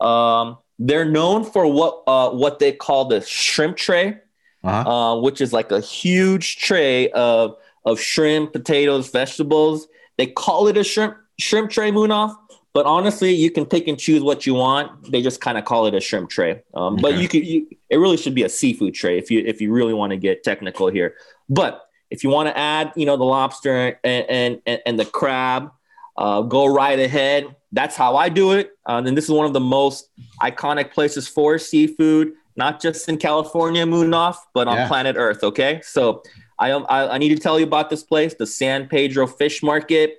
Um 0.00 0.58
they're 0.78 1.04
known 1.04 1.44
for 1.44 1.66
what 1.66 2.02
uh 2.06 2.30
what 2.30 2.58
they 2.58 2.72
call 2.72 3.06
the 3.06 3.20
shrimp 3.20 3.76
tray 3.76 4.18
uh-huh. 4.64 4.90
uh, 4.90 5.20
which 5.20 5.40
is 5.40 5.52
like 5.52 5.70
a 5.72 5.80
huge 5.80 6.56
tray 6.56 7.10
of 7.10 7.56
of 7.84 8.00
shrimp 8.00 8.52
potatoes 8.52 9.10
vegetables 9.10 9.88
they 10.18 10.26
call 10.26 10.68
it 10.68 10.76
a 10.76 10.84
shrimp 10.84 11.16
shrimp 11.38 11.70
tray 11.70 11.90
Munaf, 11.90 12.36
but 12.74 12.84
honestly, 12.84 13.32
you 13.32 13.50
can 13.50 13.64
pick 13.64 13.88
and 13.88 13.98
choose 13.98 14.22
what 14.22 14.46
you 14.46 14.54
want. 14.54 15.10
They 15.10 15.22
just 15.22 15.40
kind 15.40 15.56
of 15.56 15.64
call 15.64 15.86
it 15.86 15.94
a 15.94 16.00
shrimp 16.00 16.28
tray. 16.28 16.62
Um, 16.74 16.94
okay. 16.94 17.02
But 17.02 17.18
you 17.18 17.28
could, 17.28 17.46
you, 17.46 17.66
it 17.88 17.96
really 17.96 18.16
should 18.16 18.34
be 18.34 18.42
a 18.42 18.48
seafood 18.48 18.94
tray 18.94 19.18
if 19.18 19.30
you 19.30 19.42
if 19.46 19.60
you 19.60 19.72
really 19.72 19.94
want 19.94 20.10
to 20.10 20.16
get 20.16 20.44
technical 20.44 20.88
here. 20.88 21.14
But 21.48 21.86
if 22.10 22.22
you 22.22 22.30
want 22.30 22.48
to 22.48 22.56
add, 22.56 22.92
you 22.94 23.06
know, 23.06 23.16
the 23.16 23.24
lobster 23.24 23.98
and 24.04 24.60
and, 24.66 24.80
and 24.84 25.00
the 25.00 25.06
crab, 25.06 25.72
uh, 26.16 26.42
go 26.42 26.66
right 26.66 26.98
ahead. 26.98 27.54
That's 27.72 27.96
how 27.96 28.16
I 28.16 28.28
do 28.28 28.52
it. 28.52 28.72
Uh, 28.86 29.02
and 29.04 29.16
this 29.16 29.24
is 29.24 29.30
one 29.30 29.46
of 29.46 29.52
the 29.52 29.60
most 29.60 30.10
iconic 30.40 30.92
places 30.92 31.28
for 31.28 31.58
seafood, 31.58 32.32
not 32.56 32.80
just 32.80 33.08
in 33.08 33.18
California, 33.18 33.84
Munaf, 33.84 34.36
but 34.54 34.68
on 34.68 34.76
yeah. 34.76 34.88
planet 34.88 35.16
Earth. 35.18 35.44
Okay, 35.44 35.80
so 35.82 36.22
I, 36.58 36.70
I, 36.70 37.14
I 37.14 37.18
need 37.18 37.30
to 37.30 37.38
tell 37.38 37.58
you 37.58 37.66
about 37.66 37.90
this 37.90 38.02
place, 38.02 38.34
the 38.34 38.46
San 38.46 38.88
Pedro 38.88 39.26
Fish 39.26 39.62
Market. 39.62 40.16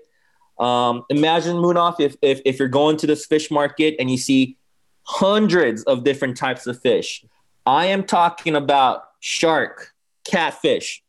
Um, 0.57 1.05
imagine 1.09 1.55
Munaf 1.57 1.99
if, 1.99 2.15
if 2.21 2.41
if 2.45 2.59
you're 2.59 2.67
going 2.67 2.97
to 2.97 3.07
this 3.07 3.25
fish 3.25 3.49
market 3.49 3.95
and 3.99 4.11
you 4.11 4.17
see 4.17 4.57
hundreds 5.03 5.83
of 5.83 6.03
different 6.03 6.37
types 6.37 6.67
of 6.67 6.79
fish. 6.81 7.23
I 7.65 7.85
am 7.87 8.03
talking 8.03 8.55
about 8.55 9.03
shark, 9.19 9.93
catfish, 10.23 11.03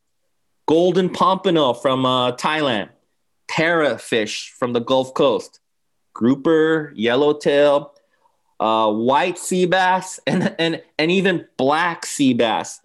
golden 0.67 1.09
pompano 1.09 1.73
from 1.73 2.05
uh, 2.05 2.31
Thailand, 2.33 2.89
parrotfish 3.49 4.49
from 4.49 4.73
the 4.73 4.79
Gulf 4.79 5.13
Coast, 5.13 5.59
grouper, 6.13 6.93
yellowtail, 6.95 7.93
uh, 8.59 8.91
white 8.91 9.37
sea 9.37 9.65
bass, 9.65 10.19
and, 10.27 10.55
and, 10.59 10.81
and 10.97 11.11
even 11.11 11.47
black 11.57 12.05
sea 12.05 12.33
bass. 12.33 12.79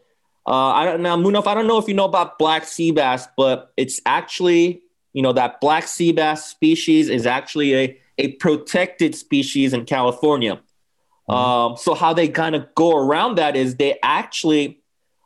Uh, 0.46 0.68
I 0.68 0.84
don't 0.84 1.02
know, 1.02 1.16
Munaf. 1.16 1.46
I 1.46 1.54
don't 1.54 1.66
know 1.66 1.78
if 1.78 1.88
you 1.88 1.94
know 1.94 2.04
about 2.04 2.38
black 2.38 2.64
sea 2.64 2.92
bass, 2.92 3.26
but 3.36 3.72
it's 3.76 4.00
actually, 4.06 4.82
you 5.12 5.22
know, 5.22 5.32
that 5.32 5.60
black 5.60 5.88
sea 5.88 6.12
bass 6.12 6.46
species 6.46 7.08
is 7.08 7.26
actually 7.26 7.74
a, 7.74 7.98
a 8.18 8.32
protected 8.34 9.14
species 9.14 9.72
in 9.72 9.84
California. 9.84 10.60
Mm-hmm. 11.28 11.32
Um, 11.32 11.76
so 11.76 11.94
how 11.94 12.12
they 12.12 12.28
kind 12.28 12.54
of 12.54 12.72
go 12.76 12.96
around 12.96 13.38
that 13.38 13.56
is 13.56 13.74
they 13.74 13.98
actually 14.02 14.80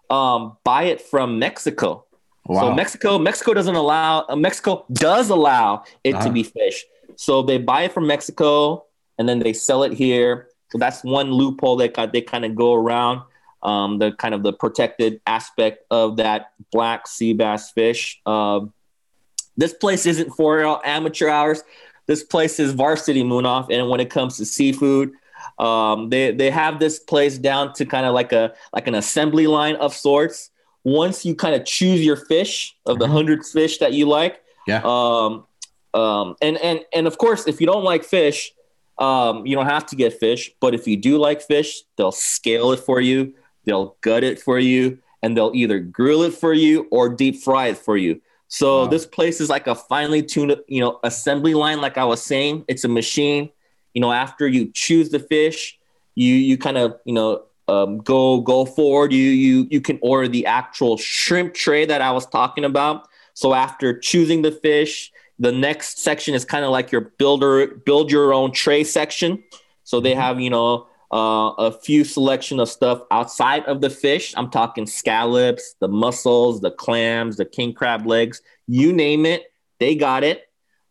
um, 0.08 0.56
buy 0.64 0.84
it 0.84 1.02
from 1.02 1.38
Mexico. 1.38 2.06
Wow. 2.46 2.60
So 2.60 2.74
Mexico, 2.74 3.18
Mexico 3.18 3.52
doesn't 3.52 3.74
allow. 3.76 4.24
Uh, 4.26 4.36
Mexico 4.36 4.86
does 4.92 5.28
allow 5.28 5.84
it 6.02 6.14
Uh-huh. 6.14 6.24
to 6.24 6.32
be 6.32 6.42
fished. 6.42 6.86
So 7.16 7.42
they 7.42 7.58
buy 7.58 7.82
it 7.82 7.92
from 7.92 8.06
Mexico 8.06 8.86
and 9.18 9.28
then 9.28 9.40
they 9.40 9.52
sell 9.52 9.82
it 9.82 9.92
here. 9.92 10.48
So 10.70 10.78
that's 10.78 11.04
one 11.04 11.30
loophole 11.30 11.76
that 11.76 11.92
got, 11.92 12.12
they 12.14 12.22
kind 12.22 12.46
of 12.46 12.54
go 12.54 12.72
around. 12.72 13.20
Um, 13.62 13.98
the 13.98 14.12
kind 14.12 14.34
of 14.34 14.42
the 14.42 14.52
protected 14.52 15.20
aspect 15.26 15.84
of 15.90 16.16
that 16.16 16.52
black 16.72 17.06
sea 17.06 17.34
bass 17.34 17.70
fish. 17.70 18.20
Um, 18.24 18.72
this 19.56 19.74
place 19.74 20.06
isn't 20.06 20.30
for 20.30 20.80
amateur 20.86 21.28
hours. 21.28 21.62
This 22.06 22.22
place 22.24 22.58
is 22.58 22.72
varsity 22.72 23.22
Munaf. 23.22 23.66
And 23.70 23.88
when 23.90 24.00
it 24.00 24.08
comes 24.10 24.38
to 24.38 24.46
seafood, 24.46 25.12
um, 25.58 26.08
they 26.08 26.32
they 26.32 26.50
have 26.50 26.78
this 26.78 26.98
place 26.98 27.36
down 27.38 27.72
to 27.74 27.84
kind 27.84 28.06
of 28.06 28.14
like 28.14 28.32
a 28.32 28.54
like 28.72 28.86
an 28.86 28.94
assembly 28.94 29.46
line 29.46 29.76
of 29.76 29.94
sorts. 29.94 30.50
Once 30.84 31.26
you 31.26 31.34
kind 31.34 31.54
of 31.54 31.66
choose 31.66 32.02
your 32.02 32.16
fish 32.16 32.74
of 32.86 32.98
the 32.98 33.06
Mhm. 33.06 33.10
hundred 33.12 33.44
fish 33.44 33.76
that 33.78 33.92
you 33.92 34.06
like, 34.08 34.40
Yeah. 34.66 34.80
um, 34.84 35.44
um, 35.92 36.36
and 36.40 36.56
and 36.58 36.80
and 36.94 37.06
of 37.06 37.18
course, 37.18 37.46
if 37.46 37.60
you 37.60 37.66
don't 37.66 37.84
like 37.84 38.04
fish, 38.04 38.54
um, 38.96 39.44
you 39.46 39.54
don't 39.54 39.66
have 39.66 39.84
to 39.86 39.96
get 39.96 40.14
fish. 40.18 40.50
But 40.60 40.74
if 40.74 40.86
you 40.88 40.96
do 40.96 41.18
like 41.18 41.42
fish, 41.42 41.82
they'll 41.96 42.12
scale 42.12 42.72
it 42.72 42.80
for 42.80 42.98
you, 43.00 43.34
they'll 43.70 43.96
gut 44.02 44.24
it 44.24 44.40
for 44.40 44.58
you, 44.58 44.98
and 45.22 45.36
they'll 45.36 45.52
either 45.54 45.78
grill 45.78 46.22
it 46.22 46.34
for 46.34 46.52
you 46.52 46.88
or 46.90 47.08
deep 47.08 47.36
fry 47.42 47.68
it 47.68 47.78
for 47.78 47.96
you. 47.96 48.20
So 48.48 48.82
Wow. 48.82 48.86
this 48.88 49.06
place 49.06 49.40
is 49.40 49.48
like 49.48 49.66
a 49.68 49.74
finely 49.74 50.22
tuned, 50.22 50.56
you 50.66 50.80
know, 50.80 50.98
assembly 51.04 51.54
line. 51.54 51.80
Like 51.80 51.96
I 51.96 52.04
was 52.04 52.20
saying, 52.22 52.64
it's 52.68 52.84
a 52.84 52.88
machine. 52.88 53.50
You 53.94 54.00
know, 54.00 54.12
after 54.12 54.46
you 54.48 54.70
choose 54.74 55.10
the 55.10 55.20
fish, 55.20 55.78
you 56.16 56.34
you 56.34 56.58
kind 56.58 56.76
of 56.76 56.98
you 57.04 57.14
know 57.14 57.42
um, 57.68 57.98
go 57.98 58.40
go 58.40 58.64
forward. 58.64 59.12
You 59.12 59.30
you 59.30 59.66
you 59.70 59.80
can 59.80 59.98
order 60.02 60.28
the 60.28 60.46
actual 60.46 60.96
shrimp 60.96 61.54
tray 61.54 61.86
that 61.86 62.02
I 62.02 62.10
was 62.10 62.26
talking 62.26 62.64
about. 62.64 63.06
So 63.34 63.54
after 63.54 63.98
choosing 63.98 64.42
the 64.42 64.50
fish, 64.52 65.12
the 65.38 65.52
next 65.52 65.98
section 66.00 66.34
is 66.34 66.44
kind 66.44 66.64
of 66.64 66.70
like 66.72 66.90
your 66.92 67.02
builder 67.18 67.68
build 67.68 68.10
your 68.10 68.34
own 68.34 68.52
tray 68.52 68.82
section. 68.84 69.42
So 69.84 70.00
they 70.00 70.14
have 70.14 70.40
you 70.40 70.50
know 70.50 70.86
uh, 71.12 71.52
a 71.58 71.72
few 71.72 72.04
selection 72.04 72.60
of 72.60 72.68
stuff 72.68 73.02
outside 73.10 73.64
of 73.64 73.80
the 73.80 73.90
fish. 73.90 74.34
I'm 74.36 74.50
talking 74.50 74.86
scallops, 74.86 75.74
the 75.80 75.88
mussels, 75.88 76.60
the 76.60 76.70
clams, 76.70 77.36
the 77.36 77.44
king 77.44 77.72
crab 77.74 78.06
legs, 78.06 78.40
you 78.66 78.92
name 78.92 79.26
it, 79.26 79.52
they 79.78 79.94
got 79.94 80.22
it. 80.24 80.48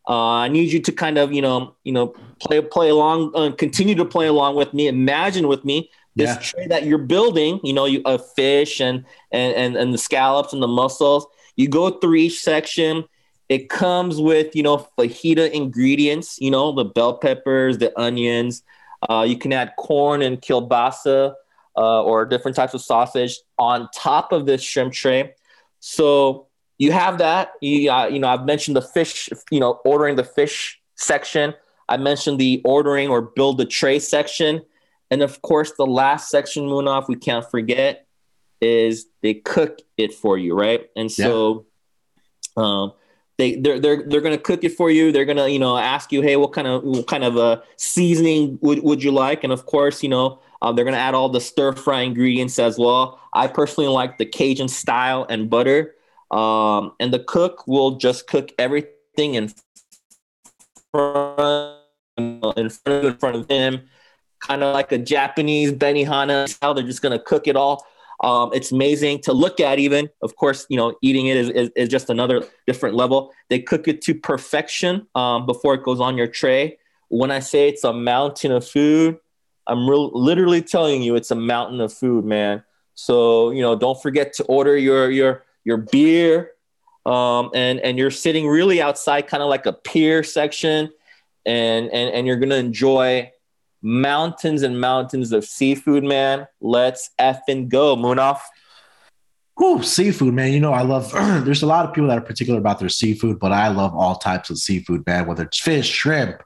Uh, 0.08 0.14
I 0.44 0.48
need 0.48 0.72
you 0.72 0.80
to 0.82 0.92
kind 0.92 1.18
of 1.18 1.32
you 1.32 1.42
know 1.42 1.76
you 1.84 1.92
know 1.92 2.14
play 2.40 2.60
play 2.60 2.88
along, 2.88 3.32
uh, 3.34 3.52
continue 3.52 3.94
to 3.94 4.04
play 4.04 4.26
along 4.26 4.56
with 4.56 4.72
me. 4.74 4.88
Imagine 4.88 5.46
with 5.48 5.64
me 5.64 5.90
this 6.16 6.36
Yeah. 6.36 6.38
tray 6.38 6.66
that 6.68 6.84
you're 6.84 6.98
building. 6.98 7.60
You 7.62 7.72
know, 7.72 7.84
you 7.84 8.02
a 8.04 8.18
fish 8.18 8.80
and 8.80 9.04
and 9.30 9.54
and 9.54 9.76
and 9.76 9.92
the 9.94 9.98
scallops 9.98 10.52
and 10.52 10.62
the 10.62 10.68
mussels. 10.68 11.26
You 11.56 11.68
go 11.68 11.90
through 11.90 12.14
each 12.16 12.40
section. 12.40 13.04
It 13.48 13.68
comes 13.68 14.20
with 14.20 14.54
you 14.56 14.62
know 14.62 14.86
fajita 14.98 15.50
ingredients. 15.50 16.38
You 16.40 16.50
know 16.50 16.72
the 16.72 16.84
bell 16.84 17.18
peppers, 17.18 17.78
the 17.78 17.98
onions. 17.98 18.62
Uh, 19.08 19.24
you 19.26 19.36
can 19.36 19.52
add 19.52 19.72
corn 19.78 20.22
and 20.22 20.40
kielbasa 20.40 21.34
uh, 21.76 22.02
or 22.02 22.26
different 22.26 22.56
types 22.56 22.74
of 22.74 22.82
sausage 22.82 23.38
on 23.58 23.88
top 23.94 24.32
of 24.32 24.46
this 24.46 24.62
shrimp 24.62 24.92
tray. 24.92 25.34
So 25.80 26.48
you 26.78 26.92
have 26.92 27.18
that. 27.18 27.52
You, 27.60 27.90
uh, 27.90 28.06
you 28.06 28.18
know, 28.18 28.28
I've 28.28 28.44
mentioned 28.44 28.76
the 28.76 28.82
fish. 28.82 29.28
You 29.50 29.60
know, 29.60 29.80
ordering 29.84 30.16
the 30.16 30.24
fish 30.24 30.80
section. 30.96 31.54
I 31.88 31.96
mentioned 31.96 32.38
the 32.38 32.62
ordering 32.64 33.08
or 33.08 33.20
build 33.20 33.58
the 33.58 33.64
tray 33.64 33.98
section, 33.98 34.62
and 35.10 35.22
of 35.22 35.42
course, 35.42 35.72
the 35.76 35.86
last 35.86 36.30
section, 36.30 36.64
Munaf, 36.64 37.08
we 37.08 37.16
can't 37.16 37.44
forget, 37.50 38.06
is 38.60 39.06
they 39.22 39.34
cook 39.34 39.80
it 39.96 40.14
for 40.14 40.38
you, 40.38 40.54
right? 40.54 40.88
And 40.94 41.10
so, 41.10 41.66
um, 42.56 42.92
they 43.40 43.56
they're 43.56 43.80
they're 43.80 44.02
they're 44.02 44.20
gonna 44.20 44.38
cook 44.38 44.62
it 44.64 44.74
for 44.76 44.90
you. 44.90 45.10
They're 45.10 45.24
gonna 45.24 45.48
you 45.48 45.58
know 45.58 45.76
ask 45.76 46.12
you, 46.12 46.20
hey, 46.20 46.36
what 46.36 46.52
kind 46.52 46.66
of 46.66 46.84
what 46.84 47.06
kind 47.06 47.24
of 47.24 47.36
a 47.36 47.62
seasoning 47.76 48.58
would 48.60 48.82
would 48.82 49.02
you 49.02 49.10
like? 49.10 49.42
And 49.44 49.52
of 49.52 49.66
course, 49.66 50.02
you 50.02 50.08
know. 50.08 50.40
Um, 50.62 50.76
they're 50.76 50.84
gonna 50.84 50.98
add 50.98 51.14
all 51.14 51.30
the 51.30 51.40
stir 51.40 51.72
fry 51.72 52.02
ingredients 52.02 52.58
as 52.58 52.78
well. 52.78 53.18
I 53.32 53.46
personally 53.46 53.88
like 53.88 54.18
the 54.18 54.26
Cajun 54.26 54.68
style 54.68 55.24
and 55.30 55.48
butter. 55.48 55.94
Um, 56.30 56.92
and 57.00 57.12
the 57.14 57.20
cook 57.20 57.66
will 57.66 57.92
just 57.92 58.26
cook 58.26 58.52
everything 58.58 59.36
in 59.36 59.50
front, 60.92 61.78
in 62.18 62.40
front 62.42 62.58
of, 62.58 63.04
in 63.04 63.16
front 63.16 63.36
of 63.36 63.48
him, 63.48 63.88
kind 64.40 64.62
of 64.62 64.74
like 64.74 64.92
a 64.92 64.98
Japanese 64.98 65.72
Benihana 65.72 66.46
style. 66.46 66.74
They're 66.74 66.84
just 66.84 67.00
gonna 67.00 67.18
cook 67.18 67.48
it 67.48 67.56
all. 67.56 67.86
Um, 68.22 68.50
it's 68.52 68.70
amazing 68.70 69.20
to 69.22 69.32
look 69.32 69.60
at. 69.60 69.78
Even, 69.78 70.10
of 70.22 70.36
course, 70.36 70.66
you 70.68 70.76
know, 70.76 70.94
eating 71.02 71.26
it 71.26 71.36
is, 71.36 71.48
is, 71.50 71.70
is 71.74 71.88
just 71.88 72.10
another 72.10 72.44
different 72.66 72.94
level. 72.94 73.32
They 73.48 73.60
cook 73.60 73.88
it 73.88 74.02
to 74.02 74.14
perfection 74.14 75.06
um, 75.14 75.46
before 75.46 75.74
it 75.74 75.82
goes 75.82 76.00
on 76.00 76.16
your 76.16 76.26
tray. 76.26 76.78
When 77.08 77.30
I 77.30 77.40
say 77.40 77.68
it's 77.68 77.82
a 77.82 77.92
mountain 77.92 78.52
of 78.52 78.66
food, 78.66 79.18
I'm 79.66 79.86
literally 79.86 80.62
telling 80.62 81.02
you 81.02 81.16
it's 81.16 81.30
a 81.30 81.36
mountain 81.36 81.80
of 81.80 81.92
food, 81.92 82.24
man. 82.24 82.62
So 82.94 83.50
you 83.50 83.62
know, 83.62 83.76
don't 83.76 84.00
forget 84.00 84.34
to 84.34 84.44
order 84.44 84.76
your 84.76 85.10
your 85.10 85.44
your 85.64 85.78
beer, 85.78 86.52
um, 87.06 87.50
and 87.54 87.80
and 87.80 87.96
you're 87.96 88.10
sitting 88.10 88.46
really 88.46 88.82
outside, 88.82 89.26
kind 89.26 89.42
of 89.42 89.48
like 89.48 89.66
a 89.66 89.72
pier 89.72 90.22
section, 90.22 90.90
and 91.46 91.88
and 91.90 92.14
and 92.14 92.26
you're 92.26 92.36
gonna 92.36 92.56
enjoy 92.56 93.30
mountains 93.82 94.62
and 94.62 94.80
mountains 94.80 95.32
of 95.32 95.44
seafood, 95.44 96.04
man. 96.04 96.46
Let's 96.60 97.10
effing 97.18 97.68
go, 97.68 97.96
Munaf. 97.96 98.40
Whew, 99.56 99.82
seafood, 99.82 100.34
man. 100.34 100.52
You 100.52 100.60
know, 100.60 100.72
I 100.72 100.82
love. 100.82 101.12
there's 101.44 101.62
a 101.62 101.66
lot 101.66 101.86
of 101.86 101.94
people 101.94 102.08
that 102.08 102.18
are 102.18 102.22
particular 102.22 102.58
about 102.58 102.78
their 102.78 102.88
seafood, 102.88 103.38
but 103.38 103.52
I 103.52 103.68
love 103.68 103.94
all 103.94 104.16
types 104.16 104.50
of 104.50 104.58
seafood, 104.58 105.06
man. 105.06 105.26
Whether 105.26 105.44
it's 105.44 105.58
fish, 105.58 105.88
shrimp, 105.88 106.42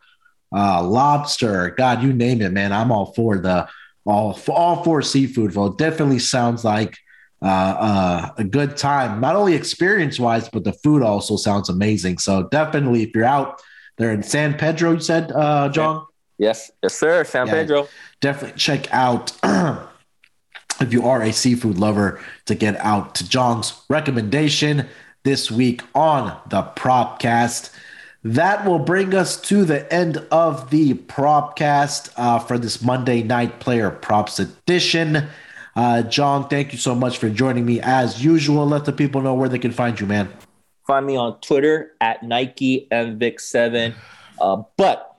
uh, 0.54 0.82
lobster, 0.82 1.70
God, 1.70 2.02
you 2.02 2.12
name 2.12 2.42
it, 2.42 2.52
man. 2.52 2.72
I'm 2.72 2.90
all 2.90 3.12
for 3.12 3.38
the 3.38 3.68
all 4.04 4.32
for 4.32 4.56
all 4.56 4.82
for 4.82 5.00
seafood. 5.02 5.54
Well, 5.54 5.68
it 5.68 5.78
definitely 5.78 6.18
sounds 6.18 6.64
like 6.64 6.98
uh, 7.42 7.46
uh, 7.46 8.30
a 8.38 8.44
good 8.44 8.76
time, 8.76 9.20
not 9.20 9.36
only 9.36 9.54
experience 9.54 10.18
wise, 10.18 10.48
but 10.48 10.64
the 10.64 10.72
food 10.72 11.02
also 11.02 11.36
sounds 11.36 11.68
amazing. 11.68 12.18
So 12.18 12.48
definitely, 12.48 13.02
if 13.02 13.14
you're 13.14 13.24
out 13.24 13.60
there 13.98 14.12
in 14.12 14.22
San 14.22 14.54
Pedro, 14.54 14.92
you 14.92 15.00
said, 15.00 15.30
uh, 15.30 15.68
Jong, 15.68 16.06
Yes, 16.38 16.70
yes, 16.82 16.94
sir. 16.94 17.24
San 17.24 17.46
Yeah. 17.46 17.52
Pedro. 17.52 17.88
definitely 18.20 18.58
check 18.58 18.92
out 18.92 19.32
if 20.80 20.92
you 20.92 21.06
are 21.06 21.22
a 21.22 21.32
seafood 21.32 21.78
lover 21.78 22.20
to 22.46 22.54
get 22.54 22.76
out 22.80 23.14
to 23.16 23.28
Jong's 23.28 23.72
recommendation 23.88 24.88
this 25.22 25.50
week 25.50 25.82
on 25.94 26.36
the 26.50 26.62
Propcast. 26.76 27.70
That 28.26 28.64
will 28.66 28.78
bring 28.78 29.14
us 29.14 29.38
to 29.42 29.64
the 29.64 29.92
end 29.92 30.16
of 30.30 30.70
the 30.70 30.94
Propcast 30.94 32.10
uh, 32.16 32.38
for 32.38 32.58
this 32.58 32.82
Monday 32.82 33.22
Night 33.22 33.60
Player 33.60 33.90
Props 33.90 34.38
edition. 34.38 35.28
Uh, 35.76 36.02
Jong, 36.02 36.48
thank 36.48 36.72
you 36.72 36.78
so 36.78 36.94
much 36.94 37.18
for 37.18 37.28
joining 37.28 37.66
me 37.66 37.80
as 37.82 38.24
usual. 38.24 38.66
Let 38.66 38.86
the 38.86 38.92
people 38.92 39.20
know 39.20 39.34
where 39.34 39.48
they 39.48 39.58
can 39.58 39.72
find 39.72 39.98
you, 40.00 40.06
man. 40.06 40.32
Find 40.86 41.04
me 41.04 41.16
on 41.16 41.38
Twitter 41.40 41.92
at 42.00 42.22
Nike 42.22 42.88
MVic7. 42.90 43.94
Uh, 44.40 44.62
but 44.76 45.13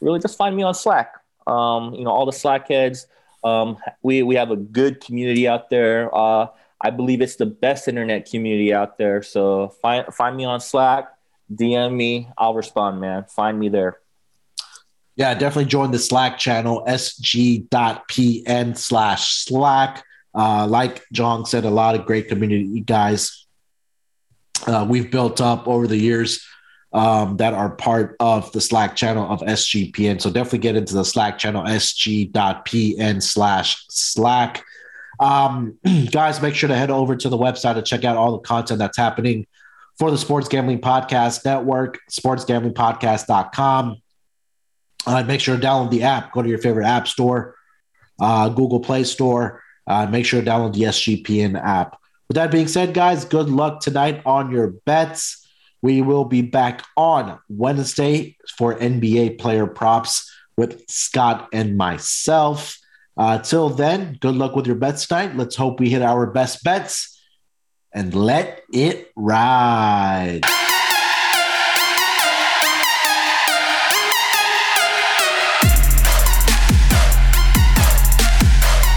really, 0.00 0.20
just 0.20 0.36
find 0.36 0.56
me 0.56 0.62
on 0.62 0.74
Slack. 0.74 1.14
Um, 1.46 1.94
you 1.94 2.04
know, 2.04 2.10
all 2.10 2.26
the 2.26 2.32
Slack 2.32 2.68
heads. 2.68 3.06
Um, 3.44 3.78
we 4.02 4.22
we 4.22 4.34
have 4.34 4.50
a 4.50 4.56
good 4.56 5.04
community 5.04 5.46
out 5.46 5.70
there. 5.70 6.14
Uh, 6.14 6.48
I 6.80 6.90
believe 6.90 7.20
it's 7.20 7.36
the 7.36 7.46
best 7.46 7.88
internet 7.88 8.28
community 8.28 8.72
out 8.74 8.98
there. 8.98 9.22
So 9.22 9.68
find 9.80 10.12
find 10.12 10.36
me 10.36 10.44
on 10.44 10.60
Slack, 10.60 11.08
DM 11.52 11.94
me. 11.94 12.28
I'll 12.36 12.54
respond, 12.54 13.00
man. 13.00 13.24
Find 13.24 13.58
me 13.58 13.68
there. 13.68 13.98
Yeah, 15.14 15.32
definitely 15.32 15.70
join 15.70 15.92
the 15.92 15.98
Slack 15.98 16.38
channel, 16.38 16.84
sg.pn 16.86 18.76
slash 18.76 19.44
Slack. 19.44 20.04
Uh, 20.34 20.66
like 20.66 21.02
Jong 21.12 21.46
said, 21.46 21.64
a 21.64 21.70
lot 21.70 21.94
of 21.94 22.04
great 22.04 22.28
community 22.28 22.80
guys 22.80 23.46
uh, 24.66 24.86
we've 24.88 25.10
built 25.10 25.40
up 25.40 25.68
over 25.68 25.86
the 25.86 25.96
years 25.96 26.44
um, 26.96 27.36
that 27.36 27.52
are 27.52 27.68
part 27.68 28.16
of 28.20 28.50
the 28.52 28.60
Slack 28.60 28.96
channel 28.96 29.30
of 29.30 29.40
SGPN. 29.40 30.18
So 30.18 30.30
definitely 30.30 30.60
get 30.60 30.76
into 30.76 30.94
the 30.94 31.04
Slack 31.04 31.36
channel, 31.36 31.62
sg.pn 31.62 33.22
slash 33.22 33.84
Slack. 33.90 34.64
Um, 35.20 35.78
guys, 36.10 36.40
make 36.40 36.54
sure 36.54 36.68
to 36.70 36.74
head 36.74 36.90
over 36.90 37.14
to 37.14 37.28
the 37.28 37.36
website 37.36 37.74
to 37.74 37.82
check 37.82 38.04
out 38.04 38.16
all 38.16 38.32
the 38.32 38.38
content 38.38 38.78
that's 38.78 38.96
happening 38.96 39.46
for 39.98 40.10
the 40.10 40.16
Sports 40.16 40.48
Gambling 40.48 40.80
Podcast 40.80 41.44
Network, 41.44 41.98
sportsgamblingpodcast.com. 42.10 43.96
Uh, 45.06 45.22
make 45.24 45.40
sure 45.42 45.56
to 45.56 45.62
download 45.62 45.90
the 45.90 46.02
app. 46.02 46.32
Go 46.32 46.40
to 46.40 46.48
your 46.48 46.58
favorite 46.58 46.86
app 46.86 47.08
store, 47.08 47.56
uh, 48.18 48.48
Google 48.48 48.80
Play 48.80 49.04
Store. 49.04 49.62
Uh, 49.86 50.06
make 50.06 50.24
sure 50.24 50.40
to 50.40 50.50
download 50.50 50.72
the 50.72 50.84
SGPN 50.84 51.62
app. 51.62 52.00
With 52.28 52.36
that 52.36 52.50
being 52.50 52.68
said, 52.68 52.94
guys, 52.94 53.26
good 53.26 53.50
luck 53.50 53.80
tonight 53.80 54.22
on 54.24 54.50
your 54.50 54.68
bets. 54.68 55.45
We 55.86 56.02
will 56.02 56.24
be 56.24 56.42
back 56.42 56.84
on 56.96 57.38
Wednesday 57.48 58.36
for 58.58 58.74
NBA 58.74 59.38
player 59.38 59.68
props 59.68 60.28
with 60.56 60.82
Scott 60.90 61.48
and 61.52 61.76
myself. 61.76 62.76
Uh, 63.16 63.38
till 63.38 63.68
then, 63.70 64.18
good 64.20 64.34
luck 64.34 64.56
with 64.56 64.66
your 64.66 64.74
bets 64.74 65.06
tonight. 65.06 65.36
Let's 65.36 65.54
hope 65.54 65.78
we 65.78 65.88
hit 65.88 66.02
our 66.02 66.26
best 66.26 66.64
bets. 66.64 67.12
and 67.92 68.16
let 68.16 68.62
it 68.72 69.12
ride. 69.14 70.42